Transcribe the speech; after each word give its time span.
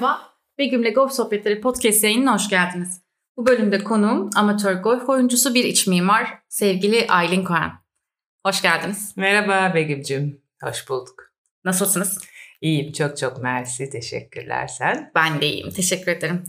Merhaba, 0.00 0.34
Begüm'le 0.58 0.94
Golf 0.94 1.12
Sohbetleri 1.12 1.60
podcast 1.60 2.04
yayınına 2.04 2.34
hoş 2.34 2.48
geldiniz. 2.48 3.02
Bu 3.36 3.46
bölümde 3.46 3.84
konuğum 3.84 4.30
amatör 4.36 4.74
golf 4.74 5.08
oyuncusu 5.08 5.54
bir 5.54 5.64
iç 5.64 5.86
mimar 5.86 6.38
sevgili 6.48 7.06
Aylin 7.08 7.44
Kohan. 7.44 7.72
Hoş 8.46 8.62
geldiniz. 8.62 9.12
Merhaba 9.16 9.74
Begüm'cüm, 9.74 10.42
hoş 10.62 10.88
bulduk. 10.88 11.32
Nasılsınız? 11.64 12.18
İyiyim, 12.60 12.92
çok 12.92 13.16
çok 13.16 13.42
mersi, 13.42 13.90
teşekkürler 13.90 14.66
sen. 14.66 15.10
Ben 15.14 15.40
de 15.40 15.46
iyiyim, 15.46 15.70
teşekkür 15.70 16.12
ederim. 16.12 16.44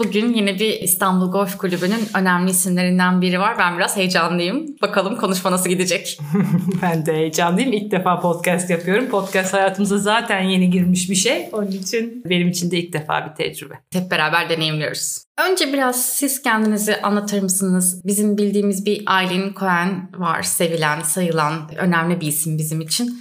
Bugün 0.00 0.34
yine 0.34 0.58
bir 0.58 0.80
İstanbul 0.80 1.30
Golf 1.30 1.58
Kulübü'nün 1.58 2.08
önemli 2.14 2.50
isimlerinden 2.50 3.20
biri 3.20 3.40
var. 3.40 3.58
Ben 3.58 3.76
biraz 3.76 3.96
heyecanlıyım. 3.96 4.76
Bakalım 4.82 5.16
konuşma 5.16 5.52
nasıl 5.52 5.68
gidecek? 5.68 6.18
ben 6.82 7.06
de 7.06 7.12
heyecanlıyım. 7.12 7.72
İlk 7.72 7.90
defa 7.90 8.20
podcast 8.20 8.70
yapıyorum. 8.70 9.08
Podcast 9.08 9.54
hayatımıza 9.54 9.98
zaten 9.98 10.40
yeni 10.40 10.70
girmiş 10.70 11.10
bir 11.10 11.14
şey. 11.14 11.48
Onun 11.52 11.70
için 11.70 12.22
benim 12.24 12.48
için 12.48 12.70
de 12.70 12.78
ilk 12.78 12.92
defa 12.92 13.26
bir 13.26 13.34
tecrübe. 13.34 13.74
Hep 13.92 14.10
beraber 14.10 14.50
deneyimliyoruz. 14.50 15.24
Önce 15.50 15.72
biraz 15.72 16.08
siz 16.08 16.42
kendinizi 16.42 16.96
anlatır 16.96 17.42
mısınız? 17.42 18.02
Bizim 18.04 18.38
bildiğimiz 18.38 18.86
bir 18.86 19.02
Aylin 19.06 19.54
Cohen 19.54 20.10
var. 20.18 20.42
Sevilen, 20.42 21.00
sayılan, 21.00 21.70
önemli 21.76 22.20
bir 22.20 22.26
isim 22.26 22.58
bizim 22.58 22.80
için. 22.80 23.20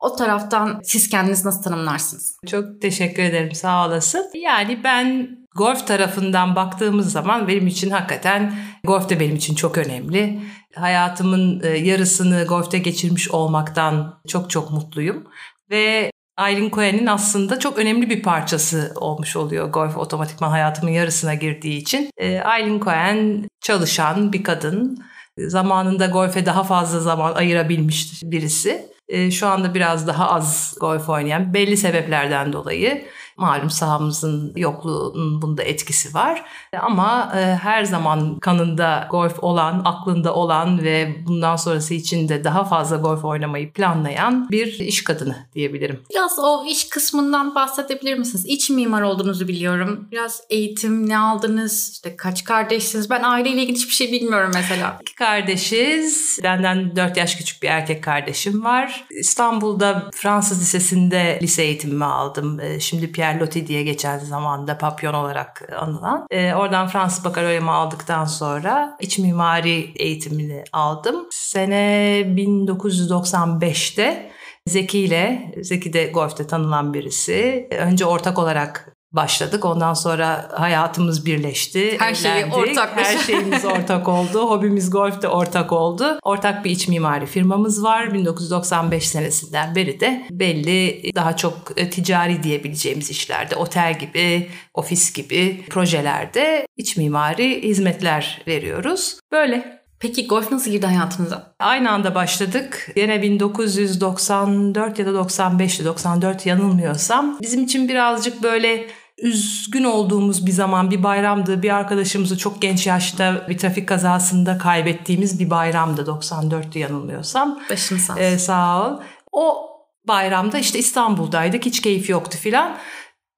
O 0.00 0.16
taraftan 0.16 0.80
siz 0.82 1.08
kendinizi 1.08 1.46
nasıl 1.46 1.62
tanımlarsınız? 1.62 2.36
Çok 2.46 2.80
teşekkür 2.82 3.22
ederim 3.22 3.54
sağ 3.54 3.86
olasın. 3.86 4.30
Yani 4.34 4.84
ben 4.84 5.28
golf 5.54 5.86
tarafından 5.86 6.56
baktığımız 6.56 7.12
zaman 7.12 7.48
benim 7.48 7.66
için 7.66 7.90
hakikaten 7.90 8.54
golf 8.84 9.08
de 9.08 9.20
benim 9.20 9.36
için 9.36 9.54
çok 9.54 9.78
önemli. 9.78 10.40
Hayatımın 10.74 11.62
e, 11.64 11.68
yarısını 11.68 12.44
golfte 12.44 12.78
geçirmiş 12.78 13.30
olmaktan 13.30 14.20
çok 14.28 14.50
çok 14.50 14.70
mutluyum. 14.70 15.24
Ve 15.70 16.10
Aylin 16.36 16.70
Cohen'in 16.70 17.06
aslında 17.06 17.58
çok 17.58 17.78
önemli 17.78 18.10
bir 18.10 18.22
parçası 18.22 18.92
olmuş 18.96 19.36
oluyor 19.36 19.68
golf 19.68 19.96
otomatikman 19.96 20.50
hayatımın 20.50 20.92
yarısına 20.92 21.34
girdiği 21.34 21.78
için. 21.78 22.10
E, 22.18 22.40
Aylin 22.40 22.80
Cohen 22.80 23.48
çalışan 23.60 24.32
bir 24.32 24.42
kadın. 24.42 25.04
Zamanında 25.38 26.06
golfe 26.06 26.46
daha 26.46 26.64
fazla 26.64 27.00
zaman 27.00 27.34
ayırabilmiş 27.34 28.22
birisi. 28.22 28.88
E, 29.08 29.30
şu 29.30 29.46
anda 29.46 29.74
biraz 29.74 30.06
daha 30.06 30.30
az 30.30 30.74
golf 30.80 31.08
oynayan 31.08 31.54
belli 31.54 31.76
sebeplerden 31.76 32.52
dolayı 32.52 33.04
Malum 33.36 33.70
sahamızın 33.70 34.52
yokluğunun 34.56 35.42
bunda 35.42 35.62
etkisi 35.62 36.14
var. 36.14 36.44
Ama 36.80 37.32
e, 37.36 37.40
her 37.40 37.84
zaman 37.84 38.38
kanında 38.38 39.08
golf 39.10 39.44
olan, 39.44 39.82
aklında 39.84 40.34
olan 40.34 40.82
ve 40.82 41.16
bundan 41.26 41.56
sonrası 41.56 41.94
için 41.94 42.28
de 42.28 42.44
daha 42.44 42.64
fazla 42.64 42.96
golf 42.96 43.24
oynamayı 43.24 43.72
planlayan 43.72 44.50
bir 44.50 44.78
iş 44.78 45.04
kadını 45.04 45.36
diyebilirim. 45.54 46.00
Biraz 46.10 46.38
o 46.38 46.64
iş 46.66 46.88
kısmından 46.88 47.54
bahsedebilir 47.54 48.18
misiniz? 48.18 48.44
İç 48.46 48.70
mimar 48.70 49.02
olduğunuzu 49.02 49.48
biliyorum. 49.48 50.08
Biraz 50.12 50.42
eğitim 50.50 51.08
ne 51.08 51.18
aldınız? 51.18 51.90
İşte 51.92 52.16
kaç 52.16 52.44
kardeşsiniz? 52.44 53.10
Ben 53.10 53.22
aileyle 53.22 53.62
ilgili 53.62 53.76
hiçbir 53.76 53.92
şey 53.92 54.12
bilmiyorum 54.12 54.50
mesela. 54.54 54.98
İki 55.02 55.14
kardeşiz. 55.14 56.38
Benden 56.42 56.96
4 56.96 57.16
yaş 57.16 57.36
küçük 57.36 57.62
bir 57.62 57.68
erkek 57.68 58.04
kardeşim 58.04 58.64
var. 58.64 59.04
İstanbul'da 59.10 60.10
Fransız 60.14 60.60
Lisesi'nde 60.60 61.38
lise 61.42 61.62
eğitimimi 61.62 62.04
aldım. 62.04 62.60
E, 62.60 62.80
şimdi 62.80 63.12
Pierre 63.12 63.23
Pierre 63.24 63.40
Loti 63.40 63.66
diye 63.66 63.82
geçen 63.82 64.18
zamanda 64.18 64.78
Papyon 64.78 65.14
olarak 65.14 65.68
anılan. 65.78 66.26
E, 66.30 66.54
oradan 66.54 66.88
Fransız 66.88 67.24
bakaloryomu 67.24 67.70
aldıktan 67.70 68.24
sonra 68.24 68.96
iç 69.00 69.18
mimari 69.18 69.92
eğitimini 69.96 70.64
aldım. 70.72 71.26
Sene 71.30 72.20
1995'te 72.20 74.30
Zeki 74.66 74.98
ile, 74.98 75.52
Zeki 75.62 75.92
de 75.92 76.06
golfte 76.06 76.46
tanınan 76.46 76.94
birisi. 76.94 77.68
Önce 77.78 78.06
ortak 78.06 78.38
olarak 78.38 78.93
başladık. 79.16 79.64
Ondan 79.64 79.94
sonra 79.94 80.48
hayatımız 80.52 81.26
birleşti. 81.26 81.96
Her 81.98 82.14
şey 82.14 82.44
ortak. 82.44 82.96
Her 82.96 83.18
şeyimiz 83.18 83.64
ortak 83.64 84.08
oldu. 84.08 84.50
Hobimiz 84.50 84.90
golf 84.90 85.22
de 85.22 85.28
ortak 85.28 85.72
oldu. 85.72 86.18
Ortak 86.22 86.64
bir 86.64 86.70
iç 86.70 86.88
mimari 86.88 87.26
firmamız 87.26 87.84
var. 87.84 88.14
1995 88.14 89.08
senesinden 89.08 89.74
beri 89.74 90.00
de 90.00 90.26
belli 90.30 91.10
daha 91.14 91.36
çok 91.36 91.54
e, 91.76 91.90
ticari 91.90 92.42
diyebileceğimiz 92.42 93.10
işlerde, 93.10 93.56
otel 93.56 93.98
gibi, 93.98 94.50
ofis 94.74 95.12
gibi 95.12 95.64
projelerde 95.70 96.66
iç 96.76 96.96
mimari 96.96 97.62
hizmetler 97.62 98.42
veriyoruz. 98.46 99.18
Böyle. 99.32 99.84
Peki 100.00 100.26
golf 100.26 100.52
nasıl 100.52 100.70
girdi 100.70 100.86
hayatınıza? 100.86 101.54
Aynı 101.58 101.90
anda 101.90 102.14
başladık. 102.14 102.92
Yine 102.96 103.22
1994 103.22 104.98
ya 104.98 105.06
da 105.06 105.10
95'ti, 105.10 105.84
94 105.84 106.46
yanılmıyorsam. 106.46 107.38
Bizim 107.42 107.64
için 107.64 107.88
birazcık 107.88 108.42
böyle 108.42 108.86
üzgün 109.18 109.84
olduğumuz 109.84 110.46
bir 110.46 110.52
zaman 110.52 110.90
bir 110.90 111.02
bayramdı. 111.02 111.62
Bir 111.62 111.74
arkadaşımızı 111.74 112.38
çok 112.38 112.62
genç 112.62 112.86
yaşta 112.86 113.46
bir 113.48 113.58
trafik 113.58 113.88
kazasında 113.88 114.58
kaybettiğimiz 114.58 115.40
bir 115.40 115.50
bayramdı 115.50 116.00
94'tü 116.00 116.78
yanılmıyorsam. 116.78 117.60
Başın 117.70 117.98
sağ 117.98 118.18
Ee, 118.18 118.38
sağ 118.38 118.86
ol. 118.86 119.00
O 119.32 119.70
bayramda 120.08 120.58
işte 120.58 120.78
İstanbul'daydık 120.78 121.66
hiç 121.66 121.82
keyif 121.82 122.10
yoktu 122.10 122.38
filan. 122.38 122.76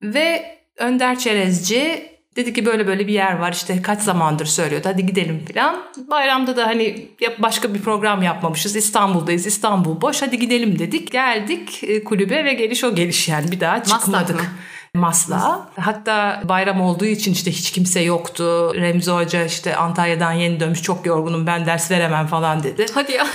Ve 0.02 0.56
Önder 0.78 1.18
Çerezci 1.18 2.12
dedi 2.36 2.52
ki 2.52 2.66
böyle 2.66 2.86
böyle 2.86 3.06
bir 3.06 3.12
yer 3.12 3.38
var 3.38 3.52
işte 3.52 3.82
kaç 3.82 4.00
zamandır 4.02 4.46
söylüyordu 4.46 4.88
hadi 4.88 5.06
gidelim 5.06 5.44
filan. 5.44 5.82
Bayramda 6.10 6.56
da 6.56 6.66
hani 6.66 7.08
başka 7.38 7.74
bir 7.74 7.82
program 7.82 8.22
yapmamışız 8.22 8.76
İstanbul'dayız 8.76 9.46
İstanbul 9.46 10.00
boş 10.00 10.22
hadi 10.22 10.38
gidelim 10.38 10.78
dedik. 10.78 11.12
Geldik 11.12 11.84
e, 11.84 12.04
kulübe 12.04 12.44
ve 12.44 12.54
geliş 12.54 12.84
o 12.84 12.94
geliş 12.94 13.28
yani 13.28 13.52
bir 13.52 13.60
daha 13.60 13.82
çıkmadık. 13.82 14.36
Maslak 14.36 14.42
mı? 14.42 14.48
Masla. 14.96 15.68
Hatta 15.80 16.42
bayram 16.44 16.80
olduğu 16.80 17.04
için 17.04 17.32
işte 17.32 17.50
hiç 17.50 17.70
kimse 17.70 18.00
yoktu. 18.00 18.74
Remzi 18.74 19.10
Hoca 19.10 19.44
işte 19.44 19.76
Antalya'dan 19.76 20.32
yeni 20.32 20.60
dönmüş 20.60 20.82
çok 20.82 21.06
yorgunum 21.06 21.46
ben 21.46 21.66
ders 21.66 21.90
veremem 21.90 22.26
falan 22.26 22.62
dedi. 22.62 22.86
Hadi 22.94 23.12
ya. 23.12 23.26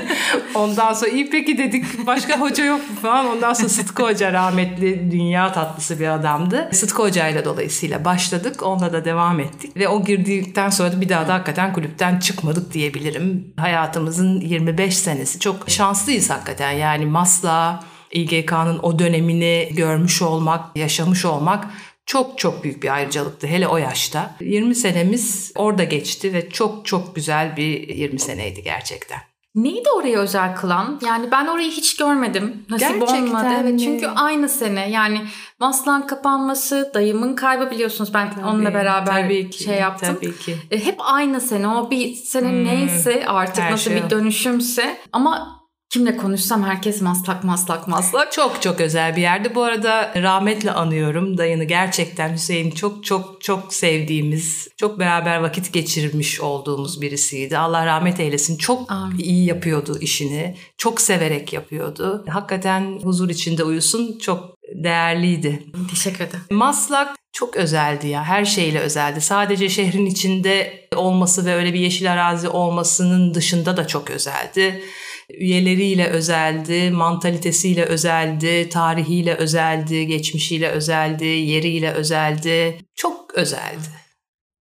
Ondan 0.54 0.92
sonra 0.92 1.10
iyi 1.10 1.30
peki 1.30 1.58
dedik 1.58 2.06
başka 2.06 2.40
hoca 2.40 2.64
yok 2.64 2.90
mu 2.90 2.96
falan. 3.02 3.26
Ondan 3.26 3.52
sonra 3.52 3.68
Sıtkı 3.68 4.02
Hoca 4.02 4.32
rahmetli 4.32 5.10
dünya 5.10 5.52
tatlısı 5.52 6.00
bir 6.00 6.08
adamdı. 6.08 6.68
Sıtkı 6.72 7.02
Hoca 7.02 7.28
ile 7.28 7.44
dolayısıyla 7.44 8.04
başladık. 8.04 8.62
Onunla 8.62 8.92
da 8.92 9.04
devam 9.04 9.40
ettik. 9.40 9.76
Ve 9.76 9.88
o 9.88 10.04
girdikten 10.04 10.70
sonra 10.70 10.92
da 10.92 11.00
bir 11.00 11.08
daha 11.08 11.28
da 11.28 11.34
hakikaten 11.34 11.72
kulüpten 11.72 12.18
çıkmadık 12.18 12.72
diyebilirim. 12.72 13.54
Hayatımızın 13.56 14.40
25 14.40 14.98
senesi. 14.98 15.40
Çok 15.40 15.70
şanslıyız 15.70 16.30
hakikaten. 16.30 16.70
Yani 16.70 17.06
Masla 17.06 17.84
İGK'nın 18.12 18.78
o 18.82 18.98
dönemini 18.98 19.68
görmüş 19.72 20.22
olmak, 20.22 20.76
yaşamış 20.76 21.24
olmak 21.24 21.66
çok 22.06 22.38
çok 22.38 22.64
büyük 22.64 22.82
bir 22.82 22.94
ayrıcalıktı 22.94 23.46
hele 23.46 23.68
o 23.68 23.76
yaşta. 23.76 24.34
20 24.40 24.74
senemiz 24.74 25.52
orada 25.54 25.84
geçti 25.84 26.32
ve 26.32 26.50
çok 26.50 26.86
çok 26.86 27.14
güzel 27.14 27.56
bir 27.56 27.88
20 27.88 28.18
seneydi 28.18 28.62
gerçekten. 28.62 29.18
Neydi 29.54 29.90
orayı 29.90 30.18
özel 30.18 30.56
kılan? 30.56 31.00
Yani 31.06 31.30
ben 31.30 31.46
orayı 31.46 31.70
hiç 31.70 31.96
görmedim. 31.96 32.66
Nasip 32.70 32.88
Gerçekten 32.88 33.26
olmadı. 33.26 33.54
Evet, 33.62 33.80
çünkü 33.80 34.06
aynı 34.06 34.48
sene 34.48 34.90
yani 34.90 35.20
Maslan 35.60 36.06
kapanması, 36.06 36.90
dayımın 36.94 37.34
kaybı 37.34 37.70
biliyorsunuz 37.70 38.14
ben 38.14 38.32
tabii, 38.32 38.44
onunla 38.44 38.74
beraber 38.74 39.22
tabii 39.22 39.50
ki, 39.50 39.62
şey 39.62 39.78
yaptım. 39.78 40.14
Tabii 40.14 40.38
ki. 40.38 40.56
E, 40.70 40.84
hep 40.84 40.94
aynı 40.98 41.40
sene. 41.40 41.68
O 41.68 41.90
bir 41.90 42.14
sene 42.14 42.48
hmm, 42.48 42.64
neyse 42.64 43.24
artık 43.26 43.70
nasıl 43.70 43.90
şey 43.90 44.02
bir 44.02 44.10
dönüşümse 44.10 44.98
ama 45.12 45.60
Kimle 45.96 46.16
konuşsam 46.16 46.64
herkes 46.64 47.02
maslak 47.02 47.44
maslak 47.44 47.88
maslak. 47.88 48.32
Çok 48.32 48.62
çok 48.62 48.80
özel 48.80 49.16
bir 49.16 49.20
yerde. 49.20 49.54
Bu 49.54 49.62
arada 49.62 50.12
rahmetle 50.16 50.72
anıyorum 50.72 51.38
dayını 51.38 51.64
gerçekten 51.64 52.34
Hüseyin 52.34 52.70
çok 52.70 53.04
çok 53.04 53.40
çok 53.42 53.74
sevdiğimiz, 53.74 54.68
çok 54.76 54.98
beraber 54.98 55.38
vakit 55.38 55.72
geçirmiş 55.72 56.40
olduğumuz 56.40 57.00
birisiydi. 57.00 57.58
Allah 57.58 57.86
rahmet 57.86 58.20
eylesin. 58.20 58.56
Çok 58.56 58.90
Amin. 58.90 59.18
iyi 59.18 59.46
yapıyordu 59.46 59.98
işini. 60.00 60.56
Çok 60.78 61.00
severek 61.00 61.52
yapıyordu. 61.52 62.24
Hakikaten 62.28 62.98
huzur 63.02 63.30
içinde 63.30 63.64
uyusun. 63.64 64.18
Çok 64.18 64.56
değerliydi. 64.74 65.62
Teşekkür 65.90 66.24
ederim. 66.24 66.44
Maslak 66.50 67.16
çok 67.32 67.56
özeldi 67.56 68.08
ya. 68.08 68.24
Her 68.24 68.44
şeyle 68.44 68.78
özeldi. 68.78 69.20
Sadece 69.20 69.68
şehrin 69.68 70.06
içinde 70.06 70.80
olması 70.96 71.46
ve 71.46 71.54
öyle 71.54 71.74
bir 71.74 71.80
yeşil 71.80 72.12
arazi 72.12 72.48
olmasının 72.48 73.34
dışında 73.34 73.76
da 73.76 73.86
çok 73.86 74.10
özeldi 74.10 74.82
üyeleriyle 75.30 76.06
özeldi, 76.06 76.90
mantalitesiyle 76.90 77.84
özeldi, 77.84 78.68
tarihiyle 78.68 79.34
özeldi, 79.34 80.06
geçmişiyle 80.06 80.68
özeldi, 80.68 81.24
yeriyle 81.24 81.90
özeldi. 81.90 82.78
Çok 82.94 83.34
özeldi. 83.34 83.88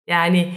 Yani 0.06 0.52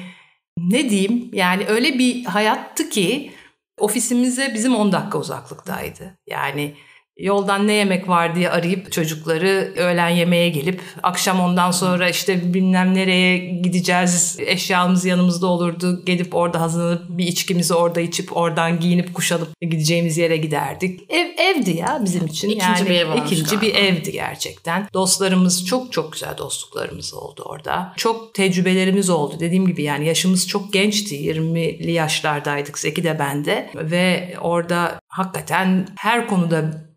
ne 0.57 0.89
diyeyim? 0.89 1.29
Yani 1.33 1.65
öyle 1.67 1.99
bir 1.99 2.25
hayattı 2.25 2.89
ki 2.89 3.31
ofisimize 3.77 4.51
bizim 4.53 4.75
10 4.75 4.91
dakika 4.91 5.17
uzaklıktaydı. 5.17 6.17
Yani 6.27 6.75
Yoldan 7.17 7.67
ne 7.67 7.73
yemek 7.73 8.07
var 8.07 8.35
diye 8.35 8.49
arayıp 8.49 8.91
çocukları 8.91 9.73
öğlen 9.75 10.09
yemeğe 10.09 10.49
gelip 10.49 10.81
akşam 11.03 11.39
ondan 11.39 11.71
sonra 11.71 12.09
işte 12.09 12.53
bilmem 12.53 12.95
nereye 12.95 13.37
gideceğiz 13.37 14.37
eşyamız 14.39 15.05
yanımızda 15.05 15.47
olurdu. 15.47 16.05
Gelip 16.05 16.35
orada 16.35 16.61
hazırlanıp 16.61 17.05
bir 17.09 17.27
içkimizi 17.27 17.73
orada 17.73 18.01
içip 18.01 18.37
oradan 18.37 18.79
giyinip 18.79 19.13
kuşanıp 19.13 19.61
gideceğimiz 19.61 20.17
yere 20.17 20.37
giderdik. 20.37 20.99
Ev 21.09 21.27
evdi 21.37 21.71
ya 21.71 22.01
bizim 22.05 22.25
için. 22.27 22.49
İkinci 22.49 22.65
yani, 22.65 22.89
bir 22.89 22.95
ev 22.95 23.25
ikinci 23.25 23.43
galiba. 23.43 23.61
bir 23.61 23.75
evdi 23.75 24.11
gerçekten. 24.11 24.87
Dostlarımız 24.93 25.65
çok 25.65 25.91
çok 25.91 26.13
güzel 26.13 26.37
dostluklarımız 26.37 27.13
oldu 27.13 27.43
orada. 27.45 27.93
Çok 27.97 28.33
tecrübelerimiz 28.33 29.09
oldu. 29.09 29.35
Dediğim 29.39 29.67
gibi 29.67 29.83
yani 29.83 30.07
yaşımız 30.07 30.47
çok 30.47 30.73
gençti. 30.73 31.15
20'li 31.15 31.91
yaşlardaydık 31.91 32.79
Zeki 32.79 33.03
de 33.03 33.19
ben 33.19 33.45
de. 33.45 33.69
Ve 33.75 34.35
orada 34.41 34.99
hakikaten 35.07 35.87
her 35.97 36.27
konuda 36.27 36.90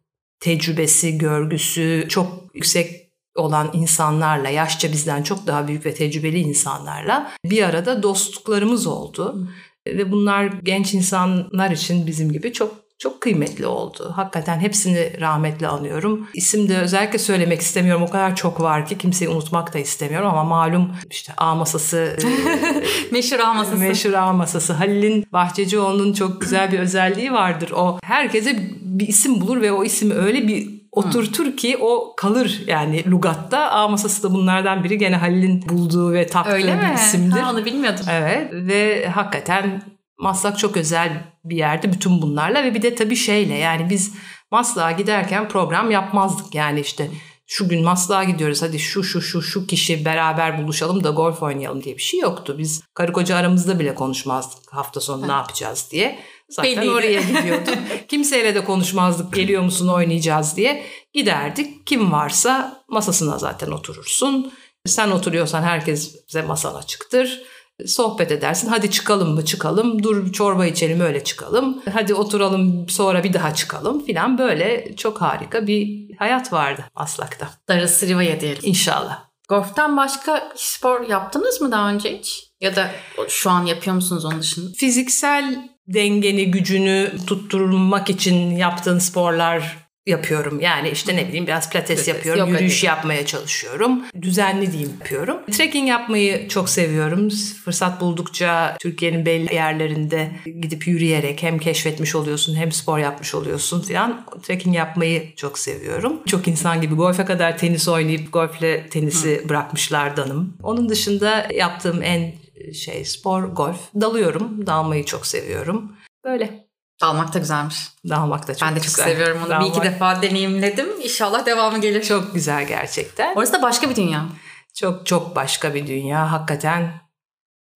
tecrübesi, 0.45 1.19
görgüsü 1.19 2.07
çok 2.09 2.51
yüksek 2.55 3.11
olan 3.35 3.71
insanlarla, 3.73 4.49
yaşça 4.49 4.93
bizden 4.93 5.23
çok 5.23 5.47
daha 5.47 5.69
büyük 5.69 5.87
ve 5.87 5.95
tecrübeli 5.95 6.39
insanlarla 6.39 7.33
bir 7.45 7.63
arada 7.63 8.03
dostluklarımız 8.03 8.87
oldu. 8.87 9.49
Ve 9.87 10.13
bunlar 10.13 10.47
genç 10.47 10.95
insanlar 10.95 11.71
için 11.71 12.07
bizim 12.07 12.33
gibi 12.33 12.53
çok 12.53 12.84
çok 12.99 13.21
kıymetli 13.21 13.67
oldu. 13.67 14.13
Hakikaten 14.17 14.59
hepsini 14.61 15.21
rahmetle 15.21 15.69
anıyorum. 15.69 16.29
İsim 16.35 16.69
de 16.69 16.79
özellikle 16.79 17.19
söylemek 17.19 17.61
istemiyorum. 17.61 18.03
O 18.03 18.11
kadar 18.11 18.37
çok 18.37 18.61
var 18.61 18.87
ki 18.87 18.99
kimseyi 18.99 19.29
unutmak 19.29 19.75
da 19.75 19.79
istemiyorum 19.79 20.29
ama 20.29 20.45
malum 20.45 20.93
işte 21.11 21.33
A 21.37 21.55
masası 21.55 22.17
Meşhur 23.13 23.39
ağ 23.39 23.53
masası. 23.55 23.77
Meşhur 23.77 24.13
ağ 24.13 24.33
masası. 24.33 24.73
Halil'in 24.73 25.27
Bahçecioğlu'nun 25.33 26.13
çok 26.13 26.41
güzel 26.41 26.73
bir 26.73 26.79
özelliği 26.79 27.33
vardır. 27.33 27.71
O 27.71 27.99
herkese 28.03 28.57
bir 28.81 29.09
isim 29.09 29.41
bulur 29.41 29.61
ve 29.61 29.73
o 29.73 29.85
ismi 29.85 30.15
öyle 30.15 30.49
bir 30.49 30.85
oturtur 30.93 31.57
ki 31.57 31.77
o 31.81 32.15
kalır 32.17 32.63
yani 32.67 33.11
lugatta. 33.11 33.71
Ağ 33.71 33.89
masası 33.89 34.23
da 34.23 34.35
bunlardan 34.35 34.85
biri. 34.85 34.99
Gene 34.99 35.17
Halil'in 35.17 35.69
bulduğu 35.69 36.13
ve 36.13 36.27
taktığı 36.27 36.53
Öyle 36.53 36.73
bir 36.73 36.87
mi? 36.89 36.93
isimdir. 36.95 37.37
Ha, 37.41 37.53
onu 37.53 37.65
bilmiyordum. 37.65 38.05
Evet 38.11 38.49
ve 38.53 39.09
hakikaten 39.09 39.83
Maslak 40.19 40.59
çok 40.59 40.77
özel 40.77 41.33
bir 41.45 41.57
yerdi 41.57 41.93
bütün 41.93 42.23
bunlarla 42.23 42.65
ve 42.65 42.75
bir 42.75 42.83
de 42.83 42.95
tabii 42.95 43.17
şeyle 43.17 43.55
yani 43.55 43.91
biz 43.91 44.15
Maslak'a 44.51 44.93
giderken 44.93 45.49
program 45.49 45.91
yapmazdık 45.91 46.55
yani 46.55 46.81
işte 46.81 47.11
şu 47.47 47.69
gün 47.69 47.85
Maslak'a 47.85 48.25
gidiyoruz 48.25 48.63
hadi 48.63 48.79
şu 48.79 49.05
şu 49.05 49.23
şu 49.23 49.43
şu 49.43 49.67
kişi 49.67 50.05
beraber 50.05 50.63
buluşalım 50.63 51.05
da 51.05 51.11
golf 51.11 51.43
oynayalım 51.43 51.85
diye 51.85 51.97
bir 51.97 52.03
şey 52.03 52.21
yoktu. 52.21 52.55
Biz 52.59 52.83
karı 52.95 53.13
koca 53.13 53.37
aramızda 53.37 53.79
bile 53.79 53.95
konuşmazdık 53.95 54.73
hafta 54.73 55.01
sonu 55.01 55.29
ne 55.29 55.33
yapacağız 55.33 55.89
diye. 55.91 56.19
Zaten 56.49 56.77
Belliydi. 56.77 56.91
oraya 56.91 57.21
gidiyorduk. 57.21 57.75
Kimseyle 58.09 58.55
de 58.55 58.65
konuşmazdık 58.65 59.35
geliyor 59.35 59.63
musun 59.63 59.89
oynayacağız 59.89 60.57
diye. 60.57 60.87
Giderdik 61.13 61.87
kim 61.87 62.13
varsa 62.13 62.85
masasına 62.89 63.39
zaten 63.39 63.71
oturursun. 63.71 64.53
Sen 64.87 65.11
oturuyorsan 65.11 65.63
herkese 65.63 66.43
masan 66.43 66.75
açıktır 66.75 67.43
sohbet 67.87 68.33
edersin. 68.33 68.69
Hadi 68.69 68.91
çıkalım 68.91 69.35
mı 69.35 69.45
çıkalım. 69.45 70.03
Dur 70.03 70.33
çorba 70.33 70.67
içelim 70.67 71.01
öyle 71.01 71.25
çıkalım. 71.25 71.83
Hadi 71.93 72.15
oturalım 72.15 72.89
sonra 72.89 73.25
bir 73.25 73.33
daha 73.33 73.55
çıkalım 73.55 74.05
filan 74.05 74.39
böyle 74.39 74.97
çok 74.97 75.21
harika 75.21 75.67
bir 75.67 76.11
hayat 76.19 76.53
vardı 76.53 76.85
Aslak'ta. 76.95 77.51
Darısı 77.69 78.07
Riva'ya 78.07 78.41
diyelim. 78.41 78.63
İnşallah. 78.63 79.25
Golf'ten 79.49 79.97
başka 79.97 80.53
spor 80.57 81.09
yaptınız 81.09 81.61
mı 81.61 81.73
daha 81.73 81.91
önce 81.91 82.19
hiç? 82.19 82.51
Ya 82.61 82.77
da 82.77 82.91
şu 83.29 83.51
an 83.51 83.67
yapıyor 83.67 83.97
musunuz 83.97 84.25
onun 84.25 84.41
dışında? 84.41 84.71
Fiziksel 84.77 85.69
dengeni, 85.89 86.51
gücünü 86.51 87.13
tutturmak 87.27 88.11
için 88.11 88.51
yaptığın 88.51 88.99
sporlar 88.99 89.84
yapıyorum. 90.07 90.61
Yani 90.61 90.91
işte 90.91 91.17
ne 91.17 91.29
bileyim 91.29 91.47
biraz 91.47 91.71
pilates 91.71 91.89
Pilates, 91.89 92.09
yapıyorum, 92.09 92.41
yoga 92.41 92.53
yürüyüş 92.53 92.81
gibi. 92.81 92.87
yapmaya 92.87 93.27
çalışıyorum. 93.27 94.03
Düzenli 94.23 94.73
diyeyim 94.73 94.93
yapıyorum. 95.01 95.37
Trekking 95.53 95.89
yapmayı 95.89 96.49
çok 96.49 96.69
seviyorum. 96.69 97.29
Fırsat 97.65 98.01
buldukça 98.01 98.77
Türkiye'nin 98.81 99.27
belli 99.27 99.55
yerlerinde 99.55 100.31
gidip 100.61 100.87
yürüyerek 100.87 101.43
hem 101.43 101.59
keşfetmiş 101.59 102.15
oluyorsun 102.15 102.55
hem 102.57 102.73
spor 102.73 102.99
yapmış 102.99 103.35
oluyorsun 103.35 103.83
falan. 103.83 104.27
Trekking 104.43 104.77
yapmayı 104.77 105.35
çok 105.37 105.59
seviyorum. 105.59 106.21
Çok 106.27 106.49
insan 106.49 106.81
gibi 106.81 106.95
golfe 106.95 107.25
kadar 107.25 107.59
tenis 107.59 107.89
oynayıp 107.89 108.33
golfle 108.33 108.87
tenisi 108.89 109.49
bırakmışlardanım. 109.49 110.57
Onun 110.63 110.89
dışında 110.89 111.49
yaptığım 111.55 112.03
en 112.03 112.33
şey 112.73 113.05
spor 113.05 113.43
golf. 113.43 113.79
Dalıyorum. 114.01 114.67
Dalmayı 114.67 115.05
çok 115.05 115.27
seviyorum. 115.27 115.93
Böyle. 116.25 116.64
Dalmak 117.01 117.35
da 117.35 117.39
güzelmiş. 117.39 117.77
Dalmak 118.09 118.49
da 118.49 118.55
çok 118.55 118.69
ben 118.69 118.77
de 118.77 118.81
çok 118.81 118.89
güzel. 118.89 119.05
seviyorum 119.05 119.39
onu. 119.39 119.61
Bir 119.61 119.67
iki 119.67 119.75
Dalmak 119.75 119.85
defa 119.85 120.23
deneyimledim. 120.23 121.01
İnşallah 121.03 121.47
devamı 121.47 121.81
gelir. 121.81 122.03
Çok 122.03 122.35
güzel 122.35 122.67
gerçekten. 122.67 123.35
Orası 123.35 123.53
da 123.53 123.63
başka 123.63 123.91
bir 123.91 123.97
dünya. 123.97 124.27
Çok 124.75 125.07
çok 125.07 125.37
başka 125.37 125.75
bir 125.75 125.87
dünya. 125.87 126.33
Hakikaten 126.33 126.93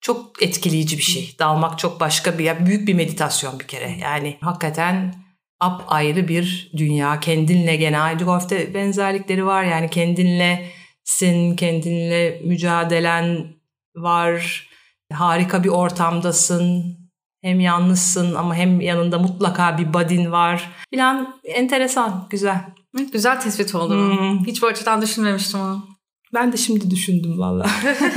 çok 0.00 0.42
etkileyici 0.42 0.98
bir 0.98 1.02
şey. 1.02 1.36
Dalmak 1.38 1.78
çok 1.78 2.00
başka 2.00 2.38
bir, 2.38 2.44
ya 2.44 2.66
büyük 2.66 2.88
bir 2.88 2.94
meditasyon 2.94 3.60
bir 3.60 3.66
kere. 3.66 3.90
Yani 3.90 4.38
hakikaten 4.40 5.14
ap 5.60 5.82
ayrı 5.88 6.28
bir 6.28 6.70
dünya. 6.76 7.20
Kendinle 7.20 7.76
gene 7.76 8.00
aynı 8.00 8.24
golfte 8.24 8.74
benzerlikleri 8.74 9.46
var. 9.46 9.64
Yani 9.64 9.90
kendinlesin, 9.90 11.56
kendinle 11.56 12.40
mücadelen 12.44 13.46
var. 13.96 14.68
Harika 15.12 15.64
bir 15.64 15.68
ortamdasın. 15.68 16.97
Hem 17.42 17.60
yalnızsın 17.60 18.34
ama 18.34 18.54
hem 18.54 18.80
yanında 18.80 19.18
mutlaka 19.18 19.78
bir 19.78 19.94
buddy'n 19.94 20.32
var. 20.32 20.70
Filan 20.90 21.40
enteresan, 21.44 22.26
güzel. 22.30 22.64
Güzel 23.12 23.40
tespit 23.40 23.74
oldu. 23.74 23.94
Hmm. 23.94 24.46
Hiç 24.46 24.62
bu 24.62 24.66
açıdan 24.66 25.02
düşünmemiştim 25.02 25.60
onu. 25.60 25.86
Ben 26.34 26.52
de 26.52 26.56
şimdi 26.56 26.90
düşündüm 26.90 27.38
valla. 27.38 27.70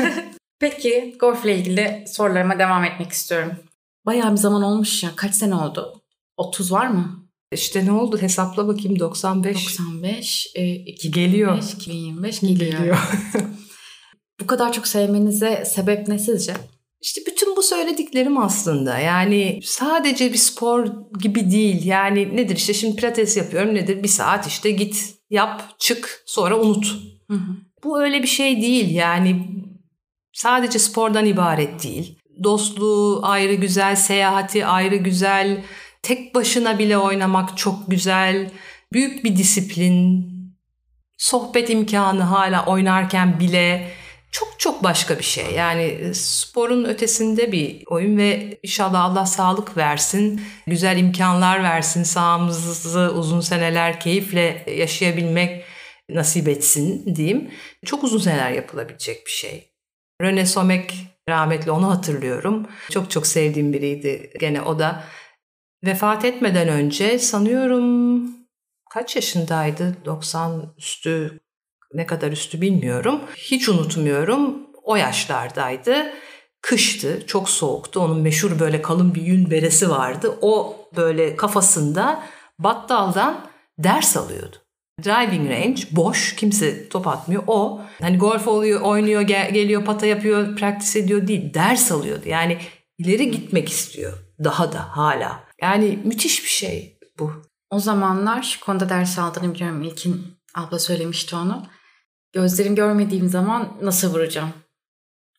Peki 0.59 1.15
golfle 1.19 1.57
ilgili 1.57 2.05
sorularıma 2.07 2.59
devam 2.59 2.83
etmek 2.83 3.11
istiyorum. 3.11 3.51
Bayağı 4.05 4.31
bir 4.31 4.37
zaman 4.37 4.63
olmuş 4.63 5.03
ya. 5.03 5.09
Kaç 5.15 5.35
sene 5.35 5.55
oldu? 5.55 6.01
30 6.37 6.71
var 6.71 6.87
mı? 6.87 7.27
İşte 7.51 7.85
ne 7.85 7.91
oldu 7.91 8.17
hesapla 8.21 8.67
bakayım 8.67 8.99
95. 8.99 9.55
95, 9.55 10.51
e, 10.55 10.75
2025, 10.75 11.13
Geliyor. 11.13 11.57
2025 11.57 12.39
geliyor. 12.39 12.97
Bu 14.41 14.47
kadar 14.47 14.73
çok 14.73 14.87
sevmenize 14.87 15.63
sebep 15.65 16.07
ne 16.07 16.19
sizce? 16.19 16.53
İşte 17.01 17.21
bütün 17.27 17.40
bu 17.61 17.65
söylediklerim 17.65 18.37
aslında 18.37 18.99
yani 18.99 19.59
sadece 19.63 20.33
bir 20.33 20.37
spor 20.37 20.87
gibi 21.19 21.51
değil. 21.51 21.85
Yani 21.85 22.37
nedir 22.37 22.55
işte 22.55 22.73
şimdi 22.73 22.95
pilates 22.95 23.37
yapıyorum 23.37 23.75
nedir 23.75 24.03
bir 24.03 24.07
saat 24.07 24.47
işte 24.47 24.71
git 24.71 25.15
yap 25.29 25.63
çık 25.79 26.23
sonra 26.25 26.59
unut. 26.59 26.85
Hı 27.27 27.33
hı. 27.33 27.55
Bu 27.83 28.01
öyle 28.01 28.23
bir 28.23 28.27
şey 28.27 28.61
değil 28.61 28.95
yani 28.95 29.47
sadece 30.33 30.79
spordan 30.79 31.25
ibaret 31.25 31.83
değil. 31.83 32.19
Dostluğu 32.43 33.19
ayrı 33.23 33.53
güzel, 33.53 33.95
seyahati 33.95 34.65
ayrı 34.65 34.95
güzel, 34.95 35.63
tek 36.03 36.35
başına 36.35 36.79
bile 36.79 36.97
oynamak 36.97 37.57
çok 37.57 37.91
güzel. 37.91 38.51
Büyük 38.93 39.23
bir 39.23 39.35
disiplin, 39.37 40.27
sohbet 41.17 41.69
imkanı 41.69 42.23
hala 42.23 42.65
oynarken 42.65 43.39
bile 43.39 43.91
çok 44.31 44.59
çok 44.59 44.83
başka 44.83 45.17
bir 45.17 45.23
şey. 45.23 45.51
Yani 45.53 46.15
sporun 46.15 46.85
ötesinde 46.85 47.51
bir 47.51 47.83
oyun 47.87 48.17
ve 48.17 48.59
inşallah 48.63 49.03
Allah 49.03 49.25
sağlık 49.25 49.77
versin, 49.77 50.41
güzel 50.67 50.97
imkanlar 50.97 51.63
versin, 51.63 52.03
sahamızı 52.03 53.11
uzun 53.15 53.41
seneler 53.41 53.99
keyifle 53.99 54.65
yaşayabilmek 54.77 55.63
nasip 56.09 56.47
etsin 56.47 57.15
diyeyim. 57.15 57.51
Çok 57.85 58.03
uzun 58.03 58.19
seneler 58.19 58.51
yapılabilecek 58.51 59.25
bir 59.25 59.31
şey. 59.31 59.71
Rene 60.21 60.45
Somek 60.45 60.93
rahmetli 61.29 61.71
onu 61.71 61.89
hatırlıyorum. 61.89 62.67
Çok 62.91 63.11
çok 63.11 63.27
sevdiğim 63.27 63.73
biriydi 63.73 64.31
gene 64.39 64.61
o 64.61 64.79
da. 64.79 65.03
Vefat 65.85 66.25
etmeden 66.25 66.67
önce 66.67 67.19
sanıyorum 67.19 68.23
kaç 68.89 69.15
yaşındaydı? 69.15 69.97
90 70.05 70.73
üstü 70.77 71.39
ne 71.93 72.05
kadar 72.05 72.31
üstü 72.31 72.61
bilmiyorum. 72.61 73.21
Hiç 73.35 73.69
unutmuyorum. 73.69 74.57
O 74.83 74.95
yaşlardaydı. 74.95 76.13
Kıştı, 76.61 77.23
çok 77.27 77.49
soğuktu. 77.49 77.99
Onun 77.99 78.21
meşhur 78.21 78.59
böyle 78.59 78.81
kalın 78.81 79.15
bir 79.15 79.21
yün 79.21 79.51
beresi 79.51 79.89
vardı. 79.89 80.37
O 80.41 80.77
böyle 80.95 81.35
kafasında 81.35 82.23
battaldan 82.59 83.47
ders 83.77 84.17
alıyordu. 84.17 84.55
Driving 85.05 85.49
range 85.49 85.81
boş, 85.91 86.35
kimse 86.35 86.89
top 86.89 87.07
atmıyor. 87.07 87.43
O 87.47 87.81
hani 88.01 88.17
golf 88.17 88.47
oluyor, 88.47 88.81
oynuyor, 88.81 89.21
gel- 89.21 89.53
geliyor, 89.53 89.85
pata 89.85 90.05
yapıyor, 90.05 90.55
practice 90.55 90.99
ediyor 90.99 91.27
değil. 91.27 91.53
Ders 91.53 91.91
alıyordu. 91.91 92.23
Yani 92.25 92.57
ileri 92.97 93.31
gitmek 93.31 93.69
istiyor. 93.69 94.13
Daha 94.43 94.73
da 94.73 94.97
hala. 94.97 95.43
Yani 95.61 95.99
müthiş 96.03 96.43
bir 96.43 96.49
şey 96.49 96.97
bu. 97.19 97.31
O 97.69 97.79
zamanlar 97.79 98.43
şu 98.43 98.59
konuda 98.59 98.89
ders 98.89 99.19
aldığını 99.19 99.53
biliyorum. 99.53 99.83
İlkin 99.83 100.27
abla 100.55 100.79
söylemişti 100.79 101.35
onu. 101.35 101.65
Gözlerim 102.33 102.75
görmediğim 102.75 103.29
zaman 103.29 103.77
nasıl 103.81 104.13
vuracağım? 104.13 104.53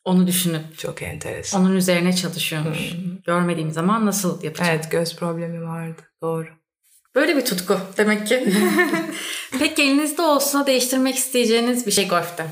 Onu 0.04 0.26
düşünüp 0.26 0.78
Çok 0.78 1.02
enteresan. 1.02 1.61
onun 1.61 1.76
üzerine 1.76 2.16
çalışıyormuş. 2.16 2.78
Görmediğim 3.26 3.70
zaman 3.70 4.06
nasıl 4.06 4.42
yapacağım? 4.42 4.70
Evet 4.75 4.90
göz 4.90 5.16
problemi 5.16 5.62
vardı. 5.62 6.02
Doğru. 6.22 6.49
Böyle 7.14 7.37
bir 7.37 7.44
tutku 7.44 7.78
demek 7.96 8.26
ki. 8.26 8.54
Peki 9.58 9.82
elinizde 9.82 10.22
olsa 10.22 10.66
değiştirmek 10.66 11.14
isteyeceğiniz 11.16 11.87
bir 11.87 11.92
şey 11.92 12.08
golfte. 12.08 12.46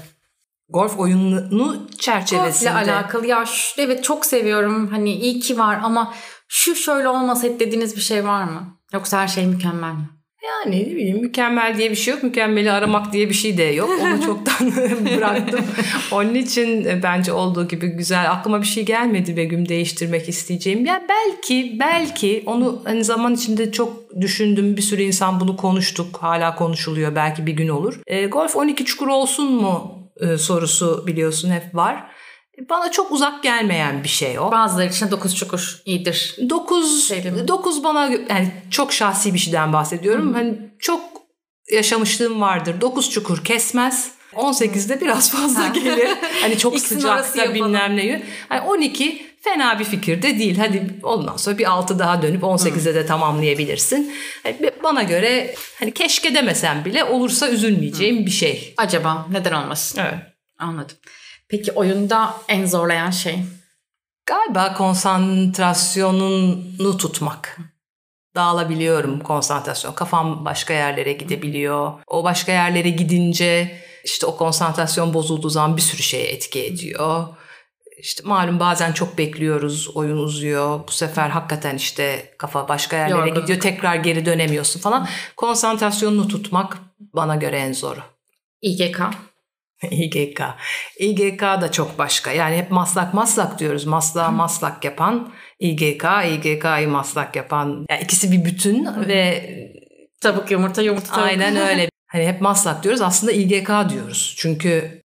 Golf 0.68 0.98
oyunu 0.98 1.86
çerçevesinde. 1.98 2.70
Golfle 2.70 2.92
alakalı 2.92 3.26
ya 3.26 3.46
şu, 3.46 3.80
evet 3.80 4.04
çok 4.04 4.26
seviyorum 4.26 4.88
hani 4.88 5.12
iyi 5.12 5.40
ki 5.40 5.58
var 5.58 5.80
ama 5.82 6.14
şu 6.48 6.74
şöyle 6.74 7.08
olmasaydı 7.08 7.60
dediğiniz 7.60 7.96
bir 7.96 8.00
şey 8.00 8.24
var 8.26 8.44
mı? 8.44 8.78
Yoksa 8.92 9.20
her 9.22 9.28
şey 9.28 9.46
mükemmel 9.46 9.92
mi? 9.92 10.08
Yani 10.42 10.82
ne 10.82 10.86
bileyim 10.86 11.20
mükemmel 11.20 11.78
diye 11.78 11.90
bir 11.90 11.96
şey 11.96 12.14
yok. 12.14 12.22
Mükemmeli 12.22 12.70
aramak 12.70 13.12
diye 13.12 13.28
bir 13.28 13.34
şey 13.34 13.58
de 13.58 13.62
yok. 13.62 13.90
Onu 14.02 14.22
çoktan 14.26 14.72
bıraktım. 15.16 15.60
Onun 16.12 16.34
için 16.34 16.84
e, 16.84 17.02
bence 17.02 17.32
olduğu 17.32 17.68
gibi 17.68 17.86
güzel. 17.88 18.30
Aklıma 18.30 18.62
bir 18.62 18.66
şey 18.66 18.84
gelmedi 18.84 19.36
Begüm 19.36 19.68
değiştirmek 19.68 20.28
isteyeceğim. 20.28 20.86
Ya 20.86 21.02
belki 21.08 21.76
belki 21.80 22.42
onu 22.46 22.82
hani 22.84 23.04
zaman 23.04 23.34
içinde 23.34 23.72
çok 23.72 24.20
düşündüm. 24.20 24.76
Bir 24.76 24.82
sürü 24.82 25.02
insan 25.02 25.40
bunu 25.40 25.56
konuştuk. 25.56 26.16
Hala 26.20 26.54
konuşuluyor. 26.54 27.14
Belki 27.14 27.46
bir 27.46 27.52
gün 27.52 27.68
olur. 27.68 28.00
E, 28.06 28.26
golf 28.26 28.56
12 28.56 28.84
çukur 28.84 29.08
olsun 29.08 29.52
mu 29.52 30.00
e, 30.20 30.38
sorusu 30.38 31.04
biliyorsun 31.06 31.50
hep 31.50 31.74
var. 31.74 32.10
Bana 32.68 32.90
çok 32.90 33.12
uzak 33.12 33.42
gelmeyen 33.42 34.04
bir 34.04 34.08
şey 34.08 34.38
o. 34.38 34.50
Bazıları 34.52 34.88
için 34.88 35.10
9 35.10 35.36
çukur 35.36 35.82
iyidir. 35.84 36.36
9 36.50 37.08
şey 37.08 37.24
9 37.48 37.84
bana 37.84 38.10
yani 38.28 38.52
çok 38.70 38.92
şahsi 38.92 39.34
bir 39.34 39.38
şeyden 39.38 39.72
bahsediyorum. 39.72 40.28
Hı-hı. 40.28 40.34
Hani 40.34 40.58
çok 40.78 41.00
yaşamışlığım 41.72 42.40
vardır. 42.40 42.80
9 42.80 43.10
çukur 43.10 43.44
kesmez. 43.44 44.10
18'de 44.32 45.00
biraz 45.00 45.30
fazla 45.30 45.68
gelir. 45.68 46.08
Hani 46.40 46.58
çok 46.58 46.78
sıcaksa 46.80 47.54
bilmem 47.54 47.96
ne. 47.96 48.22
Hani 48.48 48.60
12 48.60 49.26
fena 49.40 49.78
bir 49.78 49.84
fikir 49.84 50.22
de 50.22 50.38
değil. 50.38 50.58
Hadi 50.58 50.94
ondan 51.02 51.36
sonra 51.36 51.58
bir 51.58 51.70
6 51.70 51.98
daha 51.98 52.22
dönüp 52.22 52.42
18'de 52.42 52.94
de 52.94 53.06
tamamlayabilirsin. 53.06 54.14
Yani 54.44 54.70
bana 54.82 55.02
göre 55.02 55.54
hani 55.78 55.94
keşke 55.94 56.34
demesem 56.34 56.84
bile 56.84 57.04
olursa 57.04 57.48
üzülmeyeceğim 57.48 58.22
Hı. 58.22 58.26
bir 58.26 58.30
şey. 58.30 58.74
Acaba 58.76 59.26
neden 59.30 59.52
olmasın? 59.52 60.00
Evet. 60.00 60.18
Anladım. 60.58 60.96
Peki 61.50 61.72
oyunda 61.72 62.34
en 62.48 62.66
zorlayan 62.66 63.10
şey? 63.10 63.38
Galiba 64.26 64.74
konsantrasyonunu 64.74 66.96
tutmak. 66.96 67.58
Dağılabiliyorum 68.34 69.20
konsantrasyon. 69.20 69.92
Kafam 69.92 70.44
başka 70.44 70.74
yerlere 70.74 71.12
gidebiliyor. 71.12 71.92
O 72.06 72.24
başka 72.24 72.52
yerlere 72.52 72.90
gidince 72.90 73.80
işte 74.04 74.26
o 74.26 74.36
konsantrasyon 74.36 75.14
bozulduğu 75.14 75.50
zaman 75.50 75.76
bir 75.76 75.82
sürü 75.82 76.02
şeye 76.02 76.24
etki 76.24 76.66
ediyor. 76.66 77.26
İşte 77.98 78.22
malum 78.26 78.60
bazen 78.60 78.92
çok 78.92 79.18
bekliyoruz, 79.18 79.88
oyun 79.94 80.16
uzuyor. 80.16 80.80
Bu 80.88 80.92
sefer 80.92 81.28
hakikaten 81.28 81.76
işte 81.76 82.34
kafa 82.38 82.68
başka 82.68 82.96
yerlere 82.96 83.18
Yorgunluk. 83.18 83.42
gidiyor. 83.42 83.60
Tekrar 83.60 83.94
geri 83.94 84.26
dönemiyorsun 84.26 84.80
falan. 84.80 85.08
Konsantrasyonunu 85.36 86.28
tutmak 86.28 86.78
bana 87.00 87.36
göre 87.36 87.58
en 87.58 87.72
zoru. 87.72 88.00
İGK? 88.62 89.00
İGK. 89.90 90.42
İGK 90.98 91.42
da 91.42 91.72
çok 91.72 91.98
başka. 91.98 92.32
Yani 92.32 92.56
hep 92.56 92.70
maslak 92.70 93.14
maslak 93.14 93.58
diyoruz. 93.58 93.84
Maslağı 93.84 94.32
maslak 94.32 94.84
yapan 94.84 95.32
İGK, 95.58 96.04
İGK'yı 96.28 96.88
maslak 96.88 97.36
yapan. 97.36 97.86
Yani 97.90 98.02
ikisi 98.02 98.32
bir 98.32 98.44
bütün 98.44 99.08
ve 99.08 99.50
tavuk 100.20 100.50
yumurta 100.50 100.82
yumurta 100.82 101.14
tavuk. 101.14 101.26
Aynen 101.28 101.56
öyle. 101.68 101.90
Hani 102.06 102.26
hep 102.26 102.40
maslak 102.40 102.82
diyoruz. 102.82 103.00
Aslında 103.00 103.32
İGK 103.32 103.70
diyoruz. 103.90 104.34
Çünkü 104.38 105.02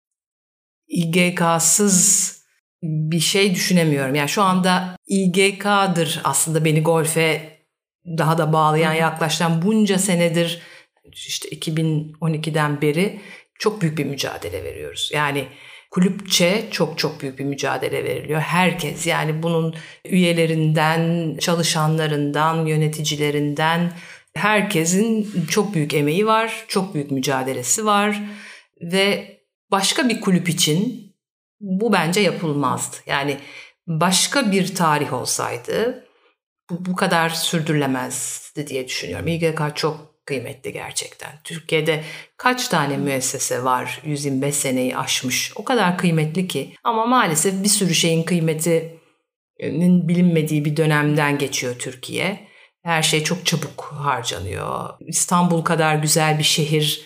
İGK'sız 0.89 2.39
bir 2.83 3.21
şey 3.21 3.55
düşünemiyorum. 3.55 4.15
Yani 4.15 4.29
şu 4.29 4.43
anda 4.43 4.97
İGK'dır 5.07 6.21
aslında 6.25 6.65
beni 6.65 6.83
golfe 6.83 7.59
daha 8.07 8.39
da 8.39 8.53
bağlayan, 8.53 8.93
yaklaşan 8.93 9.63
bunca 9.63 9.99
senedir 9.99 10.63
işte 11.13 11.49
2012'den 11.49 12.83
beri 12.83 13.21
çok 13.59 13.83
büyük 13.83 13.99
bir 13.99 14.05
mücadele 14.05 14.65
veriyoruz. 14.65 15.11
Yani 15.15 15.49
kulüpçe 15.91 16.69
çok 16.71 16.99
çok 16.99 17.23
büyük 17.23 17.39
bir 17.39 17.45
mücadele 17.45 18.05
veriliyor. 18.05 18.41
Herkes 18.41 19.07
yani 19.07 19.43
bunun 19.43 19.75
üyelerinden, 20.05 21.37
çalışanlarından, 21.41 22.67
yöneticilerinden 22.67 23.93
herkesin 24.35 25.33
çok 25.51 25.75
büyük 25.75 25.95
emeği 25.95 26.27
var, 26.27 26.65
çok 26.69 26.95
büyük 26.95 27.11
mücadelesi 27.11 27.87
var 27.87 28.23
ve 28.81 29.39
başka 29.71 30.09
bir 30.09 30.21
kulüp 30.21 30.49
için 30.49 31.09
bu 31.61 31.93
bence 31.93 32.21
yapılmazdı. 32.21 32.97
Yani 33.07 33.37
başka 33.87 34.53
bir 34.53 34.75
tarih 34.75 35.13
olsaydı 35.13 36.05
bu, 36.71 36.97
kadar 36.97 37.29
sürdürülemezdi 37.29 38.67
diye 38.67 38.89
düşünüyorum. 38.89 39.29
İGK 39.29 39.63
çok 39.75 40.08
kıymetli 40.29 40.73
gerçekten. 40.73 41.31
Türkiye'de 41.45 42.05
kaç 42.37 42.69
tane 42.69 42.97
müessese 42.97 43.65
var 43.65 44.01
125 44.05 44.55
seneyi 44.55 44.97
aşmış. 44.97 45.53
O 45.57 45.65
kadar 45.65 45.99
kıymetli 45.99 46.49
ki 46.49 46.75
ama 46.85 47.07
maalesef 47.07 47.63
bir 47.65 47.69
sürü 47.69 47.95
şeyin 47.95 48.23
kıymetinin 48.23 50.09
bilinmediği 50.09 50.65
bir 50.65 50.77
dönemden 50.77 51.39
geçiyor 51.39 51.75
Türkiye. 51.79 52.49
Her 52.83 53.03
şey 53.03 53.25
çok 53.25 53.47
çabuk 53.47 53.85
harcanıyor. 53.99 54.89
İstanbul 55.01 55.63
kadar 55.63 55.95
güzel 55.95 56.39
bir 56.39 56.45
şehir 56.45 57.03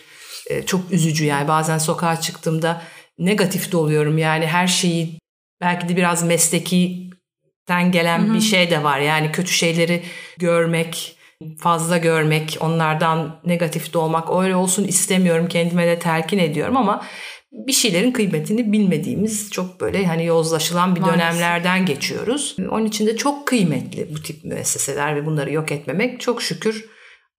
e, 0.51 0.63
çok 0.63 0.93
üzücü 0.93 1.25
yani 1.25 1.49
bazen 1.49 1.79
sokağa 1.79 2.21
çıktığımda 2.21 2.83
negatif 3.19 3.73
de 3.73 3.77
oluyorum 3.77 4.19
yani 4.19 4.47
her 4.47 4.67
şeyi 4.67 5.19
belki 5.61 5.89
de 5.89 5.97
biraz 5.97 6.23
meslekiden 6.23 7.93
gelen 7.93 8.19
hı 8.19 8.31
hı. 8.31 8.35
bir 8.35 8.41
şey 8.41 8.71
de 8.71 8.83
var 8.83 8.99
yani 8.99 9.33
kötü 9.33 9.53
şeyleri 9.53 10.03
görmek 10.39 11.22
fazla 11.57 11.99
görmek, 11.99 12.59
onlardan 12.61 13.41
negatif 13.45 13.93
de 13.95 13.99
olmak 13.99 14.43
öyle 14.43 14.57
olsun 14.57 14.85
istemiyorum. 14.85 15.49
Kendime 15.49 15.87
de 15.87 15.99
telkin 15.99 16.39
ediyorum 16.39 16.77
ama 16.77 17.05
bir 17.53 17.73
şeylerin 17.73 18.13
kıymetini 18.13 18.73
bilmediğimiz 18.73 19.51
çok 19.51 19.81
böyle 19.81 20.07
hani 20.07 20.25
yozlaşılan 20.25 20.97
bir 20.97 21.01
Maalesef. 21.01 21.21
dönemlerden 21.21 21.87
geçiyoruz. 21.87 22.57
Onun 22.71 22.87
için 22.87 23.07
de 23.07 23.17
çok 23.17 23.47
kıymetli 23.47 24.15
bu 24.15 24.23
tip 24.23 24.45
müesseseler 24.45 25.17
ve 25.17 25.27
bunları 25.27 25.53
yok 25.53 25.73
etmemek. 25.73 26.21
Çok 26.21 26.43
şükür 26.43 26.85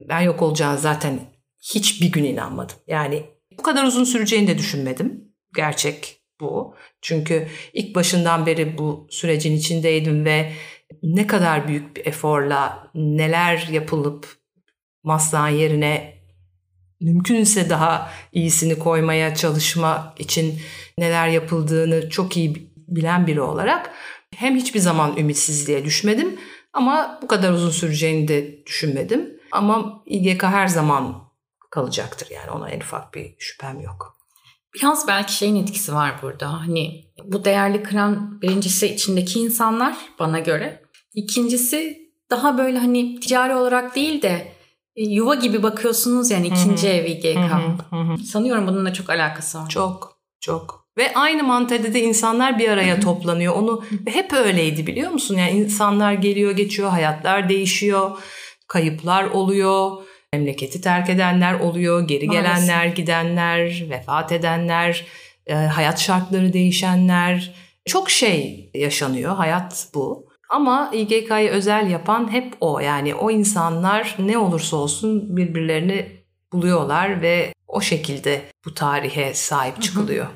ben 0.09 0.21
yok 0.21 0.41
olacağını 0.41 0.77
zaten 0.77 1.19
hiçbir 1.73 2.11
gün 2.11 2.23
inanmadım. 2.23 2.75
Yani 2.87 3.23
bu 3.57 3.63
kadar 3.63 3.83
uzun 3.83 4.03
süreceğini 4.03 4.47
de 4.47 4.57
düşünmedim. 4.57 5.23
Gerçek 5.55 6.17
bu. 6.39 6.75
Çünkü 7.01 7.47
ilk 7.73 7.95
başından 7.95 8.45
beri 8.45 8.77
bu 8.77 9.07
sürecin 9.09 9.55
içindeydim 9.55 10.25
ve 10.25 10.51
ne 11.03 11.27
kadar 11.27 11.67
büyük 11.67 11.95
bir 11.95 12.05
eforla 12.05 12.87
neler 12.95 13.67
yapılıp 13.71 14.27
maslağın 15.03 15.49
yerine 15.49 16.13
mümkünse 17.01 17.69
daha 17.69 18.09
iyisini 18.31 18.79
koymaya 18.79 19.35
çalışmak 19.35 20.19
için 20.19 20.59
neler 20.97 21.27
yapıldığını 21.27 22.09
çok 22.09 22.37
iyi 22.37 22.73
bilen 22.87 23.27
biri 23.27 23.41
olarak 23.41 23.91
hem 24.35 24.55
hiçbir 24.55 24.79
zaman 24.79 25.17
ümitsizliğe 25.17 25.85
düşmedim 25.85 26.39
ama 26.73 27.19
bu 27.21 27.27
kadar 27.27 27.51
uzun 27.51 27.69
süreceğini 27.69 28.27
de 28.27 28.65
düşünmedim. 28.65 29.39
Ama 29.51 30.03
İGK 30.05 30.43
her 30.43 30.67
zaman 30.67 31.23
kalacaktır 31.69 32.27
yani 32.31 32.51
ona 32.51 32.69
en 32.69 32.79
ufak 32.79 33.13
bir 33.13 33.35
şüphem 33.39 33.81
yok. 33.81 34.17
Biraz 34.75 35.07
belki 35.07 35.33
şeyin 35.33 35.63
etkisi 35.63 35.93
var 35.93 36.15
burada. 36.21 36.53
Hani 36.53 37.05
bu 37.23 37.45
değerli 37.45 37.83
kıran 37.83 38.41
birincisi 38.41 38.87
içindeki 38.87 39.39
insanlar 39.39 39.97
bana 40.19 40.39
göre 40.39 40.82
İkincisi 41.13 42.09
daha 42.29 42.57
böyle 42.57 42.79
hani 42.79 43.19
ticari 43.19 43.55
olarak 43.55 43.95
değil 43.95 44.21
de 44.21 44.47
e, 44.95 45.03
yuva 45.03 45.35
gibi 45.35 45.63
bakıyorsunuz 45.63 46.31
yani 46.31 46.47
ikinci 46.47 46.87
ev 46.87 47.05
İGK. 47.05 47.51
Sanıyorum 48.25 48.67
bununla 48.67 48.93
çok 48.93 49.09
alakası 49.09 49.57
var. 49.59 49.69
Çok 49.69 50.17
çok. 50.39 50.83
Ve 50.97 51.13
aynı 51.15 51.43
mantalitede 51.43 52.01
insanlar 52.01 52.59
bir 52.59 52.69
araya 52.69 52.99
toplanıyor. 52.99 53.55
Onu 53.55 53.83
hep 54.07 54.33
öyleydi 54.33 54.87
biliyor 54.87 55.11
musun? 55.11 55.37
Yani 55.37 55.51
insanlar 55.51 56.13
geliyor 56.13 56.51
geçiyor, 56.51 56.89
hayatlar 56.89 57.49
değişiyor, 57.49 58.11
kayıplar 58.67 59.23
oluyor, 59.23 59.91
memleketi 60.33 60.81
terk 60.81 61.09
edenler 61.09 61.59
oluyor, 61.59 62.07
geri 62.07 62.27
gelenler, 62.29 62.77
Maalesef. 62.77 62.95
gidenler, 62.95 63.83
vefat 63.89 64.31
edenler, 64.31 65.05
e, 65.47 65.53
hayat 65.53 65.99
şartları 65.99 66.53
değişenler. 66.53 67.55
Çok 67.85 68.09
şey 68.09 68.71
yaşanıyor. 68.73 69.35
Hayat 69.35 69.87
bu. 69.93 70.32
Ama 70.53 70.91
İGK'yı 70.93 71.49
özel 71.49 71.89
yapan 71.89 72.31
hep 72.31 72.53
o. 72.61 72.79
Yani 72.79 73.15
o 73.15 73.31
insanlar 73.31 74.15
ne 74.19 74.37
olursa 74.37 74.77
olsun 74.77 75.37
birbirlerini 75.37 76.23
buluyorlar 76.51 77.21
ve 77.21 77.53
o 77.67 77.81
şekilde 77.81 78.41
bu 78.65 78.73
tarihe 78.73 79.33
sahip 79.33 79.81
çıkılıyor. 79.81 80.25
Hı 80.25 80.29
hı. 80.29 80.33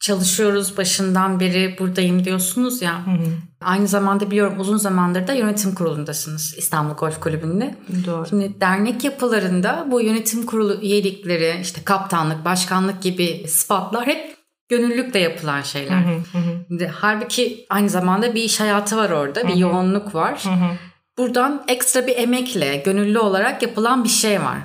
Çalışıyoruz 0.00 0.76
başından 0.76 1.40
beri 1.40 1.76
buradayım 1.78 2.24
diyorsunuz 2.24 2.82
ya. 2.82 3.06
Hı 3.06 3.10
hı. 3.10 3.26
Aynı 3.60 3.88
zamanda 3.88 4.30
biliyorum 4.30 4.60
uzun 4.60 4.76
zamandır 4.76 5.26
da 5.26 5.32
yönetim 5.32 5.74
kurulundasınız 5.74 6.54
İstanbul 6.58 6.94
Golf 6.94 7.20
Kulübü'nde. 7.20 7.74
Doğru. 8.06 8.26
Şimdi 8.26 8.60
dernek 8.60 9.04
yapılarında 9.04 9.86
bu 9.90 10.00
yönetim 10.00 10.46
kurulu 10.46 10.80
üyelikleri 10.82 11.60
işte 11.62 11.80
kaptanlık, 11.84 12.44
başkanlık 12.44 13.02
gibi 13.02 13.44
sıfatlar 13.48 14.06
hep 14.06 14.37
gönüllülükle 14.68 15.18
yapılan 15.18 15.62
şeyler. 15.62 16.00
Hı 16.00 16.38
hı 16.38 16.38
hı. 16.78 16.88
Halbuki 16.92 17.66
aynı 17.70 17.88
zamanda 17.88 18.34
bir 18.34 18.42
iş 18.42 18.60
hayatı 18.60 18.96
var 18.96 19.10
orada, 19.10 19.48
bir 19.48 19.54
yoğunluk 19.54 20.14
var. 20.14 20.44
Hı 20.44 20.50
hı. 20.50 20.70
buradan 21.18 21.64
ekstra 21.68 22.06
bir 22.06 22.16
emekle, 22.16 22.76
gönüllü 22.76 23.18
olarak 23.18 23.62
yapılan 23.62 24.04
bir 24.04 24.08
şey 24.08 24.40
var. 24.40 24.58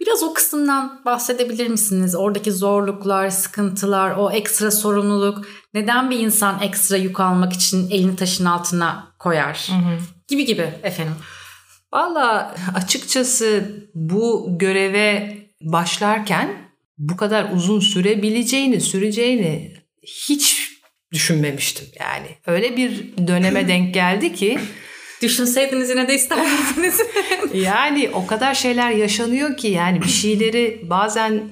Biraz 0.00 0.22
o 0.22 0.34
kısımdan 0.34 1.00
bahsedebilir 1.04 1.68
misiniz? 1.68 2.14
Oradaki 2.14 2.52
zorluklar, 2.52 3.30
sıkıntılar, 3.30 4.16
o 4.16 4.30
ekstra 4.30 4.70
sorumluluk, 4.70 5.44
neden 5.74 6.10
bir 6.10 6.18
insan 6.18 6.62
ekstra 6.62 6.96
yük 6.96 7.20
almak 7.20 7.52
için 7.52 7.90
elini 7.90 8.16
taşın 8.16 8.44
altına 8.44 9.06
koyar? 9.18 9.68
Hı 9.70 9.76
hı. 9.76 9.98
Gibi 10.28 10.44
gibi 10.44 10.74
efendim. 10.82 11.14
Valla 11.92 12.54
açıkçası 12.74 13.70
bu 13.94 14.48
göreve 14.58 15.36
başlarken 15.62 16.69
bu 17.00 17.16
kadar 17.16 17.52
uzun 17.54 17.80
sürebileceğini, 17.80 18.80
süreceğini 18.80 19.72
hiç 20.02 20.70
düşünmemiştim 21.12 21.86
yani. 22.00 22.26
Öyle 22.46 22.76
bir 22.76 23.16
döneme 23.26 23.68
denk 23.68 23.94
geldi 23.94 24.34
ki 24.34 24.58
Düşünseydiniz 25.22 25.90
yine 25.90 26.08
de 26.08 26.14
ister 26.14 26.38
miydiniz? 26.38 27.00
yani 27.54 28.10
o 28.14 28.26
kadar 28.26 28.54
şeyler 28.54 28.90
yaşanıyor 28.90 29.56
ki 29.56 29.68
yani 29.68 30.02
bir 30.02 30.08
şeyleri 30.08 30.80
bazen 30.82 31.42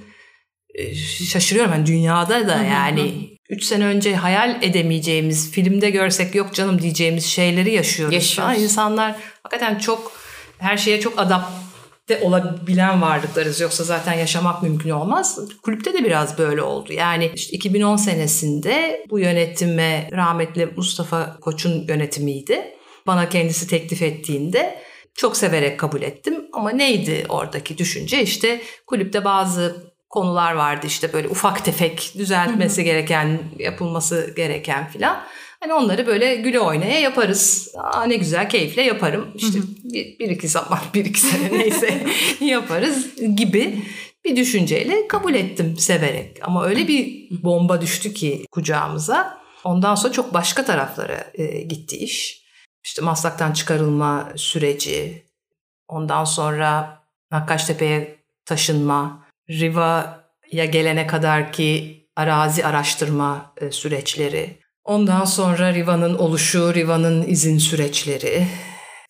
e, 0.75 0.95
şaşırıyorum. 1.25 1.73
Yani 1.73 1.87
dünyada 1.87 2.49
da 2.49 2.63
yani 2.63 3.13
3 3.51 3.65
sene 3.65 3.85
önce 3.85 4.17
hayal 4.17 4.63
edemeyeceğimiz, 4.63 5.51
filmde 5.51 5.91
görsek 5.91 6.35
yok 6.35 6.55
canım 6.55 6.83
diyeceğimiz 6.83 7.27
şeyleri 7.27 7.75
yaşıyoruz. 7.75 8.15
Yaşıyoruz. 8.15 8.63
İnsanlar 8.63 9.17
hakikaten 9.43 9.79
çok 9.79 10.13
her 10.59 10.77
şeye 10.77 11.01
çok 11.01 11.19
adapte 11.19 11.68
olabilen 12.17 13.03
varlıklarız. 13.03 13.61
Yoksa 13.61 13.85
zaten 13.85 14.13
yaşamak 14.13 14.63
mümkün 14.63 14.91
olmaz. 14.91 15.39
Kulüpte 15.63 15.93
de 15.93 16.05
biraz 16.05 16.39
böyle 16.39 16.63
oldu. 16.63 16.93
Yani 16.93 17.31
işte 17.35 17.57
2010 17.57 17.97
senesinde 17.97 19.05
bu 19.11 19.19
yönetime 19.19 20.09
rahmetli 20.13 20.67
Mustafa 20.77 21.37
Koç'un 21.41 21.85
yönetimiydi 21.89 22.75
bana 23.07 23.29
kendisi 23.29 23.69
teklif 23.69 24.03
ettiğinde 24.03 24.79
çok 25.15 25.37
severek 25.37 25.81
kabul 25.81 26.03
ettim. 26.03 26.45
Ama 26.53 26.71
neydi 26.71 27.27
oradaki 27.29 27.79
düşünce? 27.79 28.23
İşte 28.23 28.61
kulüpte 28.87 29.25
bazı 29.25 29.89
konular 30.11 30.53
vardı 30.53 30.87
işte 30.87 31.13
böyle 31.13 31.29
ufak 31.29 31.65
tefek 31.65 32.13
düzeltmesi 32.19 32.85
gereken, 32.85 33.39
yapılması 33.59 34.33
gereken 34.37 34.89
filan. 34.89 35.25
Hani 35.61 35.75
onları 35.75 36.07
böyle 36.07 36.35
güle 36.35 36.61
oynaya 36.61 37.01
yaparız. 37.01 37.75
Aa 37.79 38.05
ne 38.05 38.17
güzel 38.17 38.49
keyifle 38.49 38.83
yaparım. 38.83 39.33
İşte 39.35 39.59
bir, 39.85 40.19
bir 40.19 40.31
iki 40.31 40.49
zaman, 40.49 40.79
bir 40.95 41.05
iki 41.05 41.21
sene 41.21 41.59
neyse 41.59 42.07
yaparız 42.41 43.07
gibi 43.37 43.83
bir 44.25 44.37
düşünceyle 44.37 45.09
kabul 45.09 45.35
ettim 45.35 45.77
severek. 45.79 46.39
Ama 46.43 46.65
öyle 46.65 46.89
bir 46.89 47.29
bomba 47.43 47.81
düştü 47.81 48.15
ki 48.15 48.45
kucağımıza. 48.51 49.39
Ondan 49.65 49.95
sonra 49.95 50.13
çok 50.13 50.35
başka 50.35 50.65
taraflara 50.65 51.31
e, 51.35 51.61
gitti 51.61 51.97
iş 51.97 52.49
işte 52.89 53.03
Maslak'tan 53.03 53.53
çıkarılma 53.53 54.33
süreci, 54.37 55.27
ondan 55.89 56.25
sonra 56.25 57.01
Nakkaştepe'ye 57.31 58.19
taşınma, 58.45 59.27
Riva'ya 59.51 60.65
gelene 60.65 61.07
kadar 61.07 61.53
ki 61.53 62.03
arazi 62.17 62.67
araştırma 62.67 63.55
e, 63.57 63.71
süreçleri, 63.71 64.61
ondan 64.89 65.25
sonra 65.25 65.75
Riva'nın 65.75 66.19
oluşu, 66.19 66.75
Riva'nın 66.75 67.29
izin 67.29 67.59
süreçleri 67.59 68.47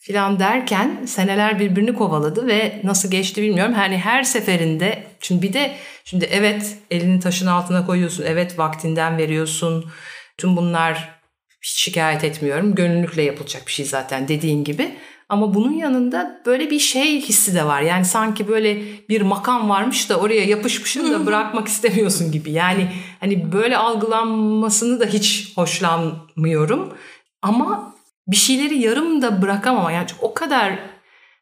filan 0.00 0.38
derken 0.38 1.04
seneler 1.06 1.58
birbirini 1.58 1.94
kovaladı 1.94 2.46
ve 2.46 2.80
nasıl 2.84 3.10
geçti 3.10 3.42
bilmiyorum. 3.42 3.74
Hani 3.74 3.98
her 3.98 4.22
seferinde 4.22 5.02
şimdi 5.20 5.42
bir 5.42 5.52
de 5.52 5.74
şimdi 6.04 6.24
evet 6.24 6.76
elini 6.90 7.20
taşın 7.20 7.46
altına 7.46 7.86
koyuyorsun, 7.86 8.24
evet 8.26 8.58
vaktinden 8.58 9.18
veriyorsun. 9.18 9.90
Tüm 10.38 10.56
bunlar 10.56 11.20
hiç 11.62 11.82
şikayet 11.82 12.24
etmiyorum. 12.24 12.74
Gönüllülükle 12.74 13.22
yapılacak 13.22 13.66
bir 13.66 13.72
şey 13.72 13.86
zaten 13.86 14.28
dediğin 14.28 14.64
gibi. 14.64 14.96
Ama 15.28 15.54
bunun 15.54 15.72
yanında 15.72 16.40
böyle 16.46 16.70
bir 16.70 16.78
şey 16.78 17.20
hissi 17.20 17.54
de 17.54 17.64
var. 17.64 17.82
Yani 17.82 18.04
sanki 18.04 18.48
böyle 18.48 18.82
bir 19.08 19.20
makam 19.20 19.68
varmış 19.68 20.10
da 20.10 20.20
oraya 20.20 20.44
yapışmışsın 20.44 21.12
da 21.12 21.26
bırakmak 21.26 21.68
istemiyorsun 21.68 22.32
gibi. 22.32 22.50
Yani 22.50 22.92
hani 23.20 23.52
böyle 23.52 23.76
algılanmasını 23.76 25.00
da 25.00 25.04
hiç 25.04 25.56
hoşlanmıyorum. 25.56 26.94
Ama 27.42 27.94
bir 28.26 28.36
şeyleri 28.36 28.78
yarım 28.78 29.22
da 29.22 29.42
bırakamam. 29.42 29.90
Yani 29.90 30.06
o 30.20 30.34
kadar 30.34 30.78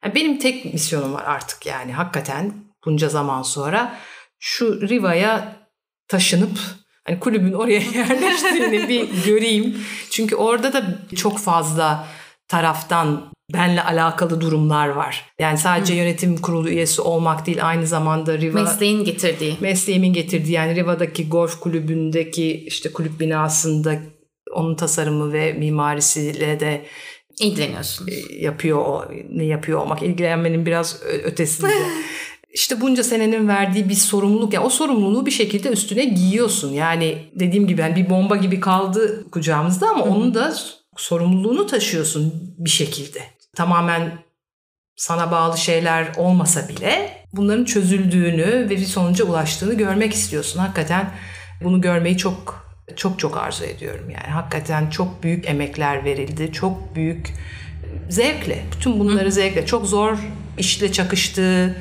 yani 0.04 0.14
benim 0.14 0.38
tek 0.38 0.74
misyonum 0.74 1.14
var 1.14 1.24
artık 1.24 1.66
yani 1.66 1.92
hakikaten 1.92 2.52
bunca 2.84 3.08
zaman 3.08 3.42
sonra 3.42 3.96
şu 4.38 4.88
Riva'ya 4.88 5.56
taşınıp 6.08 6.58
hani 7.04 7.20
kulübün 7.20 7.52
oraya 7.52 7.80
yerleştiğini 7.94 8.88
bir 8.88 9.24
göreyim. 9.24 9.84
Çünkü 10.10 10.36
orada 10.36 10.72
da 10.72 10.84
çok 11.16 11.38
fazla 11.38 12.08
taraftan 12.48 13.35
benle 13.52 13.82
alakalı 13.82 14.40
durumlar 14.40 14.88
var. 14.88 15.24
Yani 15.38 15.58
sadece 15.58 15.94
Hı. 15.94 15.98
yönetim 15.98 16.36
kurulu 16.36 16.68
üyesi 16.68 17.02
olmak 17.02 17.46
değil 17.46 17.66
aynı 17.66 17.86
zamanda 17.86 18.38
Riva 18.38 18.62
mesleğin 18.62 19.04
getirdiği. 19.04 19.56
Mesleğimin 19.60 20.12
getirdiği 20.12 20.52
yani 20.52 20.74
Riva'daki 20.74 21.28
golf 21.28 21.60
kulübündeki 21.60 22.64
işte 22.66 22.92
kulüp 22.92 23.20
binasında 23.20 23.98
onun 24.54 24.74
tasarımı 24.74 25.32
ve 25.32 25.52
mimarisiyle 25.52 26.60
de 26.60 26.86
ilgileniyorsunuz. 27.40 28.12
E, 28.12 28.34
yapıyor 28.34 29.06
ne 29.30 29.44
yapıyor 29.44 29.80
olmak 29.80 30.02
ilgilenmenin 30.02 30.66
biraz 30.66 31.02
ötesinde. 31.02 31.72
işte 32.54 32.80
bunca 32.80 33.04
senenin 33.04 33.48
verdiği 33.48 33.88
bir 33.88 33.94
sorumluluk. 33.94 34.52
Yani 34.52 34.66
o 34.66 34.70
sorumluluğu 34.70 35.26
bir 35.26 35.30
şekilde 35.30 35.68
üstüne 35.68 36.04
giyiyorsun. 36.04 36.72
Yani 36.72 37.18
dediğim 37.34 37.66
gibi 37.66 37.80
yani 37.80 37.96
bir 37.96 38.10
bomba 38.10 38.36
gibi 38.36 38.60
kaldı 38.60 39.30
kucağımızda 39.30 39.88
ama 39.88 40.04
onun 40.04 40.34
da 40.34 40.54
sorumluluğunu 40.96 41.66
taşıyorsun 41.66 42.54
bir 42.58 42.70
şekilde. 42.70 43.35
Tamamen 43.56 44.12
sana 44.96 45.30
bağlı 45.30 45.58
şeyler 45.58 46.06
olmasa 46.16 46.68
bile 46.68 47.22
bunların 47.32 47.64
çözüldüğünü 47.64 48.46
ve 48.46 48.70
bir 48.70 48.78
sonuca 48.78 49.24
ulaştığını 49.24 49.74
görmek 49.74 50.14
istiyorsun. 50.14 50.60
Hakikaten 50.60 51.10
bunu 51.64 51.80
görmeyi 51.80 52.16
çok 52.16 52.66
çok 52.96 53.18
çok 53.18 53.36
arzu 53.36 53.64
ediyorum 53.64 54.10
yani. 54.10 54.26
Hakikaten 54.32 54.90
çok 54.90 55.22
büyük 55.22 55.48
emekler 55.48 56.04
verildi. 56.04 56.52
Çok 56.52 56.94
büyük 56.94 57.32
zevkle. 58.08 58.64
Bütün 58.72 59.00
bunları 59.00 59.32
zevkle. 59.32 59.66
Çok 59.66 59.86
zor 59.86 60.18
işle 60.58 60.92
çakıştığı 60.92 61.76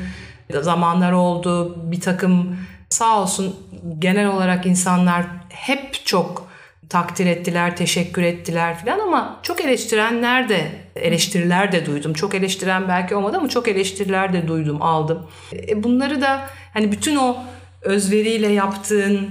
zamanlar 0.62 1.12
oldu. 1.12 1.76
Bir 1.92 2.02
takım 2.02 2.58
sağ 2.90 3.22
olsun 3.22 3.56
genel 4.00 4.28
olarak 4.28 4.66
insanlar 4.66 5.26
hep 5.50 6.06
çok 6.06 6.48
takdir 6.90 7.26
ettiler, 7.26 7.76
teşekkür 7.78 8.24
ettiler 8.24 8.78
falan 8.78 9.00
ama 9.00 9.40
çok 9.44 9.62
eleştirenler 9.62 10.50
de 10.50 10.72
eleştiriler 10.96 11.72
de 11.72 11.86
duydum. 11.86 12.14
Çok 12.14 12.36
eleştiren 12.36 12.88
belki 12.88 13.16
olmadı 13.16 13.38
ama 13.38 13.50
çok 13.50 13.68
eleştiriler 13.68 14.34
de 14.34 14.48
duydum, 14.48 14.82
aldım. 14.82 15.28
E 15.68 15.84
bunları 15.84 16.22
da 16.22 16.46
hani 16.74 16.92
bütün 16.92 17.16
o 17.16 17.38
özveriyle 17.82 18.48
yaptığın, 18.48 19.30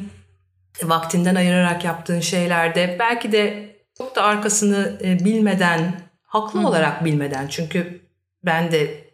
vaktinden 0.82 1.34
ayırarak 1.34 1.84
yaptığın 1.84 2.20
şeylerde 2.20 2.96
belki 2.98 3.32
de 3.32 3.74
çok 3.98 4.16
da 4.16 4.22
arkasını 4.22 5.00
e, 5.04 5.24
bilmeden, 5.24 6.00
haklı 6.22 6.62
Hı. 6.62 6.66
olarak 6.66 7.04
bilmeden 7.04 7.48
çünkü 7.48 8.00
ben 8.44 8.72
de 8.72 9.04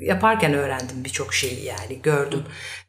yaparken 0.00 0.54
öğrendim 0.54 1.04
birçok 1.04 1.34
şeyi 1.34 1.64
yani 1.64 2.02
gördüm. 2.02 2.44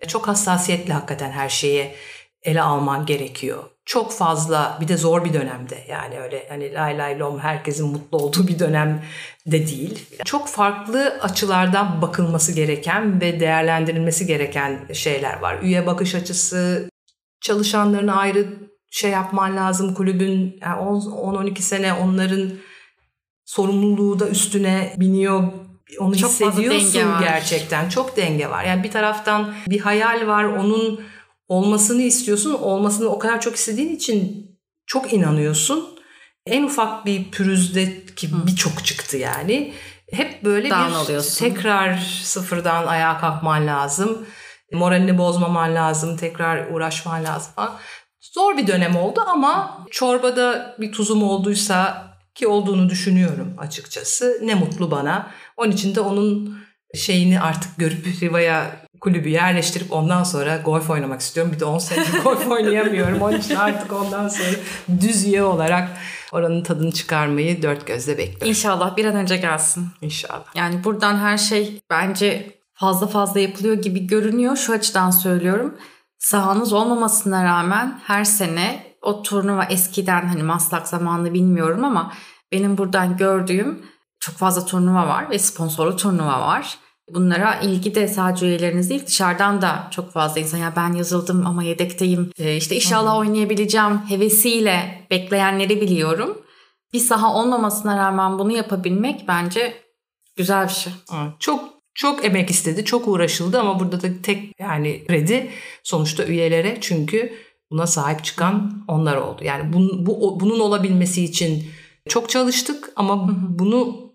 Çok 0.08 0.28
hassasiyetle 0.28 0.94
hakikaten 0.94 1.32
her 1.32 1.50
şeye 1.50 1.96
ele 2.44 2.62
alman 2.62 3.06
gerekiyor. 3.06 3.64
Çok 3.86 4.12
fazla 4.12 4.78
bir 4.82 4.88
de 4.88 4.98
zor 4.98 5.26
bir 5.26 5.34
dönemde 5.34 5.86
yani 5.90 6.20
öyle 6.20 6.46
hani 6.50 6.74
lay 6.74 6.98
lay 6.98 7.20
lom 7.20 7.40
herkesin 7.40 7.88
mutlu 7.88 8.18
olduğu 8.18 8.48
bir 8.48 8.60
dönem 8.60 9.04
de 9.46 9.68
değil. 9.68 10.06
Çok 10.26 10.48
farklı 10.48 11.20
açılardan 11.22 12.02
bakılması 12.02 12.52
gereken 12.52 13.22
ve 13.22 13.40
değerlendirilmesi 13.40 14.26
gereken 14.26 14.80
şeyler 14.94 15.40
var. 15.40 15.62
Üye 15.62 15.86
bakış 15.86 16.16
açısı, 16.16 16.90
çalışanlarına 17.42 18.16
ayrı 18.16 18.48
şey 18.92 19.12
yapman 19.12 19.58
lazım 19.58 19.94
kulübün 19.94 20.60
yani 20.62 20.82
10-12 20.82 21.60
sene 21.62 21.94
onların 21.94 22.52
sorumluluğu 23.46 24.20
da 24.20 24.30
üstüne 24.30 24.94
biniyor 24.98 25.54
onu 26.00 26.18
çok 26.18 26.30
hissediyorsun 26.30 27.12
gerçekten. 27.20 27.90
Çok 27.90 28.18
denge 28.18 28.50
var. 28.50 28.64
Yani 28.64 28.84
bir 28.84 28.92
taraftan 28.92 29.54
bir 29.68 29.80
hayal 29.80 30.28
var. 30.28 30.44
Onun 30.44 31.00
olmasını 31.48 32.02
istiyorsun. 32.02 32.54
Olmasını 32.54 33.10
o 33.10 33.20
kadar 33.20 33.42
çok 33.42 33.56
istediğin 33.56 33.96
için 33.96 34.52
çok 34.86 35.14
inanıyorsun. 35.14 35.98
En 36.46 36.64
ufak 36.64 37.06
bir 37.06 37.32
pürüzde 37.32 38.06
ki 38.06 38.30
birçok 38.48 38.86
çıktı 38.86 39.18
yani. 39.18 39.74
Hep 40.12 40.44
böyle 40.44 40.70
Down 40.70 40.90
bir 40.90 40.96
oluyorsun. 40.96 41.46
tekrar 41.46 41.98
sıfırdan 42.24 42.88
ayağa 42.88 43.18
kalkman 43.18 43.68
lazım. 43.68 44.26
Moralini 44.74 45.18
bozmaman 45.18 45.76
lazım. 45.76 46.18
Tekrar 46.18 46.72
uğraşman 46.72 47.24
lazım. 47.24 47.52
Zor 48.22 48.58
bir 48.58 48.68
dönem 48.68 48.96
oldu 48.96 49.24
ama 49.28 49.86
çorbada 49.92 50.76
bir 50.80 50.92
tuzum 50.92 51.24
olduysa 51.24 52.08
ki 52.36 52.48
olduğunu 52.48 52.90
düşünüyorum 52.90 53.56
açıkçası. 53.58 54.40
Ne 54.44 54.56
mutlu 54.56 54.92
bana. 54.92 55.32
Onun 55.58 55.72
için 55.72 55.96
de 55.96 56.00
onun 56.00 56.60
şeyini 56.96 57.42
artık 57.42 57.78
görüp 57.78 58.22
Riva'ya 58.22 58.87
kulübü 59.02 59.30
yerleştirip 59.30 59.94
ondan 59.94 60.24
sonra 60.24 60.58
golf 60.58 60.90
oynamak 60.90 61.22
istiyorum. 61.22 61.54
Bir 61.56 61.60
de 61.60 61.66
10 61.66 61.78
senedir 61.78 62.20
golf 62.24 62.52
oynayamıyorum. 62.52 63.22
Onun 63.22 63.38
için 63.38 63.56
artık 63.56 63.94
ondan 63.94 64.28
sonra 64.28 64.50
düz 65.02 65.26
üye 65.26 65.44
olarak 65.44 65.90
oranın 66.32 66.64
tadını 66.64 66.92
çıkarmayı 66.92 67.62
dört 67.62 67.88
gözle 67.88 68.18
bekliyorum. 68.18 68.48
İnşallah 68.48 68.98
bir 68.98 69.06
an 69.06 69.16
önce 69.16 69.38
gelsin. 69.38 69.88
İnşallah. 70.02 70.56
Yani 70.56 70.84
buradan 70.84 71.18
her 71.18 71.38
şey 71.38 71.82
bence 71.90 72.58
fazla 72.74 73.08
fazla 73.08 73.40
yapılıyor 73.40 73.76
gibi 73.76 74.08
görünüyor. 74.08 74.56
Şu 74.56 74.74
açıdan 74.74 75.12
söylüyorum. 75.12 75.78
Sahanız 76.20 76.74
olmamasına 76.74 77.44
rağmen 77.44 78.00
her 78.04 78.24
sene 78.24 78.84
o 79.02 79.24
turnuva 79.24 79.66
eskiden 79.66 80.28
hani 80.28 80.44
Maslak 80.44 80.88
zamanını 80.88 81.34
bilmiyorum 81.34 81.84
ama 81.84 82.14
benim 82.52 82.78
buradan 82.78 83.18
gördüğüm 83.18 83.86
çok 84.20 84.36
fazla 84.36 84.66
turnuva 84.66 85.08
var 85.08 85.30
ve 85.30 85.40
sponsorlu 85.40 85.96
turnuva 85.96 86.42
var. 86.42 86.78
Bunlara 87.14 87.60
ilgi 87.60 87.96
de 87.96 88.08
sadece 88.08 88.46
üyeleriniz 88.46 88.90
değil 88.90 89.06
dışarıdan 89.08 89.62
da 89.62 89.88
çok 89.92 90.12
fazla 90.12 90.42
insan 90.42 90.58
ya 90.58 90.74
ben 90.76 90.94
yazıldım 90.94 91.46
ama 91.46 91.64
yedekteyim 91.64 92.32
ee, 92.40 92.56
işte 92.56 92.76
inşallah 92.76 93.14
Hı. 93.14 93.18
oynayabileceğim 93.18 93.98
hevesiyle 94.10 95.08
bekleyenleri 95.12 95.82
biliyorum. 95.82 96.42
Bir 96.94 97.00
saha 97.00 97.34
olmamasına 97.34 97.98
rağmen 97.98 98.40
bunu 98.40 98.52
yapabilmek 98.52 99.28
bence 99.28 99.74
güzel 100.36 100.68
bir 100.68 100.74
şey. 100.74 100.94
Çok 101.40 101.78
çok 101.94 102.26
emek 102.26 102.50
istedi, 102.50 102.86
çok 102.86 103.08
uğraşıldı 103.08 103.60
ama 103.60 103.80
burada 103.80 104.02
da 104.02 104.08
tek 104.24 104.60
yani 104.60 105.06
kredi 105.08 105.52
sonuçta 105.84 106.26
üyelere 106.26 106.78
çünkü 106.82 107.34
buna 107.72 107.88
sahip 107.88 108.24
çıkan 108.24 108.84
onlar 108.88 109.18
oldu. 109.18 109.44
Yani 109.44 109.74
bu, 109.74 110.06
bu 110.06 110.40
bunun 110.40 110.60
olabilmesi 110.60 111.24
için 111.24 111.70
çok 112.10 112.30
çalıştık 112.30 112.90
ama 112.96 113.30
bunu 113.60 114.12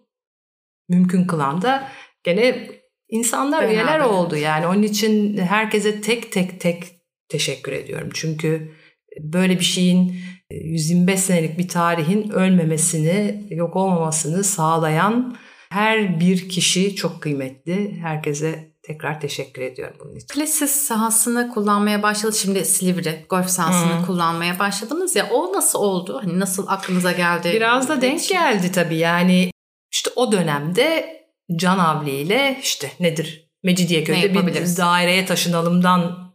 mümkün 0.89 1.27
kılan 1.27 1.63
da 1.63 1.89
gene 2.25 2.69
insanlar 3.13 3.61
Beraber. 3.61 3.75
üyeler 3.75 4.01
oldu. 4.01 4.37
Yani 4.37 4.67
onun 4.67 4.83
için 4.83 5.37
herkese 5.37 6.01
tek 6.01 6.33
tek 6.33 6.61
tek 6.61 6.85
teşekkür 7.29 7.73
ediyorum. 7.73 8.11
Çünkü 8.15 8.73
böyle 9.21 9.59
bir 9.59 9.65
şeyin 9.65 10.17
125 10.51 11.21
senelik 11.21 11.59
bir 11.59 11.69
tarihin 11.69 12.31
ölmemesini, 12.31 13.45
yok 13.51 13.77
olmamasını 13.77 14.45
sağlayan 14.45 15.37
her 15.71 16.21
bir 16.21 16.49
kişi 16.49 16.97
çok 16.97 17.23
kıymetli. 17.23 17.99
Herkese 18.03 18.73
tekrar 18.83 19.21
teşekkür 19.21 19.63
ediyorum 19.63 19.97
bunun 20.01 20.17
için. 20.17 20.35
Plasis 20.35 20.71
sahasını 20.71 21.49
kullanmaya 21.55 22.03
başladı. 22.03 22.37
Şimdi 22.37 22.65
Silivri 22.65 23.27
golf 23.29 23.49
sahasını 23.49 23.99
hmm. 23.99 24.07
kullanmaya 24.07 24.59
başladınız 24.59 25.17
ya. 25.17 25.29
O 25.33 25.53
nasıl 25.53 25.79
oldu? 25.79 26.21
Hani 26.23 26.41
nasıl 26.41 26.67
aklınıza 26.69 27.13
geldi? 27.13 27.51
Biraz 27.55 27.89
da 27.89 28.01
denk 28.01 28.29
geldi 28.29 28.73
tabii. 28.73 28.97
Yani 28.97 29.51
işte 29.93 30.11
o 30.17 30.33
dönemde 30.33 31.22
Can 31.57 31.79
Avli 31.79 32.11
ile 32.11 32.61
işte 32.63 32.93
nedir 33.01 33.49
Mecidiyeköy'de 33.63 34.35
ne 34.35 34.47
bir 34.47 34.77
daireye 34.77 35.27
taşınalımdan 35.27 36.33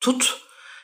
tut 0.00 0.40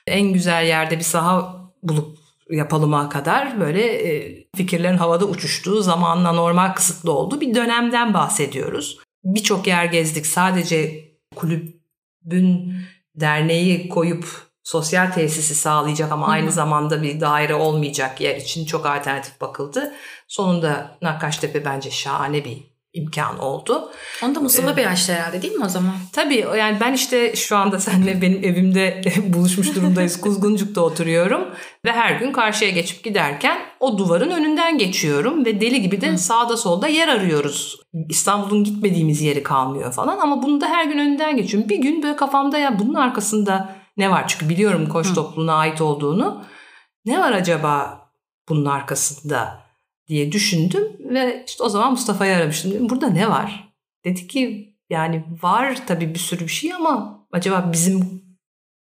en 0.07 0.33
güzel 0.33 0.67
yerde 0.67 0.99
bir 0.99 1.05
saha 1.05 1.61
bulup 1.83 2.19
yapalıma 2.51 3.09
kadar 3.09 3.61
böyle 3.61 3.85
e, 3.85 4.45
fikirlerin 4.57 4.97
havada 4.97 5.25
uçuştuğu 5.25 5.83
zamanla 5.83 6.33
normal 6.33 6.75
kısıtlı 6.75 7.13
olduğu 7.13 7.41
bir 7.41 7.55
dönemden 7.55 8.15
bahsediyoruz. 8.15 8.99
Birçok 9.25 9.67
yer 9.67 9.85
gezdik 9.85 10.27
sadece 10.27 11.05
kulübün 11.37 12.75
derneği 13.15 13.89
koyup 13.89 14.51
sosyal 14.65 15.13
tesisi 15.13 15.55
sağlayacak 15.55 16.13
ama 16.13 16.27
Hı-hı. 16.27 16.33
aynı 16.33 16.53
zamanda 16.53 17.03
bir 17.03 17.21
daire 17.21 17.55
olmayacak 17.55 18.21
yer 18.21 18.37
için 18.37 18.67
çok 18.67 18.87
alternatif 18.87 19.41
bakıldı. 19.41 19.95
Sonunda 20.29 20.99
Nakkaştepe 21.03 21.65
bence 21.65 21.91
şahane 21.91 22.45
bir 22.45 22.70
imkan 22.93 23.39
oldu. 23.39 23.91
Onu 24.25 24.35
da 24.35 24.41
Mustafa 24.41 24.71
ee, 24.71 24.77
Bey 24.77 24.87
açtı 24.87 25.13
herhalde 25.13 25.43
değil 25.43 25.53
mi 25.53 25.65
o 25.65 25.69
zaman? 25.69 25.95
Tabii 26.13 26.47
yani 26.59 26.79
ben 26.81 26.93
işte 26.93 27.37
şu 27.37 27.57
anda 27.57 27.81
seninle 27.81 28.23
benim 28.23 28.45
evimde 28.45 29.03
buluşmuş 29.27 29.77
durumdayız. 29.77 30.21
Kuzguncuk'ta 30.21 30.81
oturuyorum 30.81 31.49
ve 31.85 31.93
her 31.93 32.21
gün 32.21 32.33
karşıya 32.33 32.71
geçip 32.71 33.05
giderken 33.05 33.59
o 33.81 33.99
duvarın 33.99 34.31
önünden 34.31 34.79
geçiyorum 34.79 35.45
ve 35.45 35.61
deli 35.61 35.83
gibi 35.83 36.01
de 36.01 36.13
Hı. 36.13 36.19
sağda 36.19 36.57
solda 36.57 36.89
yer 36.89 37.09
arıyoruz. 37.09 37.81
İstanbul'un 38.09 38.65
gitmediğimiz 38.65 39.23
yeri 39.23 39.43
kalmıyor 39.43 39.93
falan 39.93 40.19
ama 40.19 40.43
bunu 40.43 40.61
da 40.61 40.67
her 40.67 40.85
gün 40.85 40.99
önünden 40.99 41.37
geçiyorum. 41.37 41.69
Bir 41.69 41.79
gün 41.79 42.03
böyle 42.03 42.17
kafamda 42.17 42.59
ya 42.59 42.79
bunun 42.79 42.95
arkasında 42.95 43.77
ne 43.97 44.11
var? 44.11 44.25
Çünkü 44.29 44.49
biliyorum 44.49 44.89
koç 44.89 45.15
topluluğuna 45.15 45.55
ait 45.55 45.81
olduğunu. 45.81 46.45
Ne 47.05 47.21
var 47.21 47.33
acaba 47.33 48.01
bunun 48.49 48.65
arkasında? 48.65 49.60
Diye 50.11 50.33
düşündüm 50.33 50.83
ve 50.99 51.45
işte 51.47 51.63
o 51.63 51.69
zaman 51.69 51.91
Mustafa'yı 51.91 52.37
aramıştım. 52.37 52.71
Dedim, 52.71 52.89
Burada 52.89 53.09
ne 53.09 53.31
var? 53.31 53.75
Dedi 54.05 54.27
ki 54.27 54.75
yani 54.91 55.25
var 55.43 55.87
tabii 55.87 56.15
bir 56.15 56.19
sürü 56.19 56.41
bir 56.41 56.49
şey 56.49 56.75
ama 56.75 57.27
acaba 57.33 57.71
bizim 57.73 58.23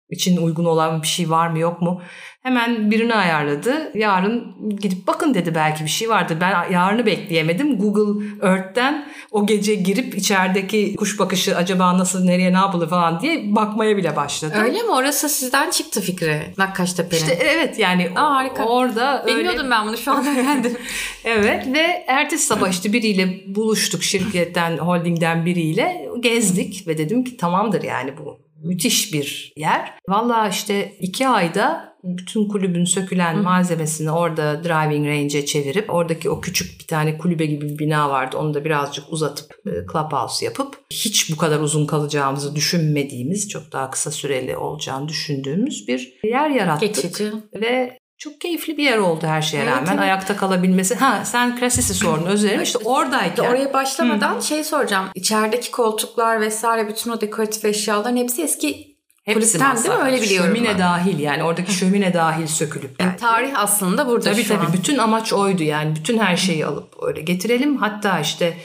için 0.10 0.38
uygun 0.38 0.66
olan 0.66 1.02
bir 1.02 1.08
şey 1.08 1.30
var 1.30 1.48
mı 1.48 1.60
yok 1.60 1.82
mu? 1.82 2.02
Hemen 2.44 2.92
birini 2.92 3.16
ayarladı. 3.16 3.92
Yarın 3.96 4.56
gidip 4.82 5.08
bakın 5.08 5.34
dedi 5.34 5.56
belki 5.56 5.84
bir 5.84 5.90
şey 5.90 6.10
vardı. 6.10 6.38
Ben 6.42 6.72
yarını 6.72 7.06
bekleyemedim. 7.06 7.78
Google 7.80 8.26
Earth'ten 8.48 9.08
o 9.32 9.46
gece 9.46 9.76
girip 9.76 10.16
içerideki 10.16 10.96
kuş 10.96 11.20
bakışı 11.20 11.56
acaba 11.58 11.98
nasıl 11.98 12.24
nereye 12.24 12.54
ne 12.54 12.58
yapılır 12.58 12.90
falan 12.90 13.20
diye 13.22 13.56
bakmaya 13.56 13.98
bile 13.98 14.16
başladım. 14.16 14.60
Öyle 14.64 14.82
mi? 14.82 14.90
Orası 14.92 15.30
sizden 15.30 15.70
çıktı 15.70 16.02
fikri 16.02 16.54
Nakkaştepe'nin. 16.58 17.22
İşte 17.22 17.34
evet 17.42 17.80
yani 17.80 18.12
Aa, 18.16 18.36
harika. 18.36 18.66
orada 18.66 19.24
Bilmiyordum 19.28 19.60
öyle... 19.60 19.72
ben 19.72 19.88
bunu 19.88 19.98
şu 19.98 20.12
an 20.12 20.26
öğrendim. 20.38 20.78
evet 21.24 21.68
ve 21.74 22.04
ertesi 22.08 22.46
sabah 22.46 22.70
işte 22.70 22.94
biriyle 22.94 23.42
buluştuk 23.56 24.04
şirketten, 24.04 24.78
holdingden 24.78 25.46
biriyle 25.46 26.06
gezdik 26.20 26.88
ve 26.88 26.98
dedim 26.98 27.24
ki 27.24 27.38
tamamdır 27.38 27.84
yani 27.84 28.18
bu 28.18 28.49
müthiş 28.64 29.14
bir 29.14 29.54
yer. 29.56 29.94
Valla 30.10 30.48
işte 30.48 30.96
iki 31.00 31.28
ayda 31.28 31.90
bütün 32.04 32.48
kulübün 32.48 32.86
sökülen 32.86 33.36
Hı. 33.36 33.44
malzemesini 33.44 34.12
orada 34.12 34.64
driving 34.64 35.08
range'e 35.08 35.46
çevirip 35.46 35.94
oradaki 35.94 36.30
o 36.30 36.42
küçük 36.42 36.80
bir 36.80 36.88
tane 36.88 37.18
kulübe 37.18 37.46
gibi 37.46 37.70
bir 37.70 37.80
bina 37.80 38.10
vardı. 38.10 38.38
Onu 38.38 38.54
da 38.54 38.66
birazcık 38.66 39.14
uzatıp 39.14 39.52
e, 39.66 39.72
clubhouse 39.92 40.46
yapıp 40.46 40.78
hiç 40.92 41.32
bu 41.32 41.38
kadar 41.38 41.60
uzun 41.60 41.86
kalacağımızı 41.86 42.56
düşünmediğimiz 42.56 43.50
çok 43.50 43.72
daha 43.72 43.90
kısa 43.90 44.12
süreli 44.12 44.58
olacağını 44.58 45.08
düşündüğümüz 45.08 45.88
bir 45.88 46.20
yer 46.24 46.50
yarattık. 46.50 46.96
Geçici. 46.96 47.32
Ve 47.56 48.00
çok 48.20 48.42
keyifli 48.42 48.78
bir 48.78 48.84
yer 48.84 48.98
oldu 48.98 49.28
her 49.28 49.42
şeye 49.42 49.64
evet, 49.64 49.72
rağmen. 49.72 49.92
Evet. 49.92 50.00
Ayakta 50.00 50.38
kalabilmesi. 50.38 50.96
Ha 50.96 51.26
sen 51.26 51.60
Krasis'i 51.60 51.94
sordun 51.94 52.26
özür. 52.26 52.60
İşte 52.60 52.80
oradayken. 52.86 53.44
Oraya 53.44 53.74
başlamadan 53.74 54.36
Hı. 54.36 54.42
şey 54.42 54.64
soracağım. 54.64 55.06
İçerideki 55.16 55.72
koltuklar 55.72 56.42
vesaire 56.42 56.88
bütün 56.88 57.12
o 57.12 57.22
dekoratif 57.22 57.66
eşyaların 57.66 58.18
hepsi 58.18 58.44
eski 58.44 58.90
Hepsi 59.24 59.60
değil 59.60 59.96
mi? 59.96 60.04
Öyle 60.04 60.22
biliyorum 60.22 60.56
Şömine 60.56 60.70
ben. 60.70 60.80
dahil 60.80 61.20
yani 61.20 61.44
oradaki 61.44 61.74
şömine 61.74 62.14
dahil 62.14 62.48
sökülüp 62.48 63.02
yani. 63.02 63.16
Tarih 63.18 63.52
aslında 63.56 64.08
burada 64.08 64.32
tabii, 64.32 64.44
şu 64.44 64.54
tabii. 64.54 64.66
an. 64.66 64.74
Bütün 64.74 64.98
amaç 64.98 65.34
oydu 65.34 65.64
yani. 65.64 65.96
Bütün 65.96 66.18
her 66.18 66.38
şeyi 66.38 66.66
alıp 66.66 66.94
öyle 67.02 67.22
getirelim. 67.22 67.78
Hatta 67.78 68.20
işte 68.20 68.58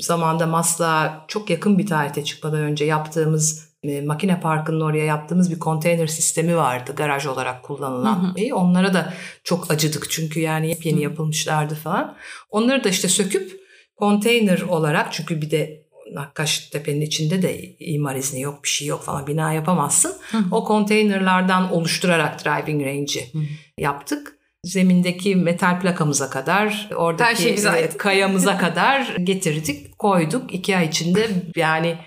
zamanda 0.00 0.46
Masla 0.46 1.24
çok 1.28 1.50
yakın 1.50 1.78
bir 1.78 1.86
tarihte 1.86 2.24
çıkmadan 2.24 2.60
önce 2.60 2.84
yaptığımız 2.84 3.65
e, 3.88 4.00
makine 4.00 4.40
parkının 4.40 4.80
oraya 4.80 5.04
yaptığımız 5.04 5.50
bir 5.50 5.58
konteyner 5.58 6.06
sistemi 6.06 6.56
vardı 6.56 6.92
garaj 6.96 7.26
olarak 7.26 7.62
kullanılan. 7.62 8.34
Hı 8.36 8.42
hı. 8.50 8.56
Onlara 8.56 8.94
da 8.94 9.12
çok 9.44 9.70
acıdık 9.70 10.10
çünkü 10.10 10.40
yani 10.40 10.68
yepyeni 10.68 10.98
hı. 10.98 11.02
yapılmışlardı 11.02 11.74
falan. 11.74 12.16
Onları 12.50 12.84
da 12.84 12.88
işte 12.88 13.08
söküp 13.08 13.60
konteyner 13.96 14.60
olarak 14.60 15.12
çünkü 15.12 15.42
bir 15.42 15.50
de 15.50 15.86
Nakkaş 16.12 16.58
Tepe'nin 16.58 17.00
içinde 17.00 17.42
de 17.42 17.76
imar 17.78 18.16
izni 18.16 18.40
yok 18.40 18.64
bir 18.64 18.68
şey 18.68 18.88
yok 18.88 19.02
falan 19.02 19.26
bina 19.26 19.52
yapamazsın. 19.52 20.14
Hı. 20.30 20.38
O 20.50 20.64
konteynerlardan 20.64 21.72
oluşturarak 21.72 22.44
driving 22.44 22.86
range'i 22.86 23.32
yaptık. 23.78 24.32
Zemindeki 24.64 25.36
metal 25.36 25.80
plakamıza 25.80 26.30
kadar, 26.30 26.88
oradaki 26.96 27.56
Her 27.56 27.56
şey 27.56 27.88
kayamıza 27.98 28.58
kadar 28.58 29.16
getirdik, 29.22 29.98
koyduk. 29.98 30.54
iki 30.54 30.76
ay 30.76 30.86
içinde 30.86 31.28
yani 31.56 31.98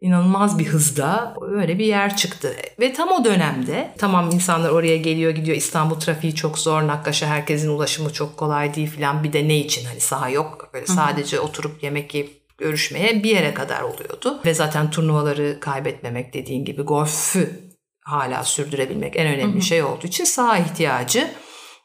inanılmaz 0.00 0.58
bir 0.58 0.66
hızda 0.66 1.34
öyle 1.40 1.78
bir 1.78 1.84
yer 1.84 2.16
çıktı. 2.16 2.56
Ve 2.80 2.92
tam 2.92 3.08
o 3.08 3.24
dönemde 3.24 3.94
tamam 3.98 4.30
insanlar 4.32 4.70
oraya 4.70 4.96
geliyor 4.96 5.30
gidiyor 5.30 5.56
İstanbul 5.56 6.00
trafiği 6.00 6.34
çok 6.34 6.58
zor 6.58 6.86
Nakkaş'a 6.86 7.26
herkesin 7.26 7.68
ulaşımı 7.68 8.12
çok 8.12 8.36
kolay 8.36 8.74
değil 8.74 8.90
filan 8.90 9.24
bir 9.24 9.32
de 9.32 9.48
ne 9.48 9.58
için 9.58 9.84
hani 9.84 10.00
saha 10.00 10.28
yok 10.28 10.70
böyle 10.74 10.86
sadece 10.86 11.40
oturup 11.40 11.82
yemek 11.82 12.14
yiyip 12.14 12.40
görüşmeye 12.58 13.22
bir 13.22 13.30
yere 13.30 13.54
kadar 13.54 13.82
oluyordu. 13.82 14.40
Ve 14.44 14.54
zaten 14.54 14.90
turnuvaları 14.90 15.60
kaybetmemek 15.60 16.34
dediğin 16.34 16.64
gibi 16.64 16.82
golfü 16.82 17.70
hala 18.00 18.44
sürdürebilmek 18.44 19.16
en 19.16 19.26
önemli 19.26 19.52
Hı-hı. 19.52 19.62
şey 19.62 19.82
olduğu 19.82 20.06
için 20.06 20.24
saha 20.24 20.58
ihtiyacı. 20.58 21.30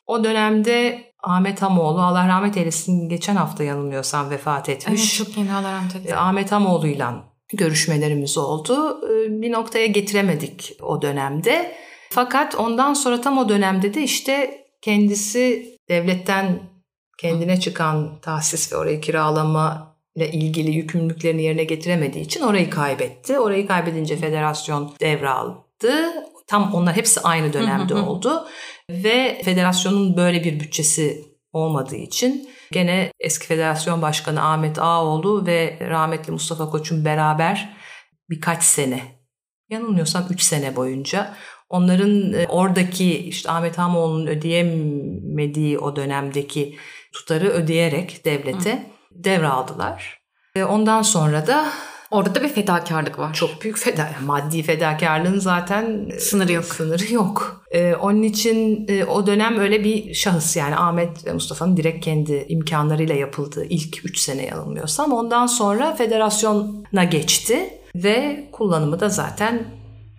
O 0.07 0.23
dönemde 0.23 1.05
Ahmet 1.23 1.61
Hamoğlu 1.61 2.01
Allah 2.01 2.27
rahmet 2.27 2.57
eylesin 2.57 3.09
geçen 3.09 3.35
hafta 3.35 3.63
yanılmıyorsam 3.63 4.29
vefat 4.29 4.69
etmiş. 4.69 5.19
Evet 5.19 5.27
çok 5.27 5.37
yeni 5.37 5.53
Allah 5.53 5.71
rahmet 5.71 5.95
eylesin. 5.95 6.15
Ahmet 6.15 6.51
Hamoğlu'yla 6.51 7.34
görüşmelerimiz 7.53 8.37
oldu. 8.37 9.01
Ee, 9.05 9.41
bir 9.41 9.51
noktaya 9.51 9.85
getiremedik 9.85 10.77
o 10.81 11.01
dönemde. 11.01 11.75
Fakat 12.09 12.55
ondan 12.55 12.93
sonra 12.93 13.21
tam 13.21 13.37
o 13.37 13.49
dönemde 13.49 13.93
de 13.93 14.03
işte 14.03 14.65
kendisi 14.81 15.75
devletten 15.89 16.59
kendine 17.17 17.59
çıkan 17.59 18.19
tahsis 18.21 18.73
ve 18.73 18.77
orayı 18.77 19.01
kiralama 19.01 19.95
ile 20.15 20.31
ilgili 20.31 20.71
yükümlülüklerini 20.71 21.43
yerine 21.43 21.63
getiremediği 21.63 22.25
için 22.25 22.41
orayı 22.41 22.69
kaybetti. 22.69 23.39
Orayı 23.39 23.67
kaybedince 23.67 24.17
federasyon 24.17 24.93
devraldı. 24.99 25.93
Tam 26.47 26.73
onlar 26.73 26.95
hepsi 26.95 27.21
aynı 27.21 27.53
dönemde 27.53 27.95
oldu. 27.95 28.47
Ve 28.89 29.41
federasyonun 29.45 30.17
böyle 30.17 30.43
bir 30.43 30.59
bütçesi 30.59 31.25
olmadığı 31.53 31.95
için 31.95 32.49
gene 32.71 33.11
eski 33.19 33.47
federasyon 33.47 34.01
başkanı 34.01 34.51
Ahmet 34.51 34.79
Ağoğlu 34.79 35.45
ve 35.45 35.77
rahmetli 35.81 36.31
Mustafa 36.31 36.69
Koç'un 36.69 37.05
beraber 37.05 37.75
birkaç 38.29 38.63
sene 38.63 39.01
yanılmıyorsam 39.69 40.25
3 40.29 40.41
sene 40.41 40.75
boyunca 40.75 41.33
onların 41.69 42.33
e, 42.33 42.47
oradaki 42.47 43.17
işte 43.17 43.51
Ahmet 43.51 43.79
Ağaoğlu'nun 43.79 44.27
ödeyemediği 44.27 45.79
o 45.79 45.95
dönemdeki 45.95 46.77
tutarı 47.13 47.49
ödeyerek 47.49 48.25
devlete 48.25 48.73
Hı. 48.73 48.79
devraldılar. 49.11 50.19
Ondan 50.69 51.01
sonra 51.01 51.47
da 51.47 51.67
Orada 52.11 52.35
da 52.35 52.43
bir 52.43 52.49
fedakarlık 52.49 53.19
var. 53.19 53.33
Çok 53.33 53.61
büyük 53.61 53.77
feda, 53.77 54.09
maddi 54.25 54.63
fedakarlığın 54.63 55.39
zaten 55.39 56.09
e, 56.09 56.19
sınırı 56.19 56.51
yok. 56.51 56.65
Sınırı 56.65 57.13
yok. 57.13 57.61
Ee, 57.71 57.95
onun 57.95 58.23
için 58.23 58.85
e, 58.87 59.05
o 59.05 59.27
dönem 59.27 59.59
öyle 59.59 59.83
bir 59.83 60.13
şahıs 60.13 60.55
yani 60.55 60.75
Ahmet 60.75 61.27
ve 61.27 61.33
Mustafa'nın 61.33 61.77
direkt 61.77 62.05
kendi 62.05 62.45
imkanlarıyla 62.49 63.15
yapıldığı 63.15 63.65
ilk 63.65 64.05
3 64.05 64.19
sene 64.19 64.45
yanılmıyorsam 64.45 65.13
ondan 65.13 65.47
sonra 65.47 65.95
federasyona 65.95 67.03
geçti 67.11 67.69
ve 67.95 68.47
kullanımı 68.51 68.99
da 68.99 69.09
zaten 69.09 69.65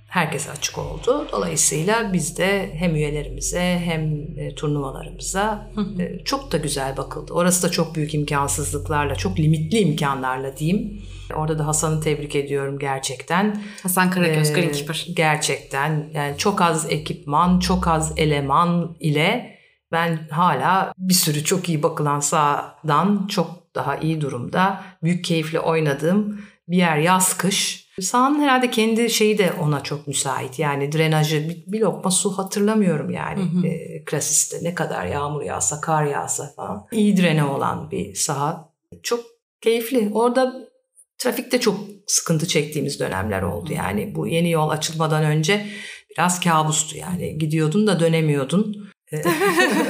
herkese 0.08 0.50
açık 0.50 0.78
oldu. 0.78 1.28
Dolayısıyla 1.32 2.12
biz 2.12 2.38
de 2.38 2.70
hem 2.74 2.96
üyelerimize 2.96 3.80
hem 3.84 4.02
e, 4.36 4.54
turnuvalarımıza 4.54 5.70
e, 5.98 6.24
çok 6.24 6.52
da 6.52 6.56
güzel 6.56 6.96
bakıldı. 6.96 7.32
Orası 7.32 7.62
da 7.62 7.70
çok 7.70 7.94
büyük 7.94 8.14
imkansızlıklarla, 8.14 9.14
çok 9.14 9.38
limitli 9.38 9.78
imkanlarla 9.78 10.56
diyeyim. 10.56 11.02
Orada 11.34 11.58
da 11.58 11.66
Hasan'ı 11.66 12.00
tebrik 12.00 12.36
ediyorum 12.36 12.78
gerçekten. 12.78 13.62
Hasan 13.82 14.10
Karagöz, 14.10 14.50
ee, 14.50 14.52
Greenkeeper. 14.52 15.06
Gerçekten 15.16 16.10
yani 16.14 16.38
çok 16.38 16.62
az 16.62 16.92
ekipman, 16.92 17.60
çok 17.60 17.88
az 17.88 18.12
eleman 18.16 18.96
ile 19.00 19.56
ben 19.92 20.28
hala 20.30 20.92
bir 20.98 21.14
sürü 21.14 21.44
çok 21.44 21.68
iyi 21.68 21.82
bakılan 21.82 22.20
sahadan 22.20 23.26
çok 23.26 23.74
daha 23.74 23.96
iyi 23.96 24.20
durumda. 24.20 24.84
Büyük 25.02 25.24
keyifle 25.24 25.60
oynadığım 25.60 26.40
bir 26.68 26.76
yer 26.76 26.96
yaz 26.96 27.36
kış. 27.36 27.85
Sahanın 28.00 28.40
herhalde 28.40 28.70
kendi 28.70 29.10
şeyi 29.10 29.38
de 29.38 29.52
ona 29.52 29.82
çok 29.82 30.06
müsait. 30.06 30.58
Yani 30.58 30.92
drenajı 30.92 31.48
bir, 31.48 31.72
bir 31.72 31.80
lokma 31.80 32.10
su 32.10 32.38
hatırlamıyorum 32.38 33.10
yani. 33.10 33.40
Hı 33.40 33.58
hı. 33.58 33.66
E, 33.66 34.04
Krasis'te 34.04 34.58
ne 34.62 34.74
kadar 34.74 35.06
yağmur 35.06 35.42
yağsa, 35.42 35.80
kar 35.80 36.04
yağsa 36.04 36.52
falan. 36.56 36.86
İyi 36.92 37.16
drene 37.16 37.44
olan 37.44 37.90
bir 37.90 38.14
saha. 38.14 38.72
Çok 39.02 39.20
keyifli. 39.60 40.10
Orada 40.14 40.68
trafikte 41.18 41.60
çok 41.60 41.80
sıkıntı 42.06 42.48
çektiğimiz 42.48 43.00
dönemler 43.00 43.42
oldu. 43.42 43.72
Yani 43.72 44.14
bu 44.14 44.26
yeni 44.26 44.50
yol 44.50 44.68
açılmadan 44.70 45.24
önce 45.24 45.66
biraz 46.10 46.40
kabustu 46.40 46.96
yani. 46.96 47.38
Gidiyordun 47.38 47.86
da 47.86 48.00
dönemiyordun. 48.00 48.90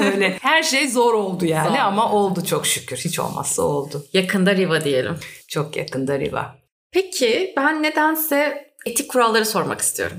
Öyle 0.01 0.39
her 0.41 0.63
şey 0.63 0.89
zor 0.89 1.15
oldu 1.15 1.47
yani 1.47 1.69
zor. 1.69 1.77
ama 1.77 2.13
oldu 2.13 2.45
çok 2.45 2.67
şükür. 2.67 2.97
Hiç 2.97 3.19
olmazsa 3.19 3.63
oldu. 3.63 4.07
Yakında 4.13 4.57
Riva 4.57 4.85
diyelim. 4.85 5.17
Çok 5.49 5.77
yakında 5.77 6.19
Riva. 6.19 6.66
Peki 6.97 7.53
ben 7.57 7.83
nedense 7.83 8.67
etik 8.87 9.11
kuralları 9.11 9.47
sormak 9.47 9.81
istiyorum. 9.81 10.17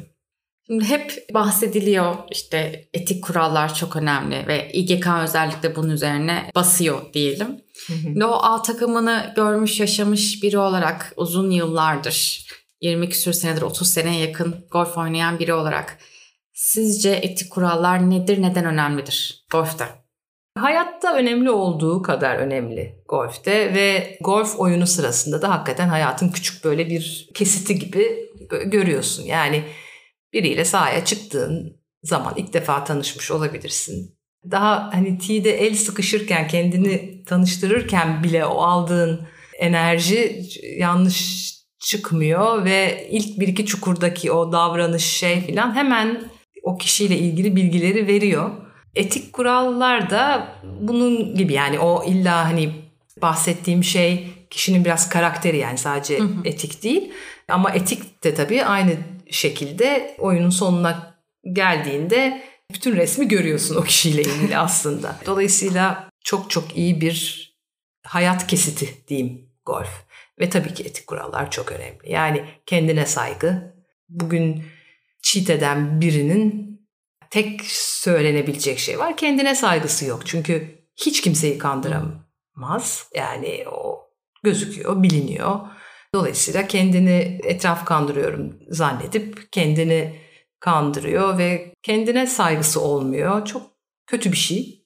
Şimdi 0.67 0.85
hep 0.85 1.27
bahsediliyor 1.33 2.15
işte 2.31 2.89
etik 2.93 3.23
kurallar 3.23 3.75
çok 3.75 3.95
önemli 3.95 4.47
ve 4.47 4.71
İGK 4.73 5.07
özellikle 5.23 5.75
bunun 5.75 5.89
üzerine 5.89 6.51
basıyor 6.55 7.13
diyelim. 7.13 7.61
Hı 7.87 7.93
o 8.25 8.43
A 8.43 8.61
takımını 8.61 9.33
görmüş 9.35 9.79
yaşamış 9.79 10.43
biri 10.43 10.57
olarak 10.57 11.13
uzun 11.15 11.51
yıllardır 11.51 12.47
20 12.81 13.09
küsür 13.09 13.33
senedir 13.33 13.61
30 13.61 13.93
seneye 13.93 14.27
yakın 14.27 14.65
golf 14.71 14.97
oynayan 14.97 15.39
biri 15.39 15.53
olarak 15.53 15.97
sizce 16.53 17.09
etik 17.09 17.51
kurallar 17.51 18.09
nedir 18.09 18.41
neden 18.41 18.65
önemlidir 18.65 19.45
golfte? 19.51 19.85
Hayatta 20.57 21.15
önemli 21.15 21.49
olduğu 21.49 22.01
kadar 22.01 22.35
önemli 22.35 23.03
golfte 23.07 23.73
ve 23.73 24.17
golf 24.21 24.59
oyunu 24.59 24.87
sırasında 24.87 25.41
da 25.41 25.49
hakikaten 25.49 25.87
hayatın 25.87 26.29
küçük 26.29 26.63
böyle 26.63 26.89
bir 26.89 27.29
kesiti 27.33 27.79
gibi 27.79 28.29
görüyorsun. 28.65 29.23
Yani 29.23 29.63
biriyle 30.33 30.65
sahaya 30.65 31.05
çıktığın 31.05 31.81
zaman 32.03 32.33
ilk 32.37 32.53
defa 32.53 32.83
tanışmış 32.83 33.31
olabilirsin. 33.31 34.17
Daha 34.51 34.93
hani 34.93 35.17
tee'de 35.17 35.51
el 35.51 35.75
sıkışırken 35.75 36.47
kendini 36.47 37.23
tanıştırırken 37.23 38.23
bile 38.23 38.45
o 38.45 38.61
aldığın 38.61 39.27
enerji 39.59 40.41
yanlış 40.77 41.47
çıkmıyor 41.79 42.65
ve 42.65 43.07
ilk 43.11 43.39
bir 43.39 43.47
iki 43.47 43.65
çukurdaki 43.65 44.31
o 44.31 44.51
davranış 44.51 45.05
şey 45.05 45.41
filan 45.41 45.75
hemen 45.75 46.31
o 46.63 46.77
kişiyle 46.77 47.17
ilgili 47.17 47.55
bilgileri 47.55 48.07
veriyor. 48.07 48.66
Etik 48.95 49.33
kurallar 49.33 50.09
da 50.09 50.55
bunun 50.79 51.35
gibi 51.35 51.53
yani 51.53 51.79
o 51.79 52.03
illa 52.05 52.45
hani 52.45 52.71
bahsettiğim 53.21 53.83
şey 53.83 54.27
kişinin 54.49 54.85
biraz 54.85 55.09
karakteri 55.09 55.57
yani 55.57 55.77
sadece 55.77 56.19
hı 56.19 56.23
hı. 56.23 56.41
etik 56.45 56.83
değil. 56.83 57.13
Ama 57.47 57.71
etik 57.71 58.23
de 58.23 58.33
tabii 58.33 58.65
aynı 58.65 58.97
şekilde 59.31 60.15
oyunun 60.19 60.49
sonuna 60.49 61.17
geldiğinde 61.53 62.43
bütün 62.71 62.95
resmi 62.95 63.27
görüyorsun 63.27 63.75
o 63.75 63.83
kişiyle 63.83 64.21
ilgili 64.21 64.57
aslında. 64.57 65.15
Dolayısıyla 65.25 66.09
çok 66.23 66.49
çok 66.49 66.77
iyi 66.77 67.01
bir 67.01 67.47
hayat 68.03 68.47
kesiti 68.47 69.07
diyeyim 69.07 69.49
golf. 69.65 70.07
Ve 70.39 70.49
tabii 70.49 70.73
ki 70.73 70.83
etik 70.83 71.07
kurallar 71.07 71.51
çok 71.51 71.71
önemli. 71.71 72.11
Yani 72.11 72.45
kendine 72.65 73.05
saygı. 73.05 73.75
Bugün 74.09 74.63
cheat 75.21 75.49
eden 75.49 76.01
birinin 76.01 76.66
tek 77.29 77.61
söylenebilecek 77.65 78.79
şey 78.79 78.99
var. 78.99 79.17
Kendine 79.17 79.55
saygısı 79.55 80.05
yok. 80.05 80.25
Çünkü 80.25 80.85
hiç 81.05 81.21
kimseyi 81.21 81.57
kandıramaz. 81.57 83.09
Yani 83.15 83.65
o 83.71 84.09
gözüküyor, 84.43 85.03
biliniyor. 85.03 85.59
Dolayısıyla 86.13 86.67
kendini 86.67 87.39
etraf 87.43 87.85
kandırıyorum 87.85 88.59
zannedip 88.69 89.51
kendini 89.51 90.19
kandırıyor 90.59 91.37
ve 91.37 91.73
kendine 91.83 92.27
saygısı 92.27 92.81
olmuyor. 92.81 93.45
Çok 93.45 93.61
kötü 94.07 94.31
bir 94.31 94.37
şey. 94.37 94.85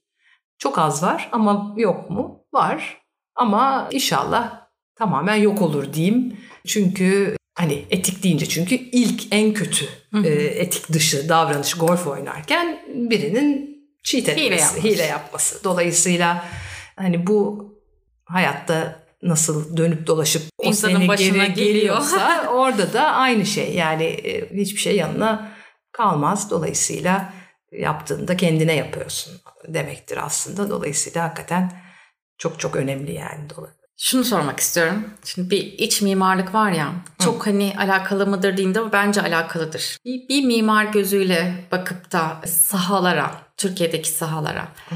Çok 0.57 0.77
az 0.79 1.03
var 1.03 1.29
ama 1.31 1.73
yok 1.77 2.09
mu? 2.09 2.45
Var. 2.53 3.01
Ama 3.35 3.87
inşallah 3.91 4.67
tamamen 4.95 5.35
yok 5.35 5.61
olur 5.61 5.93
diyeyim. 5.93 6.37
Çünkü 6.67 7.35
hani 7.53 7.85
etik 7.89 8.23
deyince 8.23 8.45
çünkü 8.45 8.75
ilk 8.75 9.23
en 9.31 9.53
kötü 9.53 9.85
e, 10.23 10.29
etik 10.33 10.93
dışı 10.93 11.29
davranış 11.29 11.73
golf 11.73 12.07
oynarken 12.07 12.79
birinin 13.11 13.71
cheat 14.03 14.29
etmesi, 14.29 14.43
hile 14.43 14.55
yapması. 14.55 14.87
hile 14.87 15.03
yapması. 15.03 15.63
Dolayısıyla 15.63 16.45
hani 16.95 17.27
bu 17.27 17.71
hayatta 18.25 19.01
nasıl 19.23 19.77
dönüp 19.77 20.07
dolaşıp 20.07 20.41
o 20.57 20.67
İnsanın 20.67 20.95
seni 20.95 21.07
başına 21.07 21.45
geri 21.45 21.53
geliyorsa 21.53 22.47
orada 22.53 22.93
da 22.93 23.03
aynı 23.03 23.45
şey. 23.45 23.73
Yani 23.73 24.03
e, 24.03 24.57
hiçbir 24.57 24.79
şey 24.79 24.95
yanına 24.95 25.51
kalmaz. 25.91 26.49
Dolayısıyla 26.49 27.33
yaptığında 27.71 28.37
kendine 28.37 28.75
yapıyorsun 28.75 29.33
demektir 29.67 30.17
aslında. 30.25 30.69
Dolayısıyla 30.69 31.23
hakikaten 31.23 31.71
çok 32.37 32.59
çok 32.59 32.75
önemli 32.75 33.13
yani. 33.13 33.49
Şunu 34.03 34.23
sormak 34.23 34.59
istiyorum. 34.59 35.03
Şimdi 35.25 35.49
bir 35.49 35.63
iç 35.63 36.01
mimarlık 36.01 36.53
var 36.53 36.71
ya. 36.71 36.93
Çok 37.19 37.45
Hı. 37.45 37.49
hani 37.49 37.73
alakalı 37.77 38.27
mıdır 38.27 38.57
diyeyim 38.57 38.75
de 38.75 38.91
bence 38.91 39.21
alakalıdır. 39.21 39.97
Bir, 40.05 40.29
bir 40.29 40.45
mimar 40.45 40.85
gözüyle 40.85 41.65
bakıp 41.71 42.11
da 42.11 42.41
sahalara, 42.45 43.31
Türkiye'deki 43.57 44.09
sahalara 44.09 44.67
Hı. 44.89 44.95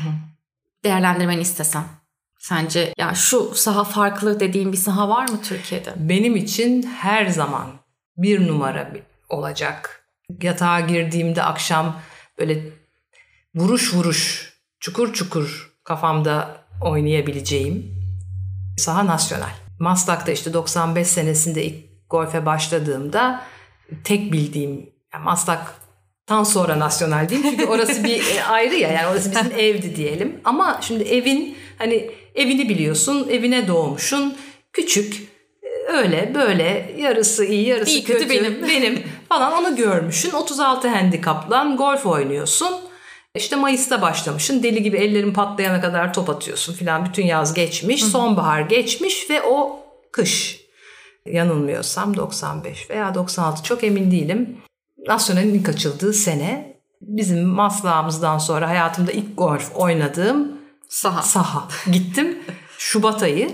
değerlendirmeni 0.83 1.41
istesem. 1.41 1.85
Sence 2.39 2.93
ya 2.97 3.15
şu 3.15 3.55
saha 3.55 3.83
farklı 3.83 4.39
dediğin 4.39 4.71
bir 4.71 4.77
saha 4.77 5.09
var 5.09 5.29
mı 5.29 5.41
Türkiye'de? 5.41 5.93
Benim 5.95 6.35
için 6.35 6.83
her 6.83 7.25
zaman 7.25 7.67
bir 8.17 8.47
numara 8.47 8.91
olacak. 9.29 10.07
Yatağa 10.41 10.79
girdiğimde 10.79 11.43
akşam 11.43 12.01
böyle 12.39 12.63
vuruş 13.55 13.93
vuruş, 13.93 14.53
çukur 14.79 15.13
çukur 15.13 15.73
kafamda 15.83 16.57
oynayabileceğim 16.81 17.94
saha 18.77 19.05
nasyonal. 19.05 19.49
Maslak'ta 19.79 20.31
işte 20.31 20.53
95 20.53 21.07
senesinde 21.07 21.63
ilk 21.65 22.09
golfe 22.09 22.45
başladığımda 22.45 23.41
tek 24.03 24.33
bildiğim 24.33 24.89
yani 25.13 25.23
Maslak'tan 25.23 26.43
sonra 26.43 26.79
nasyonal 26.79 27.29
değil 27.29 27.41
çünkü 27.43 27.65
orası 27.65 28.03
bir 28.03 28.35
e, 28.35 28.43
ayrı 28.49 28.75
ya 28.75 28.91
yani 28.91 29.07
orası 29.07 29.31
bizim 29.31 29.59
evdi 29.59 29.95
diyelim. 29.95 30.41
Ama 30.43 30.79
şimdi 30.81 31.03
evin 31.03 31.57
hani 31.77 32.11
evini 32.35 32.69
biliyorsun, 32.69 33.27
evine 33.29 33.67
doğmuşsun, 33.67 34.37
küçük 34.73 35.21
e, 35.63 35.91
öyle 35.91 36.31
böyle 36.35 36.95
yarısı 36.97 37.45
iyi 37.45 37.67
yarısı 37.67 37.91
iyi, 37.91 38.03
kötü, 38.03 38.19
kötü 38.19 38.29
benim 38.29 38.67
benim 38.67 39.03
falan 39.29 39.53
onu 39.53 39.75
görmüşsün 39.75 40.31
36 40.31 40.87
handikaplan 40.87 41.77
golf 41.77 42.05
oynuyorsun 42.05 42.84
işte 43.35 43.55
Mayıs'ta 43.55 44.01
başlamışsın. 44.01 44.63
Deli 44.63 44.83
gibi 44.83 44.97
ellerin 44.97 45.33
patlayana 45.33 45.81
kadar 45.81 46.13
top 46.13 46.29
atıyorsun 46.29 46.73
filan. 46.73 47.05
Bütün 47.05 47.25
yaz 47.25 47.53
geçmiş. 47.53 48.01
Hı-hı. 48.01 48.09
Sonbahar 48.09 48.61
geçmiş 48.61 49.29
ve 49.29 49.41
o 49.41 49.79
kış 50.11 50.65
yanılmıyorsam 51.25 52.17
95 52.17 52.89
veya 52.89 53.15
96 53.15 53.63
çok 53.63 53.83
emin 53.83 54.11
değilim. 54.11 54.57
Nasyonel'in 55.07 55.53
ilk 55.53 55.69
açıldığı 55.69 56.13
sene 56.13 56.77
bizim 57.01 57.45
maslağımızdan 57.47 58.37
sonra 58.37 58.69
hayatımda 58.69 59.11
ilk 59.11 59.37
golf 59.37 59.75
oynadığım 59.75 60.51
saha. 60.89 61.21
saha. 61.21 61.67
Gittim 61.91 62.37
Şubat 62.77 63.23
ayı. 63.23 63.51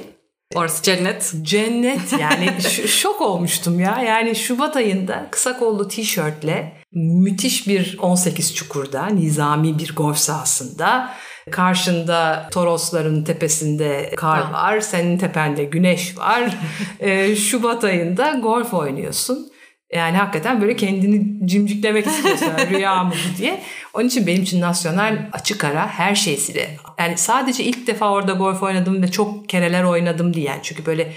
Orası 0.55 0.83
cennet. 0.83 1.33
Cennet 1.41 2.13
yani 2.19 2.61
şok 2.87 3.21
olmuştum 3.21 3.79
ya. 3.79 4.01
Yani 4.07 4.35
Şubat 4.35 4.75
ayında 4.75 5.27
kısa 5.31 5.59
kollu 5.59 5.87
tişörtle 5.87 6.73
müthiş 6.93 7.67
bir 7.67 7.97
18 8.01 8.55
çukurda 8.55 9.05
nizami 9.05 9.79
bir 9.79 9.95
golf 9.95 10.17
sahasında 10.17 11.13
Karşında 11.51 12.47
Torosların 12.51 13.23
tepesinde 13.23 14.11
kar 14.17 14.51
var, 14.51 14.79
senin 14.79 15.17
tepende 15.17 15.63
güneş 15.63 16.17
var. 16.17 16.57
ee, 16.99 17.35
Şubat 17.35 17.83
ayında 17.83 18.31
golf 18.31 18.73
oynuyorsun. 18.73 19.50
Yani 19.93 20.17
hakikaten 20.17 20.61
böyle 20.61 20.75
kendini 20.75 21.47
cimciklemek 21.47 22.07
istiyorsun. 22.07 22.51
Rüya 22.69 23.03
mı 23.03 23.13
bu 23.13 23.37
diye. 23.37 23.61
Onun 23.93 24.07
için 24.07 24.27
benim 24.27 24.43
için 24.43 24.61
nasyonel 24.61 25.29
açık 25.33 25.63
ara 25.63 25.87
her 25.87 26.15
şeysiyle. 26.15 26.77
Yani 26.99 27.17
sadece 27.17 27.63
ilk 27.63 27.87
defa 27.87 28.11
orada 28.11 28.33
golf 28.33 28.63
oynadım 28.63 29.01
ve 29.01 29.11
çok 29.11 29.49
kereler 29.49 29.83
oynadım 29.83 30.33
diyen. 30.33 30.59
Çünkü 30.63 30.85
böyle 30.85 31.13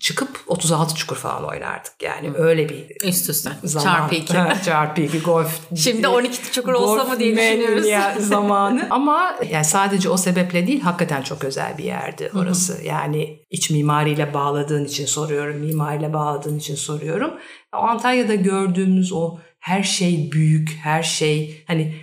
çıkıp 0.00 0.40
36 0.46 0.94
çukur 0.94 1.16
falan 1.16 1.44
oynardık. 1.44 1.92
Yani 2.02 2.28
Hı. 2.28 2.34
öyle 2.34 2.68
bir 2.68 3.08
üst 3.08 3.30
üste 3.30 3.50
zaman. 3.64 3.84
Çarpı 3.96 4.14
2. 4.14 4.32
Çarpı 4.64 5.00
2 5.00 5.20
golf. 5.20 5.60
Şimdi 5.76 6.08
12 6.08 6.52
çukur 6.52 6.72
olsa 6.72 7.04
mı 7.04 7.18
diye 7.18 7.36
düşünüyoruz. 7.36 7.86
zamanı. 8.28 8.86
Ama 8.90 9.36
yani 9.50 9.64
sadece 9.64 10.08
o 10.08 10.16
sebeple 10.16 10.66
değil 10.66 10.80
hakikaten 10.80 11.22
çok 11.22 11.44
özel 11.44 11.78
bir 11.78 11.84
yerdi 11.84 12.30
orası. 12.34 12.78
Hı. 12.78 12.86
Yani 12.86 13.38
iç 13.50 13.70
mimariyle 13.70 14.34
bağladığın 14.34 14.84
için 14.84 15.06
soruyorum. 15.06 15.56
Mimariyle 15.56 16.12
bağladığın 16.12 16.58
için 16.58 16.74
soruyorum. 16.74 17.34
Antalya'da 17.74 18.34
gördüğümüz 18.34 19.12
o 19.12 19.38
her 19.58 19.82
şey 19.82 20.32
büyük, 20.32 20.70
her 20.82 21.02
şey 21.02 21.64
hani 21.66 21.94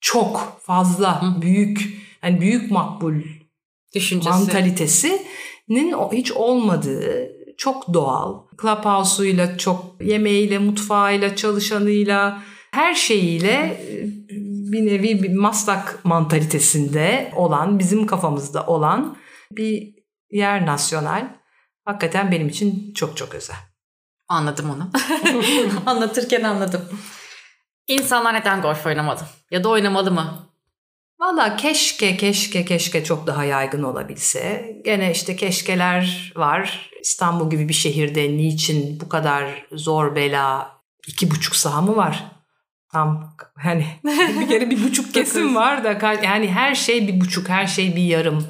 çok 0.00 0.60
fazla 0.62 1.22
Hı. 1.22 1.42
büyük, 1.42 2.02
hani 2.20 2.40
büyük 2.40 2.70
makbul 2.70 3.14
düşüncesi 3.94 4.38
mantalitesi 4.38 5.22
nin 5.68 5.92
hiç 6.12 6.32
olmadığı 6.32 7.32
çok 7.56 7.94
doğal. 7.94 8.42
Clubhouse'uyla, 8.62 9.58
çok 9.58 9.96
yemeğiyle, 10.00 10.58
mutfağıyla, 10.58 11.36
çalışanıyla, 11.36 12.42
her 12.72 12.94
şeyiyle 12.94 13.50
e, 13.50 14.06
bir 14.72 14.86
nevi 14.86 15.22
bir 15.22 15.34
maslak 15.34 16.04
mantalitesinde 16.04 17.32
olan, 17.36 17.78
bizim 17.78 18.06
kafamızda 18.06 18.66
olan 18.66 19.16
bir 19.50 19.94
yer 20.30 20.66
nasyonal. 20.66 21.28
Hakikaten 21.84 22.32
benim 22.32 22.48
için 22.48 22.92
çok 22.94 23.16
çok 23.16 23.34
özel. 23.34 23.73
Anladım 24.28 24.70
onu. 24.70 24.90
Anlatırken 25.86 26.42
anladım. 26.42 26.88
İnsanlar 27.86 28.34
neden 28.34 28.62
golf 28.62 28.86
oynamadı? 28.86 29.22
Ya 29.50 29.64
da 29.64 29.68
oynamalı 29.68 30.10
mı? 30.10 30.48
Valla 31.20 31.56
keşke 31.56 32.16
keşke 32.16 32.64
keşke 32.64 33.04
çok 33.04 33.26
daha 33.26 33.44
yaygın 33.44 33.82
olabilse. 33.82 34.76
Gene 34.84 35.10
işte 35.12 35.36
keşkeler 35.36 36.32
var. 36.36 36.90
İstanbul 37.00 37.50
gibi 37.50 37.68
bir 37.68 37.74
şehirde 37.74 38.36
niçin 38.36 39.00
bu 39.00 39.08
kadar 39.08 39.66
zor 39.72 40.16
bela 40.16 40.80
iki 41.08 41.30
buçuk 41.30 41.56
saha 41.56 41.80
mı 41.82 41.96
var? 41.96 42.24
Tam 42.92 43.36
hani 43.56 43.86
bir 44.40 44.48
kere 44.48 44.70
bir 44.70 44.84
buçuk 44.84 45.14
kesim 45.14 45.54
var 45.54 45.84
da 45.84 46.16
yani 46.22 46.50
her 46.50 46.74
şey 46.74 47.08
bir 47.08 47.20
buçuk 47.20 47.48
her 47.48 47.66
şey 47.66 47.96
bir 47.96 48.02
yarım 48.02 48.46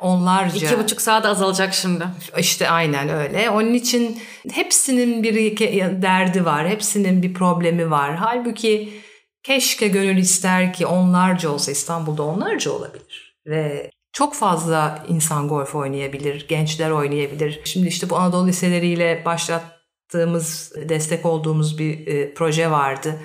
onlarca. 0.00 0.66
İki 0.66 0.78
buçuk 0.78 1.00
saat 1.00 1.26
azalacak 1.26 1.74
şimdi. 1.74 2.04
İşte 2.38 2.70
aynen 2.70 3.08
öyle. 3.08 3.50
Onun 3.50 3.74
için 3.74 4.18
hepsinin 4.52 5.22
bir 5.22 5.56
derdi 6.02 6.44
var. 6.44 6.68
Hepsinin 6.68 7.22
bir 7.22 7.34
problemi 7.34 7.90
var. 7.90 8.16
Halbuki 8.16 9.04
Keşke 9.44 9.88
gönül 9.88 10.16
ister 10.16 10.72
ki 10.72 10.86
onlarca 10.86 11.48
olsa 11.48 11.72
İstanbul'da 11.72 12.22
onlarca 12.22 12.70
olabilir. 12.70 13.36
Ve 13.46 13.90
çok 14.12 14.34
fazla 14.34 15.04
insan 15.08 15.48
golf 15.48 15.74
oynayabilir, 15.74 16.48
gençler 16.48 16.90
oynayabilir. 16.90 17.60
Şimdi 17.64 17.88
işte 17.88 18.10
bu 18.10 18.16
Anadolu 18.16 18.46
liseleriyle 18.46 19.22
başlattığımız, 19.24 20.72
destek 20.88 21.26
olduğumuz 21.26 21.78
bir 21.78 22.06
e, 22.06 22.34
proje 22.34 22.70
vardı. 22.70 23.20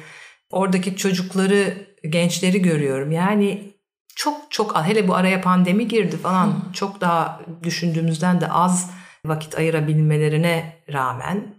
Oradaki 0.52 0.96
çocukları, 0.96 1.88
gençleri 2.10 2.62
görüyorum. 2.62 3.12
Yani 3.12 3.74
çok 4.20 4.52
çok 4.52 4.86
hele 4.86 5.08
bu 5.08 5.16
araya 5.16 5.42
pandemi 5.42 5.88
girdi 5.88 6.18
falan 6.18 6.48
Hı. 6.48 6.74
çok 6.74 7.02
daha 7.02 7.42
düşündüğümüzden 7.64 8.42
de 8.42 8.52
az 8.52 8.92
vakit 9.26 9.58
ayırabilmelerine 9.58 10.76
rağmen 10.94 11.56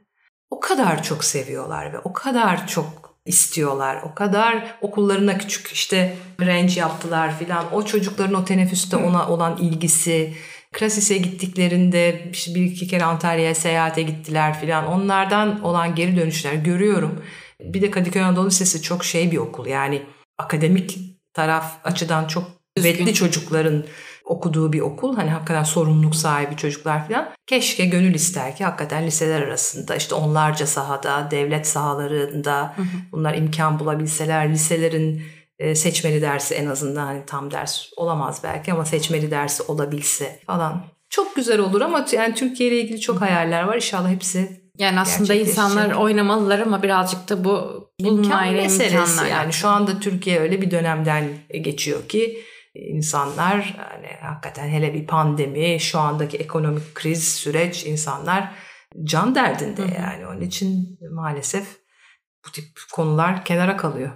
o 0.51 0.61
kadar 0.61 1.03
çok 1.03 1.25
seviyorlar 1.25 1.93
ve 1.93 1.99
o 1.99 2.13
kadar 2.13 2.67
çok 2.67 3.17
istiyorlar. 3.27 4.03
O 4.11 4.15
kadar 4.15 4.79
okullarına 4.81 5.39
küçük 5.39 5.67
işte 5.67 6.17
range 6.41 6.81
yaptılar 6.81 7.39
filan. 7.39 7.75
O 7.75 7.85
çocukların 7.85 8.35
o 8.35 8.45
teneffüste 8.45 8.97
ona 8.97 9.29
olan 9.29 9.57
ilgisi, 9.57 10.35
Krasis'e 10.73 11.17
gittiklerinde 11.17 12.29
işte 12.33 12.55
bir 12.55 12.63
iki 12.63 12.89
kere 12.89 13.05
Antalya'ya 13.05 13.55
seyahate 13.55 14.03
gittiler 14.03 14.61
filan. 14.61 14.87
Onlardan 14.87 15.65
olan 15.65 15.95
geri 15.95 16.17
dönüşler 16.17 16.55
görüyorum. 16.55 17.25
Bir 17.61 17.83
de 17.83 17.91
Kadıköy 17.91 18.23
Anadolu 18.23 18.47
Lisesi 18.47 18.83
çok 18.83 19.05
şey 19.05 19.31
bir 19.31 19.39
okul. 19.39 19.67
Yani 19.67 20.03
akademik 20.39 21.10
taraf 21.41 21.77
açıdan 21.85 22.27
çok 22.27 22.45
kuvvetli 22.77 23.15
çocukların 23.15 23.85
okuduğu 24.25 24.73
bir 24.73 24.81
okul. 24.81 25.17
Hani 25.17 25.31
hakikaten 25.31 25.63
sorumluluk 25.63 26.17
sahibi 26.17 26.57
çocuklar 26.57 27.09
falan. 27.09 27.29
Keşke 27.47 27.87
gönül 27.87 28.15
ister 28.15 28.57
ki 28.57 28.65
hakikaten 28.65 29.07
liseler 29.07 29.43
arasında 29.43 29.97
işte 29.97 30.15
onlarca 30.15 30.67
sahada, 30.67 31.29
devlet 31.31 31.67
sahalarında 31.67 32.73
hı 32.77 32.83
hı. 32.83 32.87
bunlar 33.13 33.35
imkan 33.35 33.79
bulabilseler 33.79 34.51
liselerin 34.51 35.23
e, 35.59 35.75
seçmeli 35.75 36.23
dersi 36.23 36.55
en 36.55 36.67
azından 36.67 37.07
hani 37.07 37.27
tam 37.27 37.51
ders 37.51 37.89
olamaz 37.97 38.41
belki 38.45 38.73
ama 38.73 38.85
seçmeli 38.85 39.31
dersi 39.31 39.63
olabilse 39.63 40.41
falan. 40.47 40.85
Çok 41.11 41.37
güzel 41.37 41.59
olur 41.59 41.81
ama 41.81 42.07
yani 42.13 42.35
Türkiye 42.35 42.69
ile 42.69 42.81
ilgili 42.81 43.01
çok 43.01 43.21
hayaller 43.21 43.63
var. 43.63 43.77
İnşallah 43.77 44.11
hepsi 44.11 44.60
yani 44.79 45.01
aslında 45.01 45.35
insanlar 45.35 45.93
oynamalılar 45.93 46.59
ama 46.59 46.83
birazcık 46.83 47.29
da 47.29 47.45
bu 47.45 47.89
imkan 47.99 48.53
meselesi. 48.53 48.95
Imkanlar 48.95 49.27
yani 49.27 49.53
şu 49.53 49.69
anda 49.69 50.01
Türkiye 50.01 50.41
öyle 50.41 50.63
bir 50.63 50.71
dönemden 50.71 51.29
geçiyor 51.61 52.09
ki 52.09 52.45
insanlar 52.75 53.77
hani 53.91 54.09
hakikaten 54.23 54.69
hele 54.69 54.95
bir 54.95 55.07
pandemi 55.07 55.81
şu 55.81 55.99
andaki 55.99 56.37
ekonomik 56.37 56.95
kriz 56.95 57.35
süreç 57.35 57.87
insanlar 57.87 58.53
can 59.05 59.35
derdinde 59.35 59.83
yani 59.99 60.27
onun 60.27 60.41
için 60.41 60.99
maalesef 61.13 61.67
bu 62.47 62.53
tip 62.53 62.67
konular 62.93 63.45
kenara 63.45 63.77
kalıyor. 63.77 64.11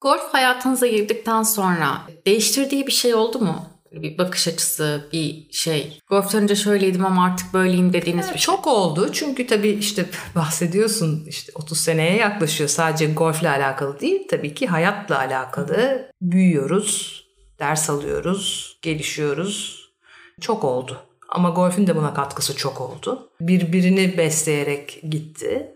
Golf 0.00 0.34
hayatınıza 0.34 0.86
girdikten 0.86 1.42
sonra 1.42 2.02
değiştirdiği 2.26 2.86
bir 2.86 2.92
şey 2.92 3.14
oldu 3.14 3.38
mu? 3.38 3.71
Bir 3.92 4.18
bakış 4.18 4.48
açısı, 4.48 5.08
bir 5.12 5.46
şey. 5.52 5.98
Golf'tan 6.08 6.42
önce 6.42 6.56
şöyleydim 6.56 7.04
ama 7.04 7.24
artık 7.24 7.54
böyleyim 7.54 7.92
dediğiniz 7.92 8.26
yani 8.26 8.34
bir 8.34 8.38
şey. 8.38 8.54
Çok 8.54 8.66
oldu. 8.66 9.08
Çünkü 9.12 9.46
tabii 9.46 9.70
işte 9.70 10.06
bahsediyorsun 10.34 11.24
işte 11.28 11.52
30 11.54 11.78
seneye 11.78 12.16
yaklaşıyor. 12.16 12.70
Sadece 12.70 13.06
golfle 13.06 13.50
alakalı 13.50 14.00
değil. 14.00 14.28
Tabii 14.30 14.54
ki 14.54 14.66
hayatla 14.66 15.18
alakalı. 15.18 16.10
Büyüyoruz 16.20 17.22
ders 17.62 17.90
alıyoruz, 17.90 18.76
gelişiyoruz. 18.82 19.82
Çok 20.40 20.64
oldu. 20.64 20.98
Ama 21.28 21.50
golfün 21.50 21.86
de 21.86 21.96
buna 21.96 22.14
katkısı 22.14 22.56
çok 22.56 22.80
oldu. 22.80 23.30
Birbirini 23.40 24.18
besleyerek 24.18 25.00
gitti. 25.10 25.74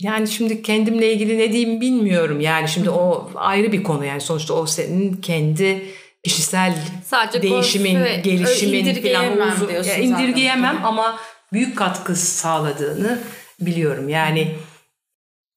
Yani 0.00 0.28
şimdi 0.28 0.62
kendimle 0.62 1.12
ilgili 1.12 1.38
ne 1.38 1.52
diyeyim 1.52 1.80
bilmiyorum. 1.80 2.40
Yani 2.40 2.68
şimdi 2.68 2.90
o 2.90 3.30
ayrı 3.34 3.72
bir 3.72 3.82
konu 3.82 4.04
yani 4.04 4.20
sonuçta 4.20 4.54
o 4.54 4.66
senin 4.66 5.12
kendi 5.14 5.82
kişisel 6.28 6.74
Sadece 7.06 7.42
değişimin, 7.42 8.22
gelişimin 8.22 9.02
falan 9.02 9.52
uzun, 9.52 9.70
yani 9.70 10.04
indirgeyemem 10.04 10.74
zaten. 10.74 10.88
ama 10.88 11.18
büyük 11.52 11.78
katkı 11.78 12.16
sağladığını 12.16 13.18
biliyorum. 13.60 14.08
Yani 14.08 14.54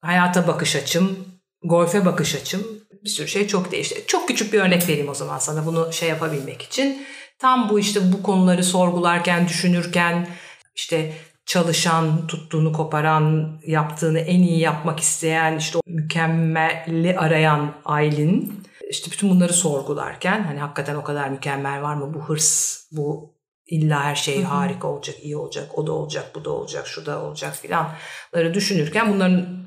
hayata 0.02 0.48
bakış 0.48 0.76
açım, 0.76 1.26
golfe 1.64 2.06
bakış 2.06 2.36
açım 2.36 2.68
bir 3.04 3.10
sürü 3.10 3.28
şey 3.28 3.48
çok 3.48 3.72
değişti. 3.72 4.04
Çok 4.08 4.28
küçük 4.28 4.54
bir 4.54 4.60
örnek 4.60 4.90
vereyim 4.90 5.10
o 5.10 5.14
zaman 5.14 5.40
sana 5.40 5.66
bunu 5.66 5.94
şey 5.94 6.10
yapabilmek 6.10 6.62
için. 6.62 7.06
Tam 7.40 7.70
bu 7.70 7.80
işte 7.80 8.14
bu 8.14 8.24
konuları 8.24 8.64
sorgularken, 8.64 9.48
düşünürken 9.48 10.28
işte 10.76 11.14
çalışan, 11.46 12.28
tuttuğunu 12.28 12.74
koparan, 12.74 13.58
yaptığını 13.68 14.20
en 14.20 14.40
iyi 14.40 14.60
yapmak 14.60 15.00
isteyen, 15.00 15.58
işte 15.58 15.78
o 15.78 15.82
mükemmeli 15.86 17.18
arayan 17.18 17.74
Aylin 17.86 18.64
işte 18.92 19.12
bütün 19.12 19.30
bunları 19.30 19.54
sorgularken 19.54 20.44
hani 20.44 20.60
hakikaten 20.60 20.96
o 20.96 21.04
kadar 21.04 21.30
mükemmel 21.30 21.82
var 21.82 21.96
mı 21.96 22.14
bu 22.14 22.20
hırs, 22.20 22.86
bu 22.92 23.36
illa 23.68 24.04
her 24.04 24.16
şey 24.16 24.44
harika 24.44 24.88
olacak, 24.88 25.16
iyi 25.22 25.38
olacak, 25.38 25.78
o 25.78 25.88
da 25.88 25.92
olacak, 25.92 26.32
bu 26.36 26.46
da 26.46 26.50
olacak, 26.50 26.88
şu 26.88 27.06
da 27.06 27.24
olacak 27.24 27.56
filanları 27.56 28.54
düşünürken 28.54 29.14
bunların 29.14 29.62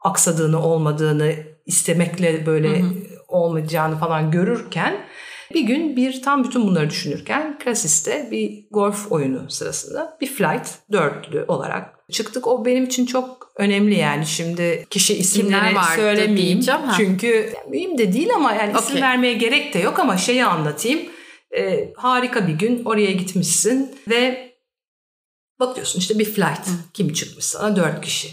aksadığını, 0.00 0.62
olmadığını 0.62 1.34
istemekle 1.66 2.46
böyle 2.46 2.80
hı 2.80 2.86
hı. 2.86 2.94
olmayacağını 3.28 3.98
falan 3.98 4.30
görürken 4.30 5.06
Bir 5.54 5.60
gün 5.60 5.96
bir 5.96 6.22
tam 6.22 6.44
bütün 6.44 6.62
bunları 6.62 6.90
düşünürken 6.90 7.58
Krasis'te 7.58 8.28
bir 8.30 8.66
golf 8.70 9.12
oyunu 9.12 9.50
sırasında 9.50 10.16
bir 10.20 10.26
flight 10.26 10.68
dörtlü 10.92 11.44
olarak 11.48 11.94
çıktık. 12.10 12.46
O 12.46 12.64
benim 12.64 12.84
için 12.84 13.06
çok 13.06 13.52
önemli 13.56 13.94
yani. 13.94 14.26
Şimdi 14.26 14.86
kişi 14.90 15.14
isimleri 15.14 15.76
söylemeyeyim. 15.96 16.60
Çünkü 16.96 17.52
mühim 17.68 17.98
de 17.98 18.12
değil 18.12 18.34
ama 18.34 18.52
yani 18.52 18.70
okay. 18.70 18.82
isim 18.82 19.02
vermeye 19.02 19.34
gerek 19.34 19.74
de 19.74 19.78
yok 19.78 19.98
ama 19.98 20.16
şeyi 20.16 20.44
anlatayım. 20.44 21.00
Ee, 21.56 21.92
harika 21.96 22.48
bir 22.48 22.52
gün 22.52 22.84
oraya 22.84 23.12
gitmişsin 23.12 23.94
ve 24.08 24.52
bakıyorsun 25.60 25.98
işte 25.98 26.18
bir 26.18 26.24
flight. 26.24 26.66
Hı. 26.66 26.72
Kim 26.94 27.12
çıkmış 27.12 27.44
sana? 27.44 27.76
Dört 27.76 28.04
kişi. 28.04 28.28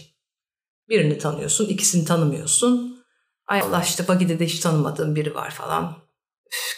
Birini 0.89 1.17
tanıyorsun, 1.17 1.69
ikisini 1.69 2.05
tanımıyorsun. 2.05 3.03
Ay 3.47 3.61
Allah 3.61 3.83
işte 3.83 4.07
Bagi'de 4.07 4.39
de 4.39 4.45
hiç 4.45 4.59
tanımadığım 4.59 5.15
biri 5.15 5.35
var 5.35 5.51
falan. 5.51 6.06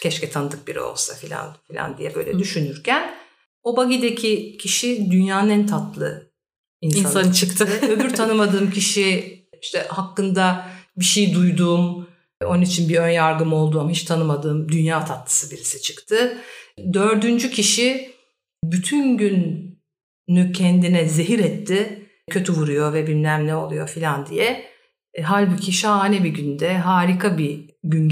Keşke 0.00 0.30
tanıdık 0.30 0.68
biri 0.68 0.80
olsa 0.80 1.14
filan 1.14 1.56
filan 1.68 1.98
diye 1.98 2.14
böyle 2.14 2.32
Hı. 2.32 2.38
düşünürken 2.38 3.14
o 3.62 3.76
Bagi'deki 3.76 4.56
kişi 4.56 5.10
dünyanın 5.10 5.50
en 5.50 5.66
tatlı 5.66 6.30
insanı, 6.80 7.02
insanı 7.02 7.32
çıktı. 7.32 7.68
Öbür 7.82 8.10
tanımadığım 8.10 8.70
kişi 8.70 9.38
işte 9.62 9.86
hakkında 9.88 10.68
bir 10.96 11.04
şey 11.04 11.34
duyduğum, 11.34 12.08
onun 12.44 12.62
için 12.62 12.88
bir 12.88 12.96
ön 12.96 13.08
yargım 13.08 13.52
olduğum, 13.52 13.90
hiç 13.90 14.02
tanımadığım 14.02 14.68
dünya 14.68 15.04
tatlısı 15.04 15.50
birisi 15.50 15.82
çıktı. 15.82 16.38
Dördüncü 16.92 17.50
kişi 17.50 18.10
bütün 18.64 19.16
günü 19.16 20.52
kendine 20.52 21.08
zehir 21.08 21.38
etti. 21.38 22.06
Kötü 22.30 22.52
vuruyor 22.52 22.92
ve 22.92 23.06
bilmem 23.06 23.46
ne 23.46 23.56
oluyor 23.56 23.88
filan 23.88 24.26
diye. 24.26 24.70
E, 25.14 25.22
halbuki 25.22 25.72
şahane 25.72 26.24
bir 26.24 26.28
günde 26.28 26.78
harika 26.78 27.38
bir 27.38 27.60
gün 27.84 28.08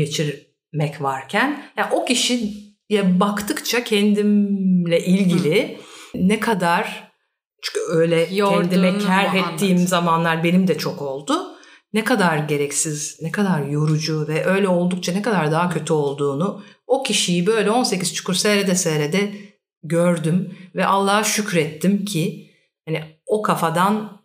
geçirmek 0.73 1.03
varken 1.03 1.63
yani 1.77 1.93
o 1.93 2.05
kişiye 2.05 3.21
baktıkça 3.21 3.85
kendimle 3.85 5.05
ilgili 5.05 5.79
ne 6.15 6.41
kadar 6.41 7.13
çünkü 7.63 7.81
öyle 7.91 8.29
kendime 8.29 8.99
kar 8.99 9.35
ettiğim 9.35 9.79
zamanlar 9.79 10.45
benim 10.45 10.69
de 10.69 10.79
çok 10.79 11.03
oldu. 11.03 11.55
Ne 11.93 12.05
kadar 12.05 12.37
gereksiz, 12.37 13.19
ne 13.23 13.33
kadar 13.33 13.63
yorucu 13.63 14.29
ve 14.29 14.45
öyle 14.45 14.69
oldukça 14.69 15.13
ne 15.13 15.23
kadar 15.23 15.53
daha 15.53 15.71
kötü 15.71 15.93
olduğunu 15.93 16.63
o 16.87 17.03
kişiyi 17.03 17.47
böyle 17.47 17.71
18 17.71 18.15
çukur 18.15 18.35
seyrede 18.35 18.75
seyrede 18.75 19.35
gördüm 19.83 20.59
ve 20.75 20.87
Allah'a 20.87 21.25
şükrettim 21.25 22.05
ki 22.05 22.51
hani 22.87 23.21
o 23.27 23.43
kafadan 23.43 24.23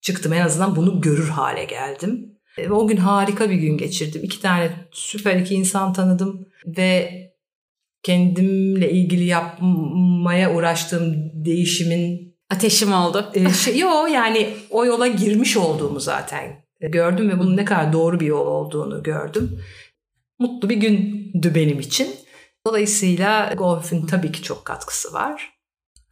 çıktım 0.00 0.32
en 0.32 0.40
azından 0.40 0.76
bunu 0.76 1.00
görür 1.00 1.28
hale 1.28 1.64
geldim. 1.64 2.39
Ve 2.58 2.72
o 2.72 2.86
gün 2.86 2.96
harika 2.96 3.50
bir 3.50 3.54
gün 3.54 3.78
geçirdim. 3.78 4.24
İki 4.24 4.40
tane 4.40 4.70
süper 4.92 5.36
iki 5.36 5.54
insan 5.54 5.92
tanıdım 5.92 6.46
ve 6.66 7.10
kendimle 8.02 8.90
ilgili 8.90 9.24
yapmaya 9.24 10.54
uğraştığım 10.54 11.14
değişimin 11.44 12.36
ateşim 12.50 12.92
oldu. 12.92 13.30
E, 13.34 13.50
şey, 13.50 13.78
yo 13.78 14.06
yani 14.06 14.48
o 14.70 14.84
yola 14.84 15.06
girmiş 15.06 15.56
olduğumu 15.56 16.00
zaten 16.00 16.64
gördüm 16.80 17.28
ve 17.30 17.38
bunun 17.38 17.56
ne 17.56 17.64
kadar 17.64 17.92
doğru 17.92 18.20
bir 18.20 18.26
yol 18.26 18.46
olduğunu 18.46 19.02
gördüm. 19.02 19.62
Mutlu 20.38 20.68
bir 20.68 20.76
gündü 20.76 21.52
benim 21.54 21.80
için. 21.80 22.08
Dolayısıyla 22.66 23.54
golfün 23.54 24.06
tabii 24.06 24.32
ki 24.32 24.42
çok 24.42 24.64
katkısı 24.64 25.12
var. 25.12 25.52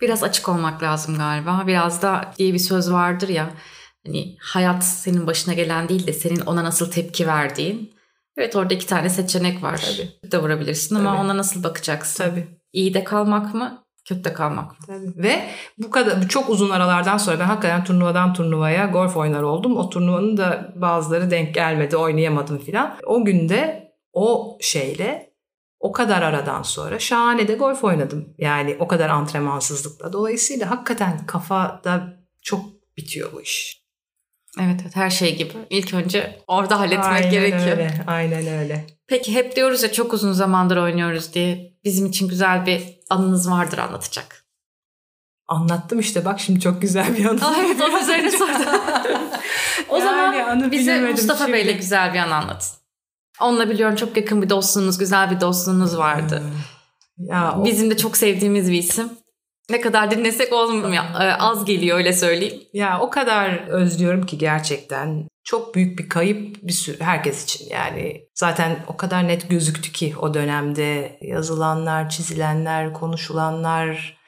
Biraz 0.00 0.22
açık 0.22 0.48
olmak 0.48 0.82
lazım 0.82 1.18
galiba. 1.18 1.64
Biraz 1.66 2.02
da 2.02 2.34
diye 2.38 2.54
bir 2.54 2.58
söz 2.58 2.92
vardır 2.92 3.28
ya. 3.28 3.50
Hani 4.08 4.36
hayat 4.40 4.84
senin 4.84 5.26
başına 5.26 5.54
gelen 5.54 5.88
değil 5.88 6.06
de 6.06 6.12
senin 6.12 6.40
ona 6.40 6.64
nasıl 6.64 6.90
tepki 6.90 7.26
verdiğin. 7.26 7.94
Evet 8.36 8.56
orada 8.56 8.74
iki 8.74 8.86
tane 8.86 9.10
seçenek 9.10 9.62
var. 9.62 9.84
Tabii. 9.96 10.32
De 10.32 10.42
vurabilirsin 10.42 10.96
Tabii. 10.96 11.08
ama 11.08 11.20
ona 11.20 11.36
nasıl 11.36 11.64
bakacaksın? 11.64 12.24
Tabii. 12.24 12.48
İyi 12.72 12.94
de 12.94 13.04
kalmak 13.04 13.54
mı? 13.54 13.84
Kötü 14.04 14.24
de 14.24 14.32
kalmak 14.32 14.70
mı? 14.70 14.86
Tabii. 14.86 15.22
Ve 15.22 15.48
bu 15.78 15.90
kadar 15.90 16.28
çok 16.28 16.50
uzun 16.50 16.70
aralardan 16.70 17.16
sonra 17.16 17.40
ben 17.40 17.44
hakikaten 17.44 17.84
turnuvadan 17.84 18.34
turnuvaya 18.34 18.86
golf 18.86 19.16
oynar 19.16 19.42
oldum. 19.42 19.76
O 19.76 19.90
turnuvanın 19.90 20.36
da 20.36 20.72
bazıları 20.76 21.30
denk 21.30 21.54
gelmedi, 21.54 21.96
oynayamadım 21.96 22.58
filan. 22.58 22.96
O 23.06 23.24
günde 23.24 23.92
o 24.12 24.58
şeyle 24.60 25.30
o 25.80 25.92
kadar 25.92 26.22
aradan 26.22 26.62
sonra 26.62 26.98
şahane 26.98 27.48
de 27.48 27.54
golf 27.54 27.84
oynadım. 27.84 28.34
Yani 28.38 28.76
o 28.80 28.88
kadar 28.88 29.08
antrenmansızlıkla. 29.08 30.12
Dolayısıyla 30.12 30.70
hakikaten 30.70 31.26
kafada 31.26 32.18
çok 32.42 32.60
bitiyor 32.96 33.32
bu 33.32 33.42
iş. 33.42 33.87
Evet, 34.60 34.80
evet 34.82 34.96
her 34.96 35.10
şey 35.10 35.36
gibi. 35.36 35.52
İlk 35.70 35.94
önce 35.94 36.38
orada 36.46 36.80
halletmek 36.80 37.06
aynen 37.06 37.30
gerekiyor. 37.30 37.78
Öyle, 37.78 38.04
aynen 38.06 38.46
öyle. 38.46 38.86
Peki 39.06 39.34
hep 39.34 39.56
diyoruz 39.56 39.82
ya 39.82 39.92
çok 39.92 40.12
uzun 40.12 40.32
zamandır 40.32 40.76
oynuyoruz 40.76 41.34
diye. 41.34 41.72
Bizim 41.84 42.06
için 42.06 42.28
güzel 42.28 42.66
bir 42.66 42.82
anınız 43.10 43.50
vardır 43.50 43.78
anlatacak. 43.78 44.44
Anlattım 45.48 45.98
işte 45.98 46.24
bak 46.24 46.40
şimdi 46.40 46.60
çok 46.60 46.82
güzel 46.82 47.16
bir 47.16 47.24
anı. 47.24 47.46
Aa, 47.46 47.54
evet 47.66 47.80
onun 47.80 48.02
üzerine 48.02 48.30
sordum. 48.30 48.54
o 49.88 49.98
yani 49.98 50.04
zaman 50.04 50.72
bize 50.72 51.00
Mustafa 51.00 51.44
şimdi. 51.44 51.52
Bey'le 51.52 51.76
güzel 51.76 52.14
bir 52.14 52.18
an 52.18 52.30
anlatın. 52.30 52.70
Onunla 53.40 53.70
biliyorum 53.70 53.96
çok 53.96 54.16
yakın 54.16 54.42
bir 54.42 54.50
dostluğunuz, 54.50 54.98
güzel 54.98 55.30
bir 55.30 55.40
dostluğunuz 55.40 55.98
vardı. 55.98 56.42
Hmm. 56.42 57.26
Ya 57.26 57.56
o... 57.58 57.64
Bizim 57.64 57.90
de 57.90 57.96
çok 57.96 58.16
sevdiğimiz 58.16 58.70
bir 58.70 58.78
isim. 58.78 59.10
Ne 59.70 59.80
kadar 59.80 60.10
dinlesek 60.10 60.52
olmuyor. 60.52 61.04
Ee, 61.20 61.34
az 61.38 61.64
geliyor 61.64 61.96
öyle 61.96 62.12
söyleyeyim. 62.12 62.62
Ya 62.72 63.00
o 63.00 63.10
kadar 63.10 63.68
özlüyorum 63.68 64.26
ki 64.26 64.38
gerçekten. 64.38 65.28
Çok 65.44 65.74
büyük 65.74 65.98
bir 65.98 66.08
kayıp 66.08 66.56
bir 66.62 66.72
sürü 66.72 67.00
herkes 67.00 67.44
için 67.44 67.70
yani. 67.70 68.28
Zaten 68.34 68.84
o 68.88 68.96
kadar 68.96 69.28
net 69.28 69.50
gözüktü 69.50 69.92
ki 69.92 70.14
o 70.20 70.34
dönemde 70.34 71.18
yazılanlar, 71.22 72.08
çizilenler, 72.08 72.92
konuşulanlar 72.92 74.18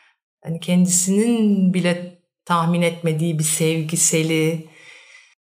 hani 0.45 0.61
kendisinin 0.61 1.75
bile 1.75 2.21
tahmin 2.45 2.83
etmediği 2.83 3.39
bir 3.39 3.45
sevgiseli 3.45 4.69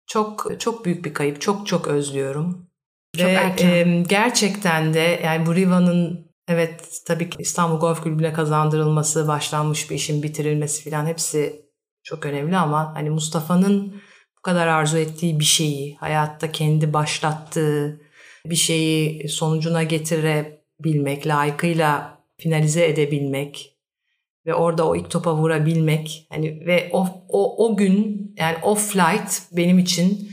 çok 0.07 0.61
çok 0.61 0.85
büyük 0.85 1.05
bir 1.05 1.15
kayıp. 1.15 1.41
Çok 1.41 1.67
çok 1.67 1.89
özlüyorum. 1.89 2.69
Çok 3.17 3.27
Ve 3.27 3.33
erken. 3.33 3.69
E, 3.69 4.03
gerçekten 4.09 4.95
de 4.95 5.21
yani 5.25 5.47
bu 5.47 5.55
Riva'nın 5.55 6.28
Evet 6.49 7.03
tabii 7.07 7.31
ki 7.31 7.37
İstanbul 7.41 7.81
Golf 7.81 8.03
Kulübü'ne 8.03 8.33
kazandırılması, 8.33 9.29
başlanmış 9.29 9.91
bir 9.91 9.95
işin 9.95 10.23
bitirilmesi 10.23 10.91
falan 10.91 11.07
hepsi 11.07 11.63
çok 12.03 12.27
önemli 12.27 12.57
ama 12.57 12.95
hani 12.95 13.11
Mustafa'nın 13.11 14.03
bu 14.39 14.43
kadar 14.43 14.67
arzu 14.67 14.99
ettiği 14.99 15.41
bir 15.41 15.45
şeyi, 15.45 15.97
hayatta 15.97 16.53
kendi 16.53 16.93
başlattığı 16.93 18.01
bir 18.45 18.57
şeyi 18.57 19.29
sonucuna 19.29 19.83
getirebilmek, 19.83 21.27
layıkıyla 21.27 22.19
finalize 22.39 22.89
edebilmek 22.89 23.79
ve 24.47 24.55
orada 24.55 24.89
o 24.89 24.97
ilk 24.97 25.11
topa 25.11 25.35
vurabilmek 25.35 26.27
hani 26.31 26.67
ve 26.67 26.89
o, 26.93 27.07
o, 27.29 27.67
o 27.67 27.77
gün 27.77 28.29
yani 28.39 28.57
o 28.63 28.75
flight 28.75 29.43
benim 29.53 29.79
için 29.79 30.31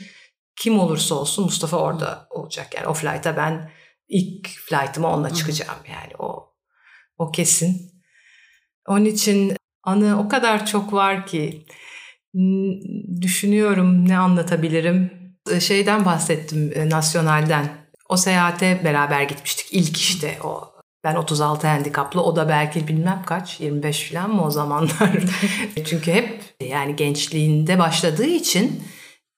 kim 0.55 0.79
olursa 0.79 1.15
olsun 1.15 1.45
Mustafa 1.45 1.77
orada 1.77 2.27
olacak. 2.29 2.67
Yani 2.75 2.87
o 2.87 2.93
flight'a 2.93 3.37
ben 3.37 3.71
ilk 4.09 4.47
flight'ıma 4.47 5.13
onunla 5.13 5.33
çıkacağım 5.33 5.79
yani 5.89 6.13
o 6.19 6.53
o 7.17 7.31
kesin. 7.31 7.91
Onun 8.87 9.05
için 9.05 9.57
anı 9.83 10.19
o 10.19 10.29
kadar 10.29 10.65
çok 10.65 10.93
var 10.93 11.25
ki 11.25 11.65
düşünüyorum 13.21 14.09
ne 14.09 14.17
anlatabilirim. 14.17 15.11
Şeyden 15.59 16.05
bahsettim 16.05 16.89
Nasyonal'den. 16.89 17.85
O 18.09 18.17
seyahate 18.17 18.81
beraber 18.83 19.21
gitmiştik 19.21 19.67
ilk 19.71 19.97
işte 19.97 20.37
o 20.43 20.75
ben 21.03 21.15
36 21.15 21.67
handikaplı 21.67 22.23
o 22.23 22.35
da 22.35 22.49
belki 22.49 22.87
bilmem 22.87 23.21
kaç 23.25 23.59
25 23.59 24.11
falan 24.11 24.29
mı 24.29 24.45
o 24.45 24.51
zamanlar. 24.51 25.11
Çünkü 25.85 26.11
hep 26.11 26.43
yani 26.61 26.95
gençliğinde 26.95 27.79
başladığı 27.79 28.25
için 28.25 28.83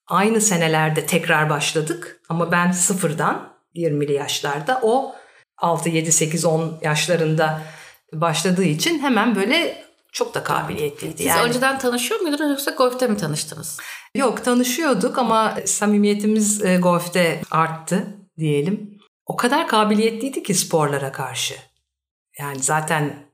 aynı 0.08 0.42
senelerde 0.42 1.06
tekrar 1.06 1.50
başladık 1.50 2.22
ama 2.30 2.52
ben 2.52 2.72
sıfırdan 2.72 3.57
20'li 3.78 4.14
yaşlarda. 4.14 4.80
O 4.84 5.16
6, 5.58 5.90
7, 5.90 6.12
8, 6.12 6.46
10 6.46 6.80
yaşlarında 6.82 7.62
başladığı 8.14 8.64
için 8.64 9.00
hemen 9.00 9.36
böyle 9.36 9.86
çok 10.12 10.34
da 10.34 10.44
kabiliyetliydi. 10.44 11.18
Siz 11.18 11.26
yani. 11.26 11.42
önceden 11.42 11.80
tanışıyor 11.80 12.20
muydunuz 12.20 12.50
yoksa 12.50 12.72
golfte 12.72 13.08
mi 13.08 13.18
tanıştınız? 13.18 13.80
Yok 14.16 14.44
tanışıyorduk 14.44 15.18
ama 15.18 15.58
samimiyetimiz 15.66 16.66
e, 16.66 16.78
golfte 16.78 17.42
arttı 17.52 18.08
diyelim. 18.38 19.00
O 19.26 19.36
kadar 19.36 19.68
kabiliyetliydi 19.68 20.44
ki 20.44 20.54
sporlara 20.54 21.12
karşı. 21.12 21.56
Yani 22.40 22.60
zaten 22.64 23.28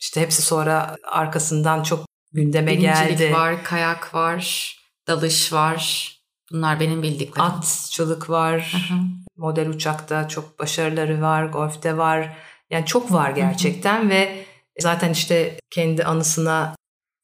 işte 0.00 0.20
hepsi 0.20 0.42
sonra 0.42 0.96
arkasından 1.04 1.82
çok 1.82 2.06
gündeme 2.32 2.72
Birincilik 2.72 3.18
geldi. 3.18 3.32
var, 3.32 3.64
kayak 3.64 4.14
var, 4.14 4.76
dalış 5.06 5.52
var. 5.52 6.12
Bunlar 6.52 6.80
benim 6.80 7.02
bildiklerim. 7.02 7.50
Atçılık 7.50 8.30
var. 8.30 8.72
Hı 8.72 8.94
hı. 8.94 8.98
Model 9.38 9.68
uçakta 9.68 10.28
çok 10.28 10.58
başarıları 10.58 11.22
var. 11.22 11.44
Golfte 11.44 11.96
var. 11.96 12.36
Yani 12.70 12.86
çok 12.86 13.12
var 13.12 13.30
gerçekten 13.30 14.10
ve 14.10 14.44
zaten 14.78 15.12
işte 15.12 15.58
kendi 15.70 16.04
anısına 16.04 16.74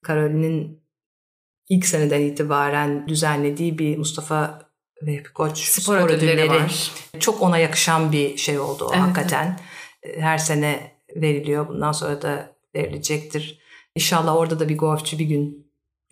Karolin'in 0.03 0.85
ilk 1.69 1.87
seneden 1.87 2.21
itibaren 2.21 3.09
düzenlediği 3.09 3.79
bir 3.79 3.99
Mustafa 3.99 4.69
ve 5.03 5.23
Koç 5.23 5.59
spor, 5.59 5.99
spor 5.99 6.11
ödülleri, 6.11 6.41
ödülleri 6.41 6.63
var. 6.63 6.93
Çok 7.21 7.43
ona 7.43 7.59
yakışan 7.59 8.13
bir 8.13 8.37
şey 8.37 8.59
oldu 8.59 8.85
o 8.85 8.91
evet, 8.95 9.03
hakikaten. 9.03 9.61
her 10.19 10.39
sene 10.39 10.95
veriliyor. 11.17 11.69
Bundan 11.69 11.93
sonra 11.93 12.23
da 12.23 12.57
verilecektir. 12.75 13.59
İnşallah 13.95 14.37
orada 14.37 14.61
da 14.61 14.69
bir 14.69 14.79
golfçü 14.79 15.19
bir 15.19 15.25
gün 15.25 15.64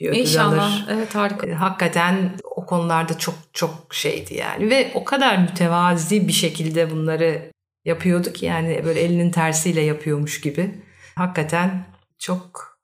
bir 0.02 0.08
ödül 0.08 0.18
İnşallah. 0.18 0.72
alır. 0.72 0.84
Evet 0.90 1.14
harika. 1.14 1.46
E, 1.46 1.52
Hakikaten 1.52 2.38
o 2.44 2.66
konularda 2.66 3.18
çok 3.18 3.34
çok 3.52 3.94
şeydi 3.94 4.34
yani 4.34 4.70
ve 4.70 4.90
o 4.94 5.04
kadar 5.04 5.38
mütevazi 5.38 6.28
bir 6.28 6.32
şekilde 6.32 6.90
bunları 6.90 7.52
yapıyordu 7.84 8.32
ki 8.32 8.46
yani 8.46 8.82
böyle 8.84 9.00
elinin 9.00 9.30
tersiyle 9.30 9.80
yapıyormuş 9.80 10.40
gibi. 10.40 10.82
Hakikaten 11.14 11.86
çok 12.18 12.78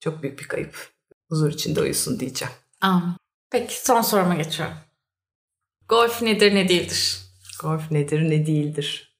çok 0.00 0.22
büyük 0.22 0.38
bir 0.38 0.48
kayıp. 0.48 0.88
Huzur 1.28 1.50
içinde 1.52 1.80
uyusun 1.80 2.20
diyeceğim. 2.20 2.54
Amin. 2.80 3.14
Peki 3.50 3.80
son 3.80 4.00
soruma 4.00 4.34
geçiyorum. 4.34 4.74
Golf 5.88 6.22
nedir 6.22 6.54
ne 6.54 6.68
değildir? 6.68 7.18
Golf 7.62 7.90
nedir 7.90 8.22
ne 8.30 8.46
değildir. 8.46 9.11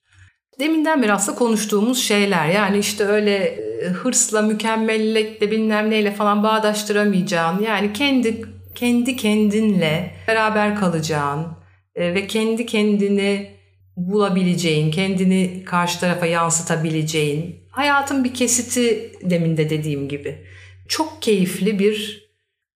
Deminden 0.61 1.03
beri 1.03 1.12
aslında 1.12 1.38
konuştuğumuz 1.38 2.03
şeyler 2.03 2.48
yani 2.48 2.78
işte 2.78 3.05
öyle 3.05 3.36
e, 3.36 3.88
hırsla, 3.88 4.42
mükemmellikle 4.42 5.50
bilmem 5.50 5.90
neyle 5.90 6.12
falan 6.12 6.42
bağdaştıramayacağın 6.42 7.62
yani 7.62 7.92
kendi 7.92 8.44
kendi 8.74 9.16
kendinle 9.16 10.14
beraber 10.28 10.76
kalacağın 10.76 11.46
e, 11.94 12.14
ve 12.14 12.26
kendi 12.26 12.66
kendini 12.66 13.50
bulabileceğin, 13.96 14.90
kendini 14.90 15.64
karşı 15.64 16.00
tarafa 16.00 16.26
yansıtabileceğin 16.26 17.62
hayatın 17.70 18.24
bir 18.24 18.34
kesiti 18.34 19.12
demin 19.22 19.57
de 19.57 19.70
dediğim 19.70 20.09
gibi. 20.09 20.46
Çok 20.88 21.22
keyifli 21.22 21.78
bir 21.78 22.28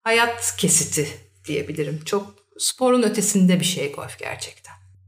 hayat 0.03 0.57
kesiti 0.59 1.09
diyebilirim. 1.45 2.01
Çok 2.05 2.35
sporun 2.59 3.03
ötesinde 3.03 3.61
bir 3.61 3.65
şey 3.65 3.93
golf 3.93 4.19
gerçekten. 4.19 4.64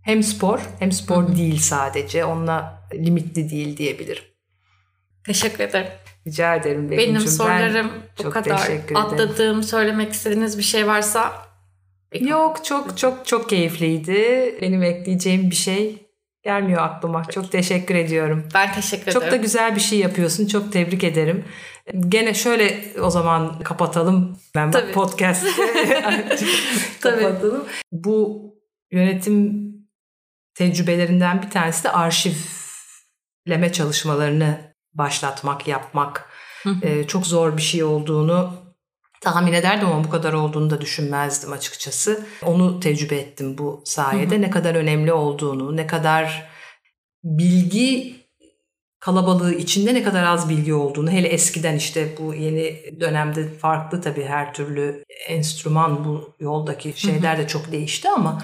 Hem 0.06 0.22
spor 0.22 0.60
hem 0.78 0.92
spor 0.92 1.36
değil 1.36 1.58
sadece. 1.58 2.24
Onunla 2.24 2.88
limitli 2.94 3.50
değil 3.50 3.76
diyebilirim. 3.76 4.22
Teşekkür 5.26 5.64
ederim. 5.64 5.86
Rica 6.26 6.54
ederim 6.54 6.90
Benim 6.90 6.98
Begüm'cüm. 6.98 7.28
sorularım 7.28 7.74
Ben 7.74 7.90
bu 8.18 8.22
çok 8.22 8.32
kadar. 8.32 8.70
Atladığım, 8.94 9.62
söylemek 9.62 10.12
istediğiniz 10.12 10.58
bir 10.58 10.62
şey 10.62 10.86
varsa 10.86 11.32
Yok 12.20 12.64
çok 12.64 12.98
çok 12.98 13.26
çok 13.26 13.48
keyifliydi. 13.48 14.14
Benim 14.62 14.82
ekleyeceğim 14.82 15.50
bir 15.50 15.56
şey 15.56 16.06
gelmiyor 16.42 16.82
aklıma. 16.82 17.24
Çok 17.24 17.52
teşekkür 17.52 17.94
ediyorum. 17.94 18.48
ben 18.54 18.72
teşekkür 18.72 19.12
Çok 19.12 19.22
ederim. 19.22 19.38
da 19.38 19.42
güzel 19.42 19.74
bir 19.76 19.80
şey 19.80 19.98
yapıyorsun. 19.98 20.46
Çok 20.46 20.72
tebrik 20.72 21.04
ederim. 21.04 21.44
Gene 22.08 22.34
şöyle 22.34 22.84
o 23.02 23.10
zaman 23.10 23.58
kapatalım. 23.62 24.38
Ben 24.54 24.70
Tabii. 24.70 24.92
podcast 24.92 25.46
Tabii. 27.00 27.22
kapatalım. 27.22 27.64
Bu 27.92 28.42
yönetim 28.90 29.66
tecrübelerinden 30.56 31.42
bir 31.42 31.50
tanesi 31.50 31.84
de 31.84 31.92
arşivleme 31.92 33.72
çalışmalarını 33.72 34.74
başlatmak, 34.94 35.68
yapmak. 35.68 36.30
Hı 36.62 36.70
hı. 36.70 36.86
Ee, 36.86 37.06
çok 37.06 37.26
zor 37.26 37.56
bir 37.56 37.62
şey 37.62 37.84
olduğunu 37.84 38.54
tahmin 39.20 39.52
ederdim 39.52 39.88
ama 39.88 40.04
bu 40.04 40.10
kadar 40.10 40.32
olduğunu 40.32 40.70
da 40.70 40.80
düşünmezdim 40.80 41.52
açıkçası. 41.52 42.26
Onu 42.42 42.80
tecrübe 42.80 43.16
ettim 43.16 43.58
bu 43.58 43.82
sayede. 43.84 44.40
Ne 44.40 44.50
kadar 44.50 44.74
önemli 44.74 45.12
olduğunu, 45.12 45.76
ne 45.76 45.86
kadar 45.86 46.48
bilgi 47.24 48.16
kalabalığı 49.00 49.54
içinde 49.54 49.94
ne 49.94 50.02
kadar 50.02 50.24
az 50.24 50.48
bilgi 50.48 50.74
olduğunu 50.74 51.10
hele 51.10 51.28
eskiden 51.28 51.76
işte 51.76 52.14
bu 52.18 52.34
yeni 52.34 52.82
dönemde 53.00 53.48
farklı 53.48 54.00
tabii 54.00 54.24
her 54.24 54.54
türlü 54.54 55.04
enstrüman 55.28 56.04
bu 56.04 56.34
yoldaki 56.40 57.00
şeyler 57.00 57.38
de 57.38 57.46
çok 57.46 57.72
değişti 57.72 58.08
ama 58.08 58.42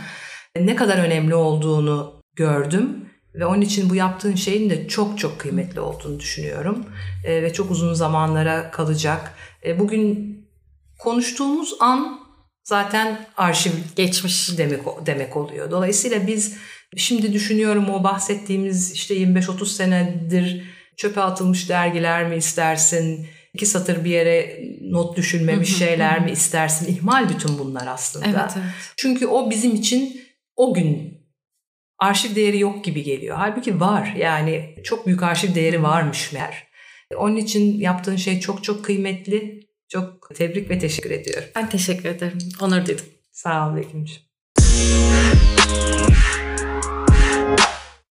ne 0.61 0.77
kadar 0.77 0.99
önemli 0.99 1.35
olduğunu 1.35 2.23
gördüm 2.37 3.09
ve 3.35 3.47
onun 3.47 3.61
için 3.61 3.91
bu 3.91 3.95
yaptığın 3.95 4.35
şeyin 4.35 4.71
de 4.71 4.89
çok 4.89 5.19
çok 5.19 5.39
kıymetli 5.39 5.81
olduğunu 5.81 6.21
düşünüyorum 6.21 6.87
E, 7.25 7.43
ve 7.43 7.53
çok 7.53 7.71
uzun 7.71 7.95
zamanlara 7.95 8.71
kalacak. 8.71 9.35
E, 9.67 9.79
bugün 9.79 10.37
konuştuğumuz 10.99 11.75
an 11.81 12.21
zaten 12.65 13.27
arşiv 13.37 13.71
geçmiş 13.97 14.59
demek 14.59 14.81
demek 15.07 15.37
oluyor. 15.37 15.71
Dolayısıyla 15.71 16.27
biz 16.27 16.57
şimdi 16.97 17.33
düşünüyorum 17.33 17.91
o 17.91 18.05
bahsettiğimiz 18.05 18.93
işte 18.93 19.15
25-30 19.15 19.67
senedir 19.67 20.63
çöpe 20.97 21.21
atılmış 21.21 21.69
dergiler 21.69 22.29
mi 22.29 22.37
istersin? 22.37 23.27
iki 23.55 23.67
satır 23.67 24.05
bir 24.05 24.11
yere 24.11 24.61
not 24.81 25.17
düşülmemiş 25.17 25.79
şeyler 25.79 26.25
mi 26.25 26.31
istersin? 26.31 26.87
İhmal 26.87 27.29
bütün 27.29 27.59
bunlar 27.59 27.87
aslında. 27.87 28.27
Evet, 28.27 28.53
evet. 28.57 28.67
Çünkü 28.97 29.27
o 29.27 29.51
bizim 29.51 29.75
için 29.75 30.23
o 30.57 30.75
gün 30.75 31.19
arşiv 31.99 32.35
değeri 32.35 32.59
yok 32.59 32.85
gibi 32.85 33.03
geliyor. 33.03 33.37
Halbuki 33.37 33.81
var. 33.81 34.15
Yani 34.19 34.75
çok 34.85 35.07
büyük 35.07 35.23
arşiv 35.23 35.55
değeri 35.55 35.83
varmış 35.83 36.33
meğer. 36.33 36.67
Onun 37.17 37.37
için 37.37 37.81
yaptığın 37.81 38.17
şey 38.17 38.41
çok 38.41 38.65
çok 38.65 38.85
kıymetli. 38.85 39.63
Çok 39.89 40.35
tebrik 40.35 40.71
ve 40.71 40.79
teşekkür 40.79 41.11
ediyorum. 41.11 41.49
Ben 41.57 41.69
teşekkür 41.69 42.09
ederim. 42.09 42.39
Onur 42.61 42.87
duydum. 42.87 43.05
Sağ 43.33 43.69
ol 43.69 43.77
Begüm'ciğim. 43.77 44.23